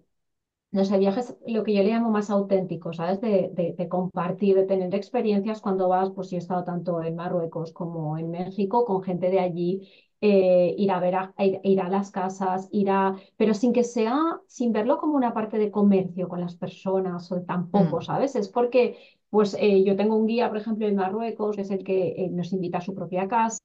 no 0.72 0.84
sé, 0.84 0.98
viajes, 0.98 1.36
lo 1.46 1.64
que 1.64 1.74
yo 1.74 1.82
le 1.82 1.90
llamo 1.90 2.10
más 2.10 2.30
auténticos, 2.30 2.96
¿sabes? 2.96 3.20
De, 3.20 3.50
de, 3.52 3.74
de 3.76 3.88
compartir, 3.88 4.54
de 4.56 4.64
tener 4.66 4.94
experiencias 4.94 5.60
cuando 5.60 5.88
vas, 5.88 6.10
pues 6.14 6.30
yo 6.30 6.36
he 6.36 6.40
estado 6.40 6.62
tanto 6.64 7.02
en 7.02 7.16
Marruecos 7.16 7.72
como 7.72 8.16
en 8.18 8.30
México, 8.30 8.84
con 8.84 9.02
gente 9.02 9.30
de 9.30 9.40
allí, 9.40 9.88
eh, 10.20 10.74
ir 10.76 10.90
a 10.90 11.00
ver, 11.00 11.14
a, 11.16 11.34
ir, 11.38 11.60
ir 11.64 11.80
a 11.80 11.88
las 11.88 12.10
casas, 12.10 12.68
ir 12.72 12.90
a, 12.90 13.16
pero 13.36 13.54
sin 13.54 13.72
que 13.72 13.84
sea, 13.84 14.18
sin 14.46 14.72
verlo 14.72 14.98
como 14.98 15.14
una 15.16 15.32
parte 15.34 15.58
de 15.58 15.70
comercio 15.70 16.28
con 16.28 16.40
las 16.40 16.56
personas, 16.56 17.30
o 17.32 17.42
tampoco, 17.42 18.00
Mm, 18.00 18.02
¿sabes? 18.02 18.36
Es 18.36 18.48
porque, 18.48 18.98
pues 19.30 19.56
eh, 19.58 19.84
yo 19.84 19.96
tengo 19.96 20.16
un 20.16 20.26
guía, 20.26 20.48
por 20.48 20.58
ejemplo, 20.58 20.86
en 20.86 20.96
Marruecos, 20.96 21.56
que 21.56 21.62
es 21.62 21.70
el 21.70 21.84
que 21.84 22.08
eh, 22.24 22.28
nos 22.30 22.52
invita 22.52 22.78
a 22.78 22.80
su 22.80 22.94
propia 22.94 23.28
casa 23.28 23.58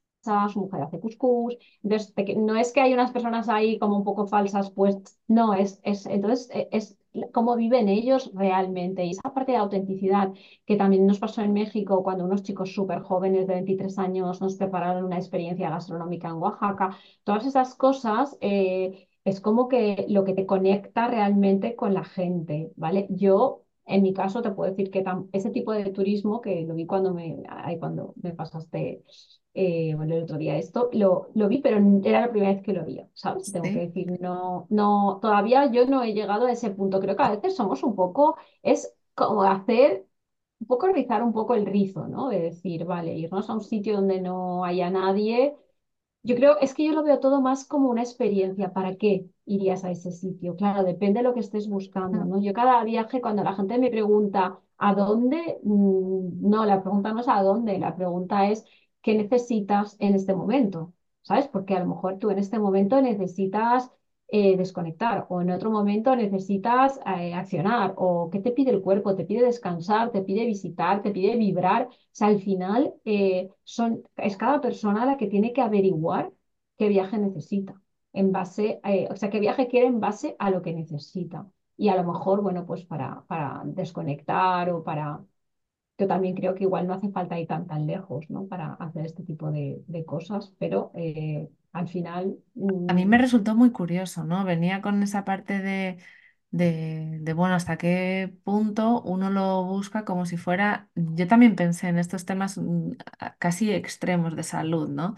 su 0.52 0.60
mujer 0.62 0.82
hace 0.82 1.00
cuscús. 1.00 1.56
Entonces, 1.84 2.14
no 2.38 2.56
es 2.56 2.72
que 2.74 2.82
hay 2.82 2.94
unas 2.94 3.12
personas 3.12 3.48
ahí 3.50 3.78
como 3.80 3.98
un 3.98 4.04
poco 4.04 4.28
falsas, 4.28 4.72
pues 4.72 4.98
no, 5.28 5.54
es, 5.54 5.80
es 5.84 6.06
entonces 6.08 6.50
e, 6.54 6.68
es, 6.72 6.98
cómo 7.34 7.56
viven 7.56 7.90
ellos 7.90 8.32
realmente. 8.34 9.06
Y 9.06 9.12
esa 9.12 9.34
parte 9.34 9.54
de 9.54 9.58
autenticidad 9.58 10.34
que 10.66 10.76
también 10.78 11.06
nos 11.06 11.20
pasó 11.20 11.42
en 11.42 11.54
México 11.54 12.04
cuando 12.04 12.26
unos 12.26 12.44
chicos 12.44 12.74
súper 12.74 13.02
jóvenes 13.02 13.48
de 13.48 13.56
23 13.56 13.98
años 14.00 14.42
nos 14.42 14.56
prepararon 14.56 15.06
una 15.06 15.18
experiencia 15.18 15.70
gastronómica 15.70 16.30
en 16.30 16.36
Oaxaca, 16.36 16.98
todas 17.24 17.46
esas 17.46 17.76
cosas. 17.76 18.38
Eh, 18.42 19.08
es 19.24 19.42
como 19.42 19.68
que 19.68 20.06
lo 20.10 20.24
que 20.24 20.34
te 20.34 20.46
conecta 20.46 21.08
realmente 21.08 21.76
con 21.76 21.94
la 21.94 22.04
gente, 22.06 22.72
¿vale? 22.76 23.08
Yo 23.10 23.65
en 23.86 24.02
mi 24.04 24.14
caso, 24.14 24.42
te 24.42 24.52
puedo 24.52 24.72
decir 24.72 24.90
que 24.92 25.04
ese 25.32 25.52
tipo 25.52 25.72
de 25.74 25.92
turismo, 25.92 26.42
que 26.42 26.62
lo 26.64 26.76
vi 26.76 26.86
cuando 26.86 27.14
me, 27.14 27.44
cuando 27.80 28.14
me 28.22 28.34
pasaste 28.34 29.04
eh, 29.54 29.94
bueno, 29.96 30.16
el 30.16 30.24
otro 30.24 30.38
día 30.38 30.58
esto, 30.58 30.90
lo, 30.94 31.30
lo 31.34 31.48
vi, 31.48 31.60
pero 31.60 31.78
era 32.04 32.22
la 32.22 32.30
primera 32.32 32.54
vez 32.54 32.62
que 32.64 32.74
lo 32.74 32.84
vi, 32.86 33.00
¿sabes? 33.14 33.52
Tengo 33.52 33.72
que 33.72 33.80
decir, 33.88 34.20
no, 34.20 34.68
no, 34.70 35.20
todavía 35.22 35.72
yo 35.72 35.86
no 35.86 36.04
he 36.04 36.14
llegado 36.14 36.46
a 36.48 36.52
ese 36.52 36.72
punto. 36.72 37.00
Creo 37.00 37.16
que 37.16 37.24
a 37.24 37.32
veces 37.32 37.56
somos 37.56 37.82
un 37.84 37.96
poco, 37.96 38.38
es 38.64 38.94
como 39.14 39.44
hacer, 39.44 40.06
un 40.60 40.68
poco 40.68 40.88
rizar 40.88 41.24
un 41.24 41.34
poco 41.34 41.56
el 41.56 41.66
rizo, 41.66 42.08
¿no? 42.08 42.30
De 42.30 42.40
decir, 42.42 42.86
vale, 42.86 43.14
irnos 43.16 43.50
a 43.50 43.54
un 43.54 43.62
sitio 43.62 43.96
donde 43.96 44.20
no 44.22 44.66
haya 44.66 44.90
nadie 44.90 45.56
yo 46.26 46.36
creo, 46.36 46.58
es 46.60 46.74
que 46.74 46.86
yo 46.86 46.94
lo 46.94 47.04
veo 47.04 47.20
todo 47.20 47.42
más 47.42 47.66
como 47.66 47.90
una 47.90 48.02
experiencia. 48.04 48.74
¿Para 48.74 48.96
qué 48.98 49.28
irías 49.46 49.84
a 49.86 49.92
ese 49.92 50.12
sitio? 50.12 50.56
Claro, 50.56 50.84
depende 50.84 51.20
de 51.20 51.24
lo 51.24 51.34
que 51.34 51.40
estés 51.42 51.68
buscando. 51.70 52.26
¿no? 52.26 52.42
Yo 52.42 52.54
cada 52.54 52.84
viaje, 52.84 53.22
cuando 53.22 53.44
la 53.44 53.56
gente 53.56 53.78
me 53.80 53.90
pregunta 53.92 54.60
¿a 54.78 54.94
dónde? 54.96 55.60
Mm, 55.64 56.50
No, 56.50 56.66
la 56.66 56.82
pregunta 56.82 57.14
no 57.14 57.22
es 57.22 57.28
a 57.28 57.42
dónde, 57.44 57.78
la 57.80 57.96
pregunta 57.96 58.50
es 58.50 58.66
¿qué 59.02 59.16
necesitas 59.16 59.96
en 60.00 60.16
este 60.16 60.34
momento? 60.36 60.94
¿Sabes? 61.22 61.48
Porque 61.48 61.76
a 61.76 61.80
lo 61.80 61.88
mejor 61.88 62.20
tú 62.20 62.30
en 62.30 62.40
este 62.40 62.60
momento 62.60 63.02
necesitas 63.02 63.92
eh, 64.28 64.58
desconectar 64.58 65.26
o 65.30 65.42
en 65.42 65.52
otro 65.52 65.70
momento 65.72 66.16
necesitas 66.16 67.00
eh, 67.06 67.34
accionar 67.34 67.94
o 67.98 68.30
qué 68.32 68.40
te 68.40 68.52
pide 68.52 68.72
el 68.72 68.82
cuerpo, 68.82 69.16
te 69.16 69.26
pide 69.26 69.46
descansar, 69.46 70.12
te 70.12 70.22
pide 70.22 70.46
visitar, 70.46 71.02
te 71.02 71.12
pide 71.12 71.36
vibrar. 71.38 71.84
O 71.90 71.92
sea, 72.12 72.28
al 72.28 72.42
final 72.42 72.94
eh, 73.06 73.50
son, 73.64 74.04
es 74.18 74.38
cada 74.38 74.62
persona 74.62 75.06
la 75.06 75.18
que 75.18 75.28
tiene 75.28 75.54
que 75.54 75.62
averiguar 75.62 76.32
qué 76.78 76.90
viaje 76.90 77.18
necesita, 77.18 77.82
en 78.14 78.32
base, 78.32 78.82
o 79.10 79.16
sea, 79.16 79.30
qué 79.30 79.40
viaje 79.40 79.68
quiere 79.68 79.88
en 79.88 80.00
base 80.00 80.36
a 80.40 80.50
lo 80.50 80.62
que 80.62 80.74
necesita. 80.74 81.48
Y 81.78 81.90
a 81.90 81.96
lo 81.96 82.04
mejor, 82.12 82.42
bueno, 82.42 82.66
pues 82.66 82.86
para, 82.86 83.24
para 83.28 83.62
desconectar 83.66 84.70
o 84.72 84.84
para... 84.84 85.24
Yo 85.98 86.08
también 86.08 86.36
creo 86.36 86.56
que 86.56 86.64
igual 86.66 86.88
no 86.88 86.94
hace 86.94 87.10
falta 87.12 87.40
ir 87.40 87.48
tan 87.48 87.68
tan 87.68 87.88
lejos, 87.88 88.30
¿no? 88.30 88.48
Para 88.48 88.74
hacer 88.76 89.06
este 89.06 89.24
tipo 89.24 89.52
de, 89.52 89.84
de 89.88 90.06
cosas, 90.06 90.54
pero 90.60 90.92
al 91.76 91.88
final, 91.88 92.38
A 92.88 92.94
mí 92.94 93.06
mm, 93.06 93.10
me 93.10 93.18
resultó 93.18 93.56
muy 93.56 93.72
curioso, 93.72 94.24
¿no? 94.26 94.46
Venía 94.46 94.82
con 94.82 95.02
esa 95.04 95.26
parte 95.26 95.60
de, 95.62 95.98
de, 96.52 97.18
de, 97.22 97.34
bueno, 97.34 97.56
hasta 97.56 97.78
qué 97.78 98.36
punto 98.44 99.02
uno 99.02 99.30
lo 99.32 99.64
busca 99.66 100.06
como 100.06 100.26
si 100.28 100.38
fuera, 100.38 100.90
yo 100.96 101.28
también 101.28 101.56
pensé 101.56 101.88
en 101.88 101.98
estos 101.98 102.26
temas 102.26 102.58
mm, 102.60 102.92
casi 103.40 103.72
extremos 103.74 104.36
de 104.36 104.44
salud, 104.44 104.88
¿no? 104.90 105.16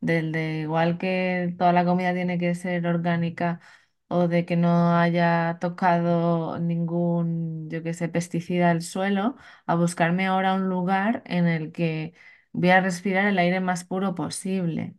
Del 0.00 0.32
de 0.32 0.60
igual 0.62 0.98
que 0.98 1.54
toda 1.58 1.72
la 1.72 1.84
comida 1.84 2.14
tiene 2.14 2.38
que 2.38 2.54
ser 2.56 2.86
orgánica 2.86 3.60
o 4.08 4.28
de 4.28 4.46
que 4.46 4.56
no 4.56 4.96
haya 4.98 5.58
tocado 5.60 6.58
ningún, 6.60 7.70
yo 7.70 7.82
qué 7.84 7.94
sé, 7.94 8.08
pesticida 8.10 8.70
al 8.72 8.82
suelo, 8.82 9.36
a 9.66 9.76
buscarme 9.76 10.26
ahora 10.26 10.54
un 10.54 10.68
lugar 10.68 11.22
en 11.26 11.46
el 11.48 11.72
que 11.72 12.14
voy 12.52 12.70
a 12.72 12.80
respirar 12.82 13.26
el 13.28 13.38
aire 13.38 13.60
más 13.60 13.84
puro 13.84 14.14
posible. 14.16 14.97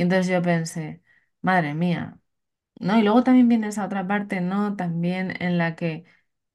Y 0.00 0.04
entonces 0.04 0.28
yo 0.32 0.42
pensé, 0.42 1.02
madre 1.42 1.74
mía. 1.74 2.18
¿no? 2.80 2.98
Y 2.98 3.02
luego 3.02 3.24
también 3.24 3.48
viene 3.48 3.68
esa 3.68 3.86
otra 3.86 4.06
parte, 4.06 4.40
¿no? 4.40 4.76
También 4.76 5.34
en 5.42 5.58
la 5.58 5.76
que, 5.76 6.04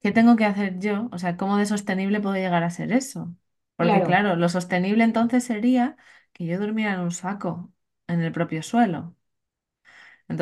¿qué 0.02 0.12
tengo 0.12 0.36
que 0.36 0.44
hacer 0.46 0.78
yo? 0.80 1.08
O 1.12 1.18
sea, 1.18 1.36
¿cómo 1.36 1.56
de 1.58 1.66
sostenible 1.66 2.20
puedo 2.20 2.36
llegar 2.36 2.62
a 2.64 2.70
ser 2.70 2.92
eso? 2.92 3.34
Porque 3.76 4.02
claro, 4.02 4.04
claro, 4.04 4.36
lo 4.36 4.48
sostenible 4.48 5.04
entonces 5.04 5.44
sería 5.44 5.96
que 6.32 6.46
yo 6.46 6.58
durmiera 6.60 6.94
en 6.94 7.00
un 7.00 7.12
saco, 7.12 7.72
en 8.08 8.20
el 8.22 8.32
propio 8.32 8.62
suelo. 8.62 9.16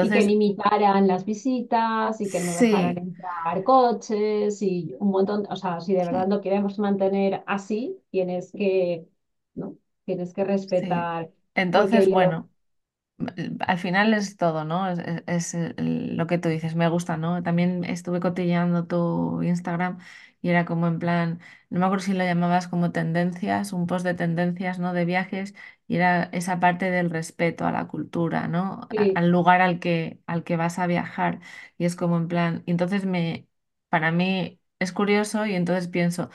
y 0.00 0.10
que 0.10 0.22
Entonces, 0.22 0.24
limitaran 0.24 1.06
las 1.08 1.24
visitas 1.24 2.20
y 2.20 2.28
que 2.30 2.40
no 2.40 2.54
dejaran 2.54 2.98
sí, 2.98 2.98
entrar 2.98 3.62
coches 3.64 4.60
y 4.62 4.94
un 4.98 5.10
montón, 5.10 5.46
o 5.50 5.56
sea, 5.56 5.80
si 5.80 5.94
de 5.94 6.04
verdad 6.04 6.28
lo 6.28 6.40
queremos 6.40 6.78
mantener 6.78 7.42
así, 7.46 7.98
tienes 8.10 8.52
que, 8.52 9.08
¿no? 9.54 9.76
Tienes 10.04 10.34
que 10.34 10.44
sí. 10.80 11.10
respetar, 11.24 11.30
porque 11.70 12.02
Entonces, 12.02 12.08
lo, 12.08 12.10
bueno. 12.10 12.50
Al 13.60 13.78
final 13.78 14.12
es 14.12 14.36
todo, 14.36 14.64
¿no? 14.64 14.88
Es, 14.90 14.98
es- 14.98 15.22
es 15.26 15.54
el- 15.54 16.16
lo 16.16 16.26
que 16.26 16.38
tú 16.38 16.48
dices, 16.48 16.74
me 16.74 16.88
gusta, 16.88 17.16
¿no? 17.16 17.42
También 17.42 17.84
estuve 17.84 18.18
cotilleando 18.20 18.86
tu 18.86 19.42
Instagram 19.42 19.98
y 20.42 20.48
era 20.50 20.64
como 20.64 20.86
en 20.88 20.98
plan, 20.98 21.40
no 21.70 21.78
me 21.80 21.86
acuerdo 21.86 22.04
si 22.04 22.12
lo 22.12 22.24
llamabas 22.24 22.66
como 22.68 22.90
tendencias, 22.92 23.72
un 23.72 23.86
post 23.86 24.04
de 24.04 24.14
tendencias, 24.14 24.78
¿no? 24.80 24.92
De 24.92 25.04
viajes 25.04 25.54
y 25.86 25.96
era 25.96 26.24
esa 26.32 26.58
parte 26.60 26.90
del 26.90 27.08
respeto 27.10 27.64
a 27.66 27.72
la 27.72 27.86
cultura, 27.86 28.48
¿no? 28.48 28.90
A- 28.96 29.04
sí, 29.04 29.14
al 29.14 29.30
lugar 29.30 29.60
al 29.60 29.78
que, 29.78 30.20
al 30.26 30.42
que 30.44 30.56
vas 30.56 30.78
a 30.80 30.86
viajar 30.88 31.40
y 31.78 31.84
es 31.84 31.94
como 31.96 32.16
en 32.16 32.28
plan, 32.28 32.62
y 32.66 32.72
entonces 32.72 33.06
me, 33.06 33.46
para 33.90 34.10
mí 34.12 34.60
es 34.80 34.92
curioso 34.92 35.46
y 35.46 35.54
entonces 35.54 35.88
pienso, 35.88 36.30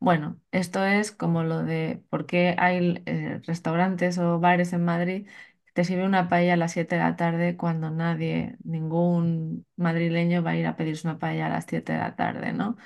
bueno, 0.00 0.40
esto 0.52 0.84
es 0.84 1.12
como 1.12 1.42
lo 1.44 1.62
de 1.62 2.02
por 2.10 2.26
qué 2.26 2.54
hay 2.58 3.02
eh, 3.06 3.40
restaurantes 3.46 4.18
o 4.18 4.40
bares 4.40 4.72
en 4.72 4.84
Madrid 4.84 5.28
te 5.74 5.84
sirve 5.84 6.06
una 6.06 6.28
paella 6.30 6.54
a 6.54 6.58
las 6.58 6.72
7 6.72 6.96
de 6.96 7.02
la 7.02 7.16
tarde 7.16 7.56
cuando 7.58 7.90
nadie, 7.90 8.56
ningún 8.64 9.66
madrileño 9.76 10.42
va 10.44 10.52
a 10.52 10.56
ir 10.58 10.66
a 10.68 10.76
pedirse 10.76 11.08
una 11.08 11.20
paella 11.20 11.46
a 11.48 11.50
las 11.50 11.66
7 11.68 11.94
de 11.94 12.00
la 12.00 12.16
tarde, 12.16 12.54
¿no? 12.54 12.78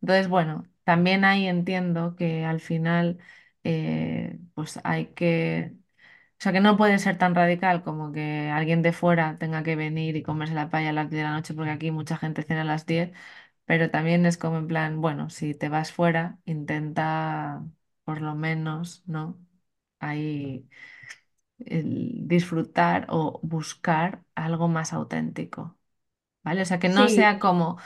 Entonces, 0.00 0.28
bueno, 0.28 0.64
también 0.84 1.24
ahí 1.24 1.46
entiendo 1.46 2.16
que 2.16 2.44
al 2.44 2.60
final, 2.60 3.18
eh, 3.64 4.38
pues 4.54 4.80
hay 4.84 5.06
que, 5.14 5.72
o 6.40 6.42
sea, 6.44 6.52
que 6.52 6.60
no 6.60 6.76
puede 6.76 6.98
ser 6.98 7.18
tan 7.18 7.34
radical 7.34 7.82
como 7.84 8.12
que 8.12 8.50
alguien 8.50 8.82
de 8.82 8.92
fuera 8.92 9.38
tenga 9.38 9.62
que 9.62 9.76
venir 9.76 10.16
y 10.16 10.22
comerse 10.22 10.54
la 10.54 10.70
paella 10.70 10.90
a 10.90 10.92
las 10.92 11.10
10 11.10 11.20
de 11.22 11.24
la 11.28 11.32
noche, 11.34 11.54
porque 11.54 11.70
aquí 11.70 11.90
mucha 11.90 12.16
gente 12.18 12.42
cena 12.42 12.62
a 12.62 12.64
las 12.64 12.86
10, 12.86 13.12
pero 13.66 13.90
también 13.90 14.26
es 14.26 14.38
como 14.38 14.58
en 14.58 14.68
plan, 14.68 15.00
bueno, 15.00 15.30
si 15.30 15.54
te 15.54 15.68
vas 15.70 15.92
fuera, 15.92 16.38
intenta 16.44 17.64
por 18.04 18.20
lo 18.22 18.34
menos, 18.34 19.02
¿no? 19.06 19.38
Ahí 20.00 20.68
el 21.66 22.28
disfrutar 22.28 23.06
o 23.10 23.40
buscar 23.42 24.24
algo 24.34 24.68
más 24.68 24.92
auténtico, 24.92 25.78
¿vale? 26.44 26.62
O 26.62 26.64
sea, 26.64 26.78
que 26.78 26.88
no 26.88 27.08
sí, 27.08 27.08
sea 27.08 27.38
como 27.38 27.78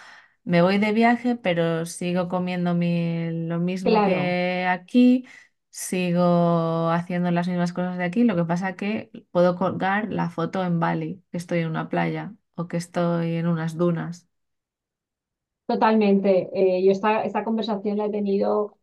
me 0.44 0.62
voy 0.62 0.78
de 0.78 0.92
viaje, 0.92 1.36
pero 1.36 1.86
sigo 1.86 2.28
comiendo 2.28 2.74
mi- 2.74 3.30
lo 3.48 3.58
mismo 3.60 4.02
claro. 4.02 4.36
que 4.42 4.66
aquí, 4.68 5.26
sigo 5.70 6.90
haciendo 6.90 7.30
las 7.30 7.48
mismas 7.48 7.72
cosas 7.72 7.98
de 7.98 8.04
aquí, 8.04 8.24
lo 8.24 8.36
que 8.36 8.44
pasa 8.44 8.76
que 8.76 9.10
puedo 9.32 9.56
colgar 9.56 10.10
la 10.12 10.30
foto 10.30 10.64
en 10.64 10.80
Bali, 10.80 11.24
que 11.30 11.38
estoy 11.38 11.60
en 11.60 11.68
una 11.70 11.88
playa 11.90 12.34
o 12.56 12.68
que 12.68 12.76
estoy 12.78 13.36
en 13.36 13.46
unas 13.48 13.76
dunas. 13.76 14.28
Totalmente. 15.66 16.48
Eh, 16.54 16.82
yo 16.84 16.92
esta, 16.92 17.24
esta 17.24 17.44
conversación 17.44 17.98
la 17.98 18.06
he 18.06 18.10
tenido 18.10 18.77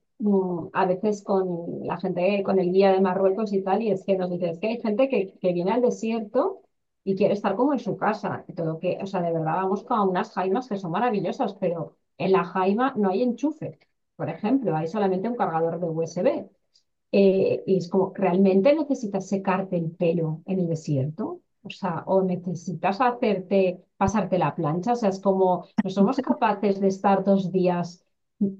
a 0.73 0.85
veces 0.85 1.23
con 1.23 1.85
la 1.85 1.97
gente, 1.97 2.43
con 2.43 2.59
el 2.59 2.71
guía 2.71 2.91
de 2.91 3.01
Marruecos 3.01 3.53
y 3.53 3.61
tal, 3.61 3.81
y 3.81 3.91
es 3.91 4.03
que 4.05 4.17
nos 4.17 4.29
dice, 4.29 4.49
es 4.49 4.59
que 4.59 4.67
hay 4.67 4.81
gente 4.81 5.09
que, 5.09 5.33
que 5.39 5.53
viene 5.53 5.71
al 5.71 5.81
desierto 5.81 6.61
y 7.03 7.15
quiere 7.15 7.33
estar 7.33 7.55
como 7.55 7.73
en 7.73 7.79
su 7.79 7.97
casa. 7.97 8.45
Todo 8.55 8.79
que, 8.79 8.97
o 9.01 9.05
sea, 9.07 9.21
de 9.21 9.31
verdad 9.31 9.55
vamos 9.57 9.83
con 9.83 10.09
unas 10.09 10.31
jaimas 10.31 10.67
que 10.67 10.77
son 10.77 10.91
maravillosas, 10.91 11.55
pero 11.55 11.97
en 12.17 12.31
la 12.31 12.43
jaima 12.45 12.93
no 12.95 13.09
hay 13.09 13.23
enchufe, 13.23 13.79
por 14.15 14.29
ejemplo, 14.29 14.75
hay 14.75 14.87
solamente 14.87 15.27
un 15.29 15.35
cargador 15.35 15.79
de 15.79 15.85
USB. 15.87 16.49
Eh, 17.11 17.63
y 17.65 17.77
es 17.77 17.89
como, 17.89 18.11
¿realmente 18.15 18.75
necesitas 18.75 19.27
secarte 19.27 19.77
el 19.77 19.91
pelo 19.91 20.41
en 20.45 20.59
el 20.59 20.67
desierto? 20.67 21.41
O 21.63 21.69
sea, 21.69 22.03
o 22.07 22.21
necesitas 22.23 23.01
hacerte, 23.01 23.83
pasarte 23.97 24.37
la 24.37 24.55
plancha, 24.55 24.93
o 24.93 24.95
sea, 24.95 25.09
es 25.09 25.19
como, 25.19 25.65
no 25.83 25.89
somos 25.89 26.17
capaces 26.17 26.79
de 26.79 26.87
estar 26.87 27.23
dos 27.23 27.51
días 27.51 28.04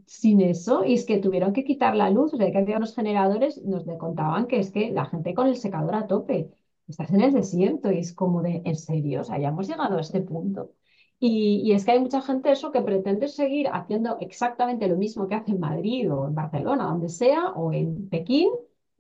sin 0.06 0.42
eso, 0.42 0.86
y 0.86 0.94
es 0.94 1.06
que 1.06 1.18
tuvieron 1.20 1.54
que 1.54 1.64
quitar 1.64 1.96
la 1.96 2.10
luz, 2.10 2.34
o 2.34 2.38
sea, 2.38 2.52
que 2.52 2.58
había 2.58 2.78
unos 2.78 2.96
generadores, 2.96 3.64
nos 3.64 3.86
le 3.86 3.98
contaban 3.98 4.48
que 4.48 4.60
es 4.60 4.72
que 4.72 4.92
la 4.92 5.06
gente 5.06 5.34
con 5.34 5.48
el 5.48 5.58
secador 5.58 5.96
a 5.96 6.08
tope, 6.08 6.52
estás 6.88 7.12
en 7.12 7.22
el 7.22 7.34
desierto, 7.34 7.92
y 7.92 8.00
es 8.00 8.14
como 8.14 8.42
de, 8.42 8.62
¿en 8.66 8.76
serio? 8.76 9.22
O 9.22 9.24
sea, 9.24 9.38
ya 9.40 9.50
hemos 9.50 9.68
llegado 9.68 9.98
a 9.98 10.02
este 10.02 10.22
punto. 10.22 10.72
Y, 11.20 11.62
y 11.66 11.72
es 11.74 11.86
que 11.86 11.92
hay 11.92 12.00
mucha 12.00 12.22
gente 12.22 12.52
eso 12.52 12.72
que 12.72 12.82
pretende 12.82 13.28
seguir 13.28 13.68
haciendo 13.72 14.18
exactamente 14.20 14.88
lo 14.88 14.98
mismo 14.98 15.28
que 15.28 15.36
hace 15.36 15.52
en 15.52 15.60
Madrid 15.60 16.12
o 16.14 16.28
en 16.28 16.36
Barcelona, 16.36 16.86
donde 16.86 17.10
sea, 17.10 17.52
o 17.56 17.72
en 17.74 18.10
Pekín, 18.10 18.50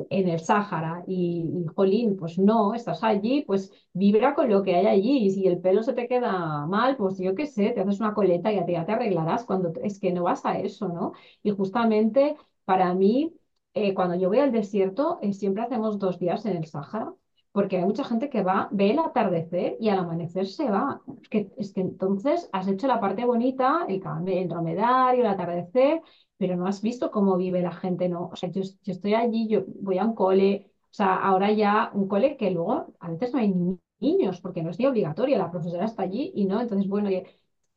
en 0.09 0.29
el 0.29 0.39
Sáhara. 0.39 1.03
Y, 1.07 1.65
jolín, 1.75 2.15
pues 2.17 2.37
no, 2.37 2.73
estás 2.73 3.03
allí, 3.03 3.43
pues 3.45 3.71
vibra 3.93 4.35
con 4.35 4.49
lo 4.49 4.63
que 4.63 4.75
hay 4.75 4.87
allí. 4.87 5.25
Y 5.25 5.31
si 5.31 5.47
el 5.47 5.59
pelo 5.59 5.83
se 5.83 5.93
te 5.93 6.07
queda 6.07 6.65
mal, 6.67 6.97
pues 6.97 7.17
yo 7.17 7.35
qué 7.35 7.45
sé, 7.47 7.71
te 7.71 7.81
haces 7.81 7.99
una 7.99 8.13
coleta 8.13 8.51
y 8.51 8.55
ya 8.57 8.65
te, 8.65 8.71
ya 8.73 8.85
te 8.85 8.91
arreglarás 8.93 9.45
cuando 9.45 9.71
es 9.83 9.99
que 9.99 10.11
no 10.13 10.23
vas 10.23 10.45
a 10.45 10.59
eso, 10.59 10.87
¿no? 10.89 11.13
Y 11.43 11.51
justamente 11.51 12.35
para 12.65 12.93
mí, 12.93 13.33
eh, 13.73 13.93
cuando 13.93 14.15
yo 14.15 14.29
voy 14.29 14.39
al 14.39 14.51
desierto, 14.51 15.19
eh, 15.21 15.33
siempre 15.33 15.63
hacemos 15.63 15.99
dos 15.99 16.19
días 16.19 16.45
en 16.45 16.57
el 16.57 16.65
Sáhara 16.65 17.13
porque 17.55 17.77
hay 17.77 17.85
mucha 17.85 18.03
gente 18.03 18.29
que 18.29 18.43
va, 18.43 18.69
ve 18.71 18.91
el 18.91 18.99
atardecer 18.99 19.77
y 19.79 19.89
al 19.89 19.99
amanecer 19.99 20.47
se 20.47 20.69
va. 20.69 21.01
Es 21.21 21.29
que, 21.29 21.51
es 21.57 21.73
que 21.73 21.81
entonces 21.81 22.49
has 22.53 22.67
hecho 22.67 22.87
la 22.87 22.99
parte 23.01 23.25
bonita, 23.25 23.85
el, 23.89 24.01
el 24.27 24.49
dromedario, 24.49 25.21
el 25.23 25.27
atardecer, 25.31 26.01
pero 26.37 26.57
no 26.57 26.67
has 26.67 26.81
visto 26.81 27.11
cómo 27.11 27.37
vive 27.37 27.61
la 27.61 27.71
gente, 27.71 28.09
¿no? 28.09 28.31
Yo, 28.51 28.61
yo 28.61 28.91
estoy 28.93 29.13
allí, 29.15 29.47
yo 29.47 29.63
voy 29.81 29.97
a 29.99 30.05
un 30.05 30.15
cole, 30.15 30.71
o 30.91 30.93
sea, 30.93 31.15
ahora 31.15 31.51
ya 31.53 31.91
un 31.93 32.07
cole 32.09 32.37
que 32.37 32.51
luego 32.51 32.93
a 32.99 33.09
veces 33.11 33.33
no 33.33 33.39
hay 33.39 33.49
ni 33.53 33.79
niños, 33.99 34.41
porque 34.41 34.61
no 34.63 34.69
es 34.71 34.79
ni 34.79 34.85
obligatorio, 34.87 35.37
la 35.37 35.51
profesora 35.51 35.85
está 35.85 36.03
allí 36.03 36.31
y 36.35 36.45
no, 36.45 36.61
entonces, 36.61 36.87
bueno, 36.89 37.09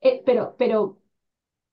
eh, 0.00 0.22
pero, 0.24 0.54
pero 0.58 0.98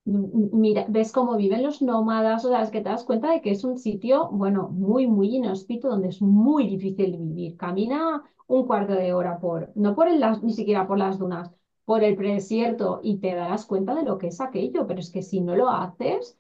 mira, 0.06 0.86
ves 0.90 1.12
cómo 1.12 1.36
viven 1.38 1.64
los 1.64 1.82
nómadas, 1.82 2.46
o 2.46 2.50
sea, 2.50 2.62
es 2.62 2.70
que 2.72 2.82
te 2.82 2.90
das 2.90 3.04
cuenta 3.04 3.32
de 3.32 3.42
que 3.42 3.52
es 3.52 3.64
un 3.64 3.78
sitio, 3.78 4.30
bueno, 4.32 4.70
muy, 4.70 5.08
muy 5.08 5.36
inhóspito, 5.36 5.90
donde 5.90 6.10
es 6.10 6.22
muy 6.22 6.68
difícil 6.68 7.18
vivir. 7.18 7.58
Camina 7.58 8.24
un 8.48 8.66
cuarto 8.68 8.94
de 8.94 9.14
hora 9.14 9.40
por, 9.40 9.72
no 9.76 9.96
por 9.96 10.08
el, 10.08 10.24
ni 10.44 10.54
siquiera 10.54 10.88
por 10.88 10.98
las 11.00 11.18
dunas, 11.20 11.52
por 11.86 12.04
el 12.04 12.16
desierto 12.18 13.00
y 13.04 13.18
te 13.20 13.34
darás 13.36 13.66
cuenta 13.66 13.96
de 13.96 14.04
lo 14.04 14.18
que 14.18 14.28
es 14.28 14.42
aquello, 14.42 14.86
pero 14.88 15.00
es 15.00 15.12
que 15.12 15.22
si 15.24 15.42
no 15.42 15.56
lo 15.56 15.70
haces, 15.70 16.38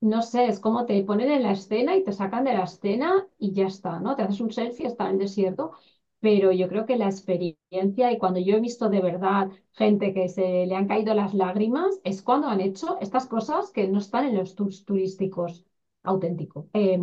no 0.00 0.22
sé, 0.22 0.46
es 0.46 0.60
como 0.60 0.84
te 0.86 1.02
ponen 1.04 1.30
en 1.30 1.42
la 1.42 1.52
escena 1.52 1.96
y 1.96 2.04
te 2.04 2.12
sacan 2.12 2.44
de 2.44 2.52
la 2.54 2.64
escena 2.64 3.26
y 3.38 3.52
ya 3.52 3.66
está, 3.66 3.98
¿no? 4.00 4.14
Te 4.16 4.22
haces 4.22 4.40
un 4.40 4.52
selfie, 4.52 4.86
está 4.86 5.06
en 5.06 5.12
el 5.12 5.18
desierto 5.20 5.72
pero 6.20 6.52
yo 6.52 6.68
creo 6.68 6.86
que 6.86 6.96
la 6.96 7.06
experiencia 7.06 8.12
y 8.12 8.18
cuando 8.18 8.40
yo 8.40 8.56
he 8.56 8.60
visto 8.60 8.88
de 8.88 9.00
verdad 9.00 9.50
gente 9.72 10.12
que 10.14 10.28
se 10.28 10.66
le 10.66 10.74
han 10.76 10.88
caído 10.88 11.14
las 11.14 11.34
lágrimas, 11.34 12.00
es 12.04 12.22
cuando 12.22 12.48
han 12.48 12.60
hecho 12.60 12.98
estas 13.00 13.26
cosas 13.26 13.70
que 13.72 13.88
no 13.88 13.98
están 13.98 14.24
en 14.26 14.36
los 14.36 14.54
tours 14.54 14.84
turísticos 14.84 15.64
auténticos, 16.02 16.66
eh, 16.74 17.00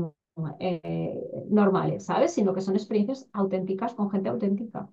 eh, 0.60 1.22
normales, 1.50 2.06
¿sabes? 2.06 2.34
Sino 2.34 2.54
que 2.54 2.62
son 2.62 2.76
experiencias 2.76 3.30
auténticas 3.34 3.94
con 3.94 4.10
gente 4.12 4.30
auténtica. 4.30 4.90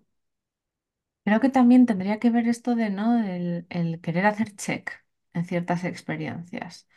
Creo 1.24 1.40
que 1.40 1.48
también 1.50 1.86
tendría 1.86 2.18
que 2.18 2.30
ver 2.30 2.48
esto 2.48 2.74
de, 2.74 2.90
¿no? 2.90 3.18
El, 3.24 3.66
el 3.70 4.00
querer 4.00 4.26
hacer 4.26 4.54
check 4.56 4.90
en 5.32 5.44
ciertas 5.44 5.84
experiencias. 5.84 6.88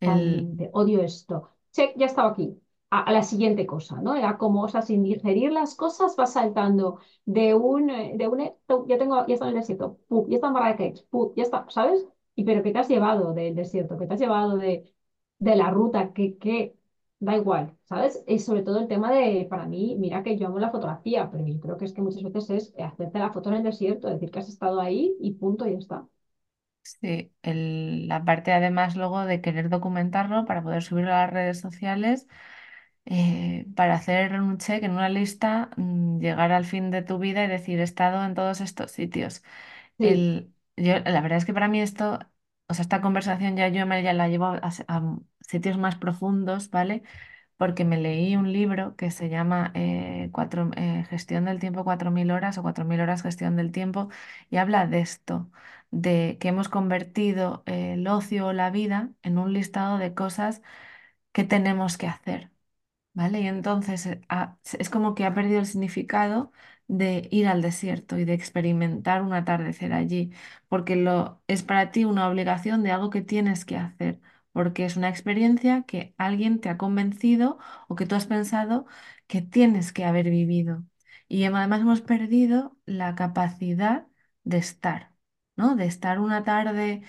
El, 0.00 0.50
Totalmente, 0.52 0.70
odio 0.72 1.02
esto. 1.02 1.50
Check, 1.72 1.94
ya 1.96 2.06
estaba 2.06 2.30
aquí. 2.30 2.60
A, 2.90 3.12
la 3.12 3.22
siguiente 3.22 3.66
cosa, 3.66 4.00
¿no? 4.00 4.14
Era 4.16 4.38
como, 4.38 4.62
o 4.62 4.68
sea, 4.68 4.80
sin 4.82 5.02
digerir 5.02 5.52
las 5.52 5.74
cosas, 5.74 6.16
vas 6.16 6.32
saltando 6.32 7.00
de 7.26 7.54
un, 7.54 7.90
eh, 7.90 8.14
de 8.16 8.28
un, 8.28 8.40
eh, 8.40 8.56
ya 8.86 8.96
tengo, 8.98 9.26
ya 9.26 9.34
está 9.34 9.46
en 9.46 9.50
el 9.54 9.60
desierto, 9.60 9.98
ya 10.28 10.36
está 10.36 10.46
en 10.48 10.52
Marrakech, 10.54 11.06
pum, 11.10 11.32
ya 11.36 11.42
está, 11.42 11.66
¿sabes? 11.68 12.06
Y 12.34 12.44
pero 12.44 12.62
¿qué 12.62 12.72
te 12.72 12.78
has 12.78 12.88
llevado 12.88 13.34
del 13.34 13.54
desierto? 13.54 13.98
¿Qué 13.98 14.06
te 14.06 14.14
has 14.14 14.20
llevado 14.20 14.56
de, 14.56 14.90
de 15.38 15.56
la 15.56 15.70
ruta? 15.70 16.12
¿Qué, 16.14 16.38
qué? 16.38 16.76
Da 17.20 17.36
igual, 17.36 17.76
¿sabes? 17.84 18.22
Y 18.28 18.38
sobre 18.38 18.62
todo 18.62 18.78
el 18.78 18.88
tema 18.88 19.12
de, 19.12 19.46
para 19.50 19.66
mí, 19.66 19.96
mira 19.98 20.22
que 20.22 20.36
yo 20.38 20.46
amo 20.46 20.58
la 20.60 20.70
fotografía, 20.70 21.28
pero 21.30 21.44
yo 21.46 21.58
creo 21.60 21.76
que 21.76 21.84
es 21.84 21.92
que 21.92 22.00
muchas 22.02 22.22
veces 22.32 22.72
es 22.76 22.84
hacerte 22.84 23.18
la 23.18 23.32
foto 23.32 23.50
en 23.50 23.56
el 23.56 23.62
desierto, 23.64 24.08
decir 24.08 24.30
que 24.30 24.38
has 24.38 24.48
estado 24.48 24.80
ahí 24.80 25.16
y 25.20 25.32
punto, 25.34 25.66
y 25.66 25.72
ya 25.72 25.78
está. 25.78 26.08
sí, 26.82 27.32
la 27.42 28.24
parte 28.24 28.52
además 28.52 28.96
luego 28.96 29.24
de 29.26 29.40
querer 29.40 29.68
documentarlo 29.68 30.44
para 30.46 30.62
poder 30.62 30.82
subirlo 30.82 31.12
a 31.14 31.18
las 31.26 31.30
redes 31.32 31.60
sociales, 31.60 32.26
eh, 33.08 33.66
para 33.76 33.94
hacer 33.96 34.40
un 34.40 34.58
check 34.58 34.84
en 34.84 34.92
una 34.92 35.10
lista, 35.10 35.70
mm, 35.78 36.20
llegar 36.20 36.52
al 36.52 36.64
fin 36.66 36.90
de 36.92 37.02
tu 37.02 37.18
vida 37.18 37.44
y 37.44 37.48
decir, 37.48 37.80
he 37.80 37.84
estado 37.84 38.24
en 38.24 38.34
todos 38.34 38.60
estos 38.62 38.92
sitios. 38.92 39.42
Sí, 39.98 39.98
El, 40.00 40.52
yo, 40.76 40.98
la 41.00 41.20
verdad 41.20 41.38
es 41.38 41.44
que 41.44 41.54
para 41.54 41.68
mí 41.68 41.80
esto, 41.80 42.18
o 42.68 42.74
sea, 42.74 42.82
esta 42.82 43.00
conversación 43.00 43.56
ya 43.56 43.68
yo 43.68 43.86
me 43.86 44.02
ya 44.02 44.12
la 44.12 44.28
llevo 44.28 44.46
a, 44.46 44.60
a 44.88 45.18
sitios 45.40 45.78
más 45.78 45.96
profundos, 45.96 46.70
¿vale? 46.70 47.02
Porque 47.56 47.84
me 47.84 47.98
leí 47.98 48.36
un 48.36 48.52
libro 48.52 48.96
que 48.96 49.10
se 49.10 49.28
llama 49.28 49.72
eh, 49.74 50.30
cuatro- 50.32 50.70
eh, 50.76 51.04
Gestión 51.10 51.44
del 51.46 51.58
tiempo 51.60 51.84
4.000 51.84 52.30
horas 52.30 52.56
o 52.58 52.62
4.000 52.62 53.00
horas 53.00 53.22
gestión 53.22 53.56
del 53.56 53.72
tiempo 53.72 54.08
y 54.50 54.58
habla 54.58 54.86
de 54.86 55.00
esto, 55.00 55.50
de 55.90 56.38
que 56.40 56.48
hemos 56.48 56.68
convertido 56.68 57.62
eh, 57.66 57.94
el 57.94 58.06
ocio 58.08 58.46
o 58.48 58.52
la 58.52 58.70
vida 58.70 59.10
en 59.22 59.38
un 59.38 59.52
listado 59.52 59.98
de 59.98 60.14
cosas 60.14 60.62
que 61.32 61.44
tenemos 61.44 61.98
que 61.98 62.06
hacer. 62.08 62.50
¿Vale? 63.14 63.40
Y 63.40 63.46
entonces 63.48 64.06
eh, 64.06 64.20
es 64.78 64.90
como 64.90 65.14
que 65.14 65.24
ha 65.24 65.34
perdido 65.34 65.58
el 65.60 65.66
significado 65.66 66.52
de 66.86 67.28
ir 67.32 67.48
al 67.48 67.62
desierto 67.62 68.16
y 68.18 68.24
de 68.24 68.32
experimentar 68.34 69.22
un 69.22 69.32
atardecer 69.32 69.92
allí, 69.92 70.32
porque 70.68 70.94
lo 70.96 71.42
es 71.48 71.62
para 71.64 71.90
ti 71.90 72.04
una 72.04 72.28
obligación 72.28 72.82
de 72.82 72.92
algo 72.92 73.10
que 73.10 73.20
tienes 73.22 73.64
que 73.64 73.76
hacer, 73.76 74.20
porque 74.52 74.84
es 74.84 74.96
una 74.96 75.08
experiencia 75.08 75.82
que 75.82 76.14
alguien 76.16 76.60
te 76.60 76.68
ha 76.68 76.78
convencido 76.78 77.58
o 77.88 77.96
que 77.96 78.06
tú 78.06 78.14
has 78.14 78.26
pensado 78.26 78.86
que 79.26 79.42
tienes 79.42 79.92
que 79.92 80.04
haber 80.04 80.30
vivido. 80.30 80.84
Y 81.28 81.42
em- 81.44 81.54
además 81.56 81.80
hemos 81.80 82.00
perdido 82.00 82.76
la 82.86 83.14
capacidad 83.16 84.06
de 84.44 84.58
estar, 84.58 85.12
¿no? 85.56 85.74
De 85.76 85.86
estar 85.86 86.20
una 86.20 86.44
tarde 86.44 87.02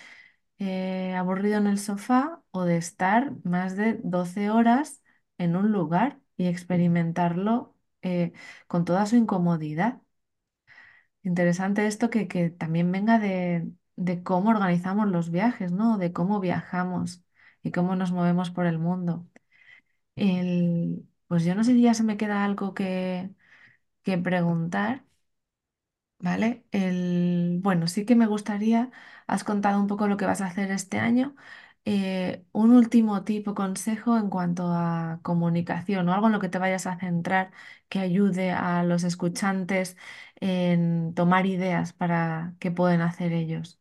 eh, 0.60 1.14
aburrido 1.16 1.58
en 1.58 1.68
el 1.68 1.80
sofá 1.80 2.42
o 2.52 2.64
de 2.66 2.78
estar 2.78 3.34
más 3.44 3.76
de 3.78 4.00
12 4.04 4.50
horas 4.50 5.02
en 5.40 5.58
un 5.58 5.72
lugar 5.74 6.22
y 6.38 6.48
experimentarlo 6.48 7.76
eh, 8.04 8.34
con 8.68 8.86
toda 8.86 9.08
su 9.08 9.18
incomodidad. 9.18 10.02
Interesante 11.24 11.86
esto 11.88 12.10
que, 12.10 12.28
que 12.28 12.50
también 12.50 12.92
venga 12.92 13.20
de, 13.20 13.70
de 13.98 14.24
cómo 14.24 14.50
organizamos 14.52 15.08
los 15.10 15.32
viajes, 15.32 15.72
¿no? 15.72 15.98
De 15.98 16.14
cómo 16.14 16.40
viajamos 16.40 17.24
y 17.62 17.72
cómo 17.72 17.96
nos 17.96 18.12
movemos 18.12 18.52
por 18.52 18.66
el 18.66 18.80
mundo. 18.80 19.28
El- 20.16 21.08
pues 21.28 21.46
yo 21.46 21.56
no 21.56 21.64
sé 21.66 21.74
si 21.74 21.82
ya 21.84 21.94
se 21.96 22.04
me 22.04 22.18
queda 22.18 22.46
algo 22.46 22.74
que, 22.76 23.32
que 24.04 24.18
preguntar. 24.20 25.06
¿Vale? 26.22 26.66
El, 26.72 27.60
bueno, 27.62 27.88
sí 27.88 28.06
que 28.06 28.16
me 28.16 28.28
gustaría, 28.28 28.92
has 29.26 29.44
contado 29.46 29.80
un 29.80 29.88
poco 29.88 30.08
lo 30.08 30.18
que 30.18 30.26
vas 30.26 30.42
a 30.42 30.48
hacer 30.48 30.70
este 30.72 31.00
año. 31.00 31.36
Eh, 31.92 32.46
un 32.52 32.72
último 32.72 33.24
tipo 33.24 33.56
consejo 33.56 34.18
en 34.18 34.30
cuanto 34.30 34.64
a 34.68 35.20
comunicación 35.24 36.08
o 36.10 36.14
algo 36.14 36.28
en 36.28 36.34
lo 36.34 36.40
que 36.40 36.50
te 36.50 36.60
vayas 36.60 36.86
a 36.88 37.00
centrar 37.00 37.52
que 37.90 38.00
ayude 38.00 38.52
a 38.52 38.84
los 38.84 39.04
escuchantes 39.04 39.98
en 40.42 41.14
tomar 41.16 41.46
ideas 41.46 41.94
para 41.94 42.56
qué 42.60 42.72
pueden 42.72 43.02
hacer 43.02 43.34
ellos. 43.34 43.80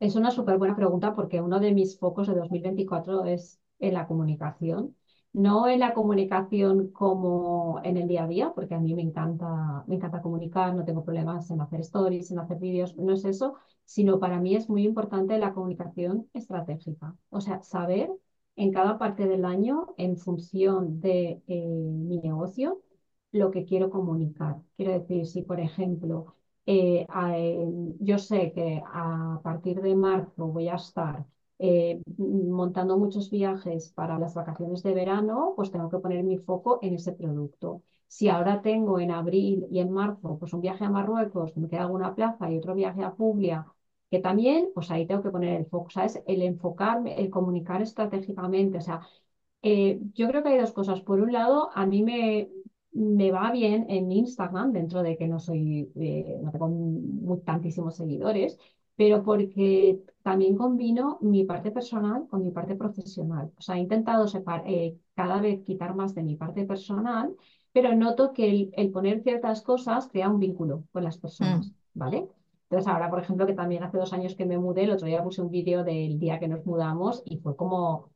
Es 0.00 0.16
una 0.16 0.30
súper 0.30 0.58
buena 0.58 0.76
pregunta 0.76 1.14
porque 1.14 1.40
uno 1.40 1.58
de 1.60 1.72
mis 1.72 1.98
focos 1.98 2.26
de 2.26 2.34
2024 2.34 3.24
es 3.24 3.58
en 3.78 3.94
la 3.94 4.06
comunicación. 4.06 4.94
No 5.34 5.66
en 5.66 5.80
la 5.80 5.94
comunicación 5.94 6.88
como 6.92 7.80
en 7.84 7.96
el 7.96 8.06
día 8.08 8.24
a 8.24 8.28
día, 8.28 8.52
porque 8.54 8.74
a 8.74 8.78
mí 8.78 8.94
me 8.94 9.00
encanta, 9.02 9.82
me 9.86 9.94
encanta 9.96 10.20
comunicar, 10.20 10.74
no 10.74 10.84
tengo 10.84 11.04
problemas 11.04 11.50
en 11.50 11.60
hacer 11.62 11.80
stories, 11.80 12.30
en 12.30 12.38
hacer 12.38 12.58
vídeos, 12.58 12.96
no 12.98 13.12
es 13.14 13.24
eso, 13.24 13.54
sino 13.84 14.18
para 14.20 14.38
mí 14.40 14.54
es 14.56 14.68
muy 14.68 14.84
importante 14.84 15.38
la 15.38 15.54
comunicación 15.54 16.28
estratégica. 16.34 17.16
O 17.30 17.40
sea, 17.40 17.62
saber 17.62 18.10
en 18.56 18.72
cada 18.72 18.98
parte 18.98 19.26
del 19.26 19.44
año, 19.46 19.94
en 19.96 20.18
función 20.18 21.00
de 21.00 21.42
eh, 21.46 21.66
mi 21.66 22.18
negocio, 22.20 22.82
lo 23.32 23.50
que 23.50 23.64
quiero 23.64 23.88
comunicar. 23.90 24.56
Quiero 24.76 24.92
decir, 24.92 25.26
si 25.26 25.42
por 25.42 25.60
ejemplo 25.60 26.36
eh, 26.66 27.06
yo 28.00 28.18
sé 28.18 28.52
que 28.52 28.82
a 28.84 29.40
partir 29.42 29.80
de 29.80 29.94
marzo 29.94 30.46
voy 30.48 30.68
a 30.68 30.74
estar 30.76 31.24
eh, 31.62 32.02
montando 32.18 32.98
muchos 32.98 33.30
viajes 33.30 33.90
para 33.94 34.18
las 34.18 34.34
vacaciones 34.34 34.82
de 34.82 34.94
verano, 34.94 35.54
pues 35.56 35.70
tengo 35.70 35.88
que 35.90 35.98
poner 35.98 36.24
mi 36.24 36.38
foco 36.38 36.78
en 36.82 36.94
ese 36.96 37.12
producto. 37.12 37.82
Si 38.08 38.28
ahora 38.28 38.60
tengo 38.62 38.98
en 39.00 39.10
abril 39.12 39.66
y 39.70 39.78
en 39.80 39.90
marzo 39.92 40.38
pues 40.38 40.52
un 40.52 40.60
viaje 40.60 40.84
a 40.84 40.90
Marruecos, 40.90 41.56
me 41.56 41.68
queda 41.68 41.82
alguna 41.82 42.14
plaza 42.14 42.50
y 42.50 42.58
otro 42.58 42.74
viaje 42.74 43.02
a 43.04 43.14
Puglia, 43.14 43.66
que 44.10 44.18
también, 44.20 44.70
pues 44.74 44.90
ahí 44.90 45.06
tengo 45.06 45.22
que 45.22 45.30
poner 45.30 45.56
el 45.60 45.66
foco, 45.66 45.90
¿sabes? 45.90 46.22
El 46.26 46.42
enfocarme, 46.42 47.18
el 47.20 47.30
comunicar 47.30 47.80
estratégicamente, 47.82 48.78
o 48.78 48.80
sea, 48.82 49.00
eh, 49.62 50.00
yo 50.14 50.28
creo 50.28 50.42
que 50.42 50.50
hay 50.50 50.58
dos 50.58 50.72
cosas. 50.72 51.00
Por 51.02 51.20
un 51.20 51.32
lado, 51.32 51.70
a 51.74 51.86
mí 51.86 52.02
me, 52.02 52.50
me 52.92 53.30
va 53.32 53.50
bien 53.52 53.86
en 53.88 54.10
Instagram, 54.12 54.72
dentro 54.72 55.02
de 55.02 55.16
que 55.16 55.28
no 55.28 55.38
soy, 55.40 55.90
eh, 55.96 56.38
no 56.42 56.50
tengo 56.52 57.38
tantísimos 57.44 57.96
seguidores, 57.96 58.58
pero 58.96 59.22
porque 59.24 60.00
también 60.22 60.56
combino 60.56 61.18
mi 61.20 61.44
parte 61.44 61.70
personal 61.70 62.26
con 62.28 62.42
mi 62.42 62.50
parte 62.50 62.74
profesional. 62.76 63.52
O 63.58 63.60
sea, 63.62 63.76
he 63.76 63.80
intentado 63.80 64.26
separ- 64.28 64.64
eh, 64.66 64.98
cada 65.14 65.40
vez 65.40 65.62
quitar 65.64 65.94
más 65.94 66.14
de 66.14 66.22
mi 66.22 66.36
parte 66.36 66.64
personal, 66.64 67.34
pero 67.72 67.94
noto 67.94 68.32
que 68.32 68.48
el, 68.50 68.70
el 68.76 68.90
poner 68.90 69.22
ciertas 69.22 69.62
cosas 69.62 70.08
crea 70.08 70.28
un 70.30 70.38
vínculo 70.40 70.84
con 70.92 71.04
las 71.04 71.18
Mm, 71.40 71.58
personas, 71.58 71.74
¿vale? 71.94 72.28
Entonces 72.64 72.88
ahora, 72.88 73.10
por 73.10 73.20
ejemplo, 73.20 73.46
que 73.46 73.54
también 73.54 73.82
hace 73.82 73.98
dos 73.98 74.12
años 74.12 74.34
que 74.34 74.46
me 74.46 74.58
mudé, 74.58 74.84
el 74.84 74.90
otro 74.92 75.06
día 75.06 75.22
puse 75.22 75.42
un 75.42 75.50
vídeo 75.50 75.84
del 75.84 76.18
día 76.18 76.38
que 76.38 76.48
nos 76.48 76.64
mudamos 76.66 77.22
y 77.26 77.38
fue 77.38 77.56
como 77.56 78.10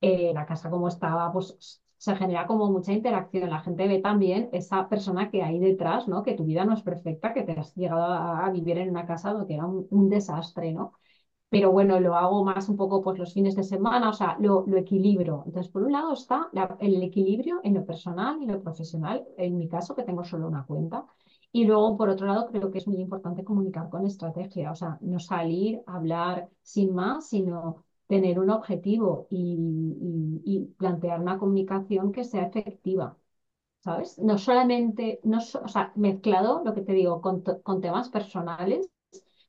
eh, 0.00 0.32
la 0.34 0.46
casa 0.46 0.70
como 0.70 0.88
estaba, 0.88 1.32
pues 1.32 1.82
se 2.00 2.16
genera 2.16 2.46
como 2.46 2.70
mucha 2.70 2.92
interacción. 2.92 3.50
La 3.50 3.60
gente 3.60 3.86
ve 3.86 4.00
también 4.00 4.48
esa 4.52 4.88
persona 4.88 5.30
que 5.30 5.42
hay 5.42 5.58
detrás, 5.58 6.08
¿no? 6.08 6.22
Que 6.22 6.34
tu 6.34 6.44
vida 6.44 6.64
no 6.64 6.72
es 6.74 6.82
perfecta, 6.82 7.34
que 7.34 7.42
te 7.42 7.52
has 7.52 7.74
llegado 7.74 8.04
a, 8.04 8.50
vivir 8.50 8.78
en 8.78 8.90
una 8.90 9.06
casa 9.06 9.32
donde 9.34 9.54
era 9.54 9.66
un, 9.66 10.08
desastre, 10.08 10.72
¿no? 10.72 10.92
pero 11.50 11.72
bueno, 11.72 12.00
lo 12.00 12.14
hago 12.16 12.44
más 12.44 12.68
un 12.68 12.76
poco 12.76 13.02
pues 13.02 13.18
los 13.18 13.34
fines 13.34 13.56
de 13.56 13.64
semana, 13.64 14.10
o 14.10 14.12
sea, 14.12 14.36
lo, 14.40 14.64
lo 14.66 14.78
equilibro. 14.78 15.42
Entonces, 15.46 15.70
por 15.72 15.82
un 15.82 15.92
lado 15.92 16.12
está 16.14 16.48
el 16.80 17.02
equilibrio 17.02 17.60
en 17.64 17.74
lo 17.74 17.84
personal 17.84 18.40
y 18.42 18.46
lo 18.46 18.62
profesional, 18.62 19.26
en 19.36 19.58
mi 19.58 19.68
caso, 19.68 19.94
que 19.94 20.04
tengo 20.04 20.24
solo 20.24 20.48
una 20.48 20.64
cuenta. 20.64 21.06
Y 21.52 21.64
luego, 21.64 21.96
por 21.96 22.08
otro 22.08 22.26
lado, 22.28 22.46
creo 22.46 22.70
que 22.70 22.78
es 22.78 22.86
muy 22.86 23.00
importante 23.00 23.44
comunicar 23.44 23.90
con 23.90 24.06
estrategia, 24.06 24.70
o 24.70 24.74
sea, 24.74 24.98
no 25.00 25.18
salir 25.18 25.82
hablar 25.86 26.48
sin 26.62 26.94
más, 26.94 27.28
sino 27.28 27.84
tener 28.10 28.38
un 28.40 28.50
objetivo 28.50 29.28
y, 29.30 29.56
plantear 30.78 31.20
una 31.20 31.38
comunicación 31.38 32.12
que 32.12 32.24
sea 32.24 32.44
efectiva. 32.46 33.16
¿Sabes? 33.80 34.18
No 34.18 34.38
solamente, 34.38 35.20
no, 35.24 35.38
o 35.38 35.68
sea, 35.68 35.92
mezclado, 35.96 36.62
lo 36.64 36.74
que 36.74 36.82
te 36.82 36.92
digo, 36.94 37.20
con, 37.22 37.42
con 37.42 37.80
temas 37.82 38.10
personales, 38.10 38.90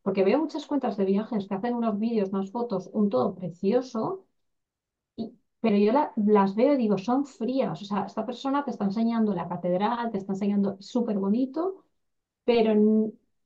porque 0.04 0.24
veo 0.26 0.40
muchas 0.40 0.68
cuentas 0.68 0.98
de 0.98 1.06
viajes 1.06 1.48
que 1.48 1.56
hacen 1.56 1.76
unos 1.76 2.00
vídeos, 2.00 2.30
unas 2.32 2.52
fotos, 2.52 2.90
un 2.94 3.10
todo 3.10 3.36
precioso, 3.36 4.26
pero 5.60 5.78
yo 5.78 5.92
la- 5.92 6.12
las 6.16 6.56
veo 6.56 6.74
y 6.74 6.78
digo, 6.78 6.98
son 6.98 7.26
frías. 7.26 7.82
O 7.82 7.86
sea, 7.86 8.06
esta 8.06 8.26
persona 8.26 8.64
te 8.66 8.72
está 8.72 8.86
enseñando 8.86 9.34
la 9.34 9.48
catedral, 9.48 10.12
te 10.12 10.18
está 10.18 10.34
enseñando 10.34 10.78
súper 10.80 11.20
bonito, 11.20 11.84
pero 12.46 12.74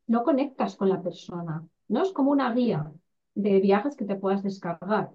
no 0.07 0.23
conectas 0.23 0.75
con 0.75 0.89
la 0.89 1.01
persona. 1.01 1.67
No 1.89 2.03
es 2.03 2.11
como 2.13 2.31
una 2.31 2.53
guía 2.53 2.91
de 3.35 3.59
viajes 3.61 3.95
que 3.95 4.05
te 4.05 4.15
puedas 4.15 4.43
descargar. 4.43 5.11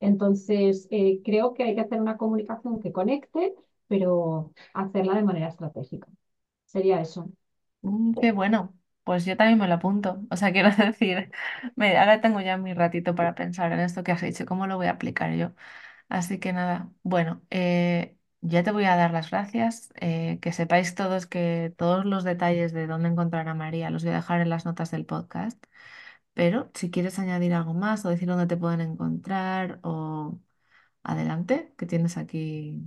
Entonces, 0.00 0.88
eh, 0.90 1.22
creo 1.24 1.54
que 1.54 1.64
hay 1.64 1.74
que 1.74 1.82
hacer 1.82 2.00
una 2.00 2.16
comunicación 2.18 2.80
que 2.80 2.92
conecte, 2.92 3.54
pero 3.88 4.52
hacerla 4.74 5.14
de 5.16 5.22
manera 5.24 5.48
estratégica. 5.48 6.08
Sería 6.66 7.00
eso. 7.00 7.30
Mm, 7.82 8.14
qué 8.20 8.32
bueno. 8.32 8.74
Pues 9.04 9.26
yo 9.26 9.36
también 9.36 9.58
me 9.58 9.68
lo 9.68 9.74
apunto. 9.74 10.22
O 10.30 10.36
sea, 10.36 10.52
quiero 10.52 10.70
decir, 10.74 11.30
me, 11.76 11.96
ahora 11.98 12.20
tengo 12.20 12.40
ya 12.40 12.56
mi 12.56 12.72
ratito 12.74 13.14
para 13.14 13.34
pensar 13.34 13.72
en 13.72 13.80
esto 13.80 14.02
que 14.02 14.12
has 14.12 14.22
dicho, 14.22 14.46
cómo 14.46 14.66
lo 14.66 14.76
voy 14.76 14.86
a 14.86 14.92
aplicar 14.92 15.34
yo. 15.34 15.52
Así 16.08 16.38
que 16.40 16.52
nada, 16.54 16.92
bueno, 17.02 17.42
eh, 17.50 18.16
ya 18.42 18.62
te 18.64 18.72
voy 18.72 18.84
a 18.86 18.96
dar 18.96 19.12
las 19.12 19.30
gracias. 19.30 19.90
eh, 20.00 20.38
que 20.42 20.52
sepáis 20.52 20.94
todos 20.94 21.26
que 21.26 21.74
todos 21.78 22.04
los 22.06 22.24
detalles 22.24 22.72
de 22.74 22.86
dónde 22.86 23.08
encontrar 23.10 23.48
a 23.48 23.54
María 23.54 23.90
los 23.90 24.04
voy 24.04 24.12
a 24.12 24.16
dejar 24.16 24.40
en 24.42 24.50
las 24.50 24.66
notas 24.66 24.92
del 24.92 25.06
podcast. 25.06 25.64
Pero 26.34 26.70
si 26.74 26.90
quieres 26.90 27.18
añadir 27.18 27.54
algo 27.54 27.74
más 27.74 28.04
o 28.04 28.10
decir 28.10 28.28
dónde 28.28 28.46
te 28.46 28.56
pueden 28.56 28.80
encontrar 28.80 29.80
o 29.84 30.40
adelante, 31.04 31.74
que 31.78 31.86
tienes 31.86 32.16
aquí 32.18 32.82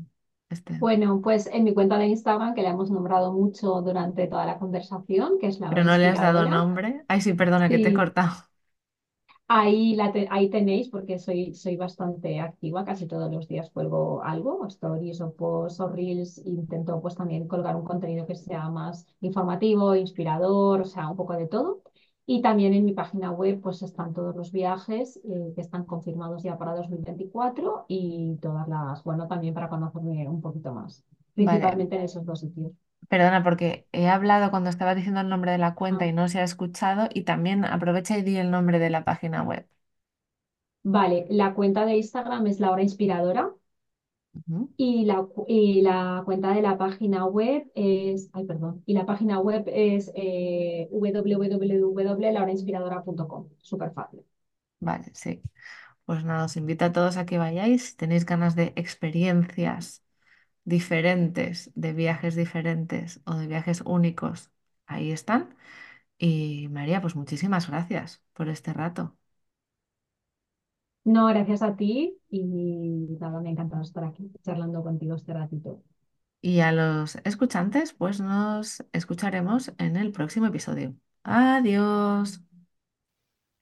este. 0.49 0.73
Bueno, 0.79 1.21
pues 1.21 1.45
en 1.47 1.63
mi 1.65 1.73
cuenta 1.75 1.97
de 1.99 2.07
Instagram, 2.07 2.53
que 2.55 2.61
la 2.63 2.71
hemos 2.71 2.89
nombrado 2.91 3.31
mucho 3.33 3.81
durante 3.83 4.25
toda 4.27 4.45
la 4.45 4.57
conversación, 4.59 5.37
que 5.39 5.47
es 5.47 5.59
la 5.59 5.69
Pero 5.69 5.83
no 5.83 5.97
le 5.97 6.07
has 6.07 6.19
dado 6.19 6.45
nombre. 6.45 7.03
Ay, 7.07 7.21
sí, 7.21 7.33
perdona 7.33 7.69
que 7.69 7.79
te 7.79 7.89
he 7.89 7.93
cortado. 7.93 8.33
Ahí, 9.49 9.95
la 9.95 10.11
te- 10.11 10.27
ahí 10.31 10.49
tenéis, 10.49 10.89
porque 10.89 11.19
soy, 11.19 11.53
soy 11.53 11.75
bastante 11.77 12.39
activa, 12.39 12.83
casi 12.85 13.07
todos 13.07 13.31
los 13.31 13.47
días 13.47 13.69
cuelgo 13.71 14.21
algo, 14.23 14.59
o 14.59 14.65
stories 14.67 15.21
o 15.21 15.33
posts 15.33 15.79
o 15.81 15.87
reels, 15.89 16.37
intento 16.45 17.01
pues 17.01 17.15
también 17.15 17.47
colgar 17.47 17.75
un 17.75 17.83
contenido 17.85 18.25
que 18.27 18.35
sea 18.35 18.69
más 18.69 19.05
informativo, 19.21 19.95
inspirador, 19.95 20.81
o 20.81 20.85
sea, 20.85 21.09
un 21.09 21.15
poco 21.17 21.33
de 21.37 21.47
todo. 21.47 21.81
Y 22.27 22.41
también 22.43 22.73
en 22.75 22.85
mi 22.85 22.93
página 22.93 23.31
web 23.31 23.61
pues 23.61 23.81
están 23.81 24.13
todos 24.13 24.35
los 24.35 24.51
viajes 24.51 25.17
eh, 25.25 25.53
que 25.55 25.61
están 25.61 25.85
confirmados 25.85 26.43
ya 26.43 26.57
para 26.59 26.75
2024 26.75 27.85
y 27.87 28.37
todas 28.41 28.67
las, 28.67 29.03
bueno, 29.03 29.27
también 29.27 29.53
para 29.55 29.69
conocerme 29.69 30.29
un 30.29 30.41
poquito 30.41 30.73
más, 30.73 31.03
Vale, 31.35 31.67
principalmente 31.67 31.95
en 31.95 32.03
esos 32.03 32.25
dos 32.25 32.41
sitios. 32.41 32.71
perdona 33.09 33.43
porque 33.43 33.85
he 33.91 34.07
hablado 34.09 34.49
cuando 34.51 34.69
estaba 34.69 34.95
diciendo 34.95 35.19
el 35.21 35.27
nombre 35.29 35.51
de 35.51 35.57
la 35.57 35.75
cuenta 35.75 36.05
Ah, 36.05 36.07
y 36.07 36.13
no 36.13 36.27
se 36.29 36.39
ha 36.39 36.43
escuchado 36.43 37.09
y 37.13 37.23
también 37.23 37.65
aprovecha 37.65 38.17
y 38.17 38.21
di 38.23 38.37
el 38.37 38.49
nombre 38.51 38.79
de 38.79 38.89
la 38.89 39.03
página 39.05 39.43
web. 39.43 39.67
Vale, 40.83 41.27
la 41.29 41.53
cuenta 41.53 41.85
de 41.85 41.97
Instagram 41.97 42.47
es 42.47 42.59
la 42.59 42.71
hora 42.71 42.81
Y 44.79 45.05
la, 45.05 45.27
y 45.47 45.81
la 45.81 46.21
cuenta 46.25 46.53
de 46.53 46.61
la 46.61 46.77
página 46.77 47.25
web 47.25 47.69
es, 47.75 48.29
ay, 48.33 48.45
perdón, 48.45 48.83
y 48.85 48.93
la 48.93 49.05
página 49.07 49.39
web 49.39 49.63
es 49.67 50.11
eh, 50.15 50.87
www.laurainspiradora.com. 50.91 53.49
Súper 53.61 53.91
fácil. 53.93 54.21
Vale, 54.79 55.11
sí. 55.13 55.41
Pues 56.05 56.23
nada, 56.25 56.45
os 56.45 56.57
invito 56.57 56.85
a 56.85 56.91
todos 56.93 57.17
a 57.17 57.25
que 57.25 57.37
vayáis. 57.37 57.89
Si 57.91 57.95
tenéis 57.97 58.25
ganas 58.25 58.55
de 58.55 58.73
experiencias 58.75 60.03
diferentes, 60.65 61.71
de 61.75 61.93
viajes 61.93 62.35
diferentes 62.35 63.21
o 63.25 63.35
de 63.35 63.47
viajes 63.47 63.81
únicos, 63.85 64.51
ahí 64.87 65.11
están. 65.11 65.55
Y 66.17 66.67
María, 66.69 67.01
pues 67.01 67.15
muchísimas 67.15 67.67
gracias 67.69 68.23
por 68.33 68.49
este 68.49 68.73
rato. 68.73 69.17
No, 71.07 71.25
gracias 71.27 71.61
a 71.61 71.77
ti 71.77 72.17
y 72.29 73.15
nada, 73.17 73.39
me 73.39 73.47
ha 73.47 73.51
encantado 73.53 73.81
estar 73.81 74.03
aquí 74.03 74.29
charlando 74.43 74.83
contigo 74.83 75.15
este 75.15 75.33
ratito. 75.33 75.81
Y 76.41 76.59
a 76.59 76.73
los 76.73 77.15
escuchantes, 77.23 77.93
pues 77.93 78.19
nos 78.19 78.83
escucharemos 78.91 79.71
en 79.77 79.95
el 79.95 80.11
próximo 80.11 80.47
episodio. 80.47 80.95
Adiós. 81.23 82.41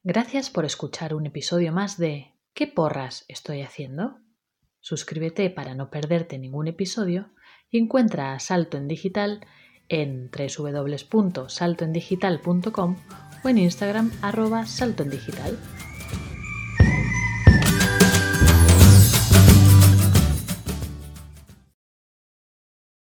Gracias 0.01 0.49
por 0.49 0.65
escuchar 0.65 1.13
un 1.13 1.27
episodio 1.27 1.71
más 1.71 1.99
de 1.99 2.33
¿Qué 2.55 2.65
porras 2.65 3.25
estoy 3.27 3.61
haciendo? 3.61 4.17
Suscríbete 4.79 5.51
para 5.51 5.75
no 5.75 5.91
perderte 5.91 6.39
ningún 6.39 6.67
episodio 6.67 7.29
y 7.69 7.77
encuentra 7.77 8.33
a 8.33 8.39
Salto 8.39 8.77
en 8.77 8.87
Digital 8.87 9.45
en 9.87 10.31
www.saltoendigital.com 10.31 12.95
o 13.43 13.49
en 13.49 13.57
Instagram 13.59 14.11
arroba 14.23 14.65
saltoendigital. 14.65 15.59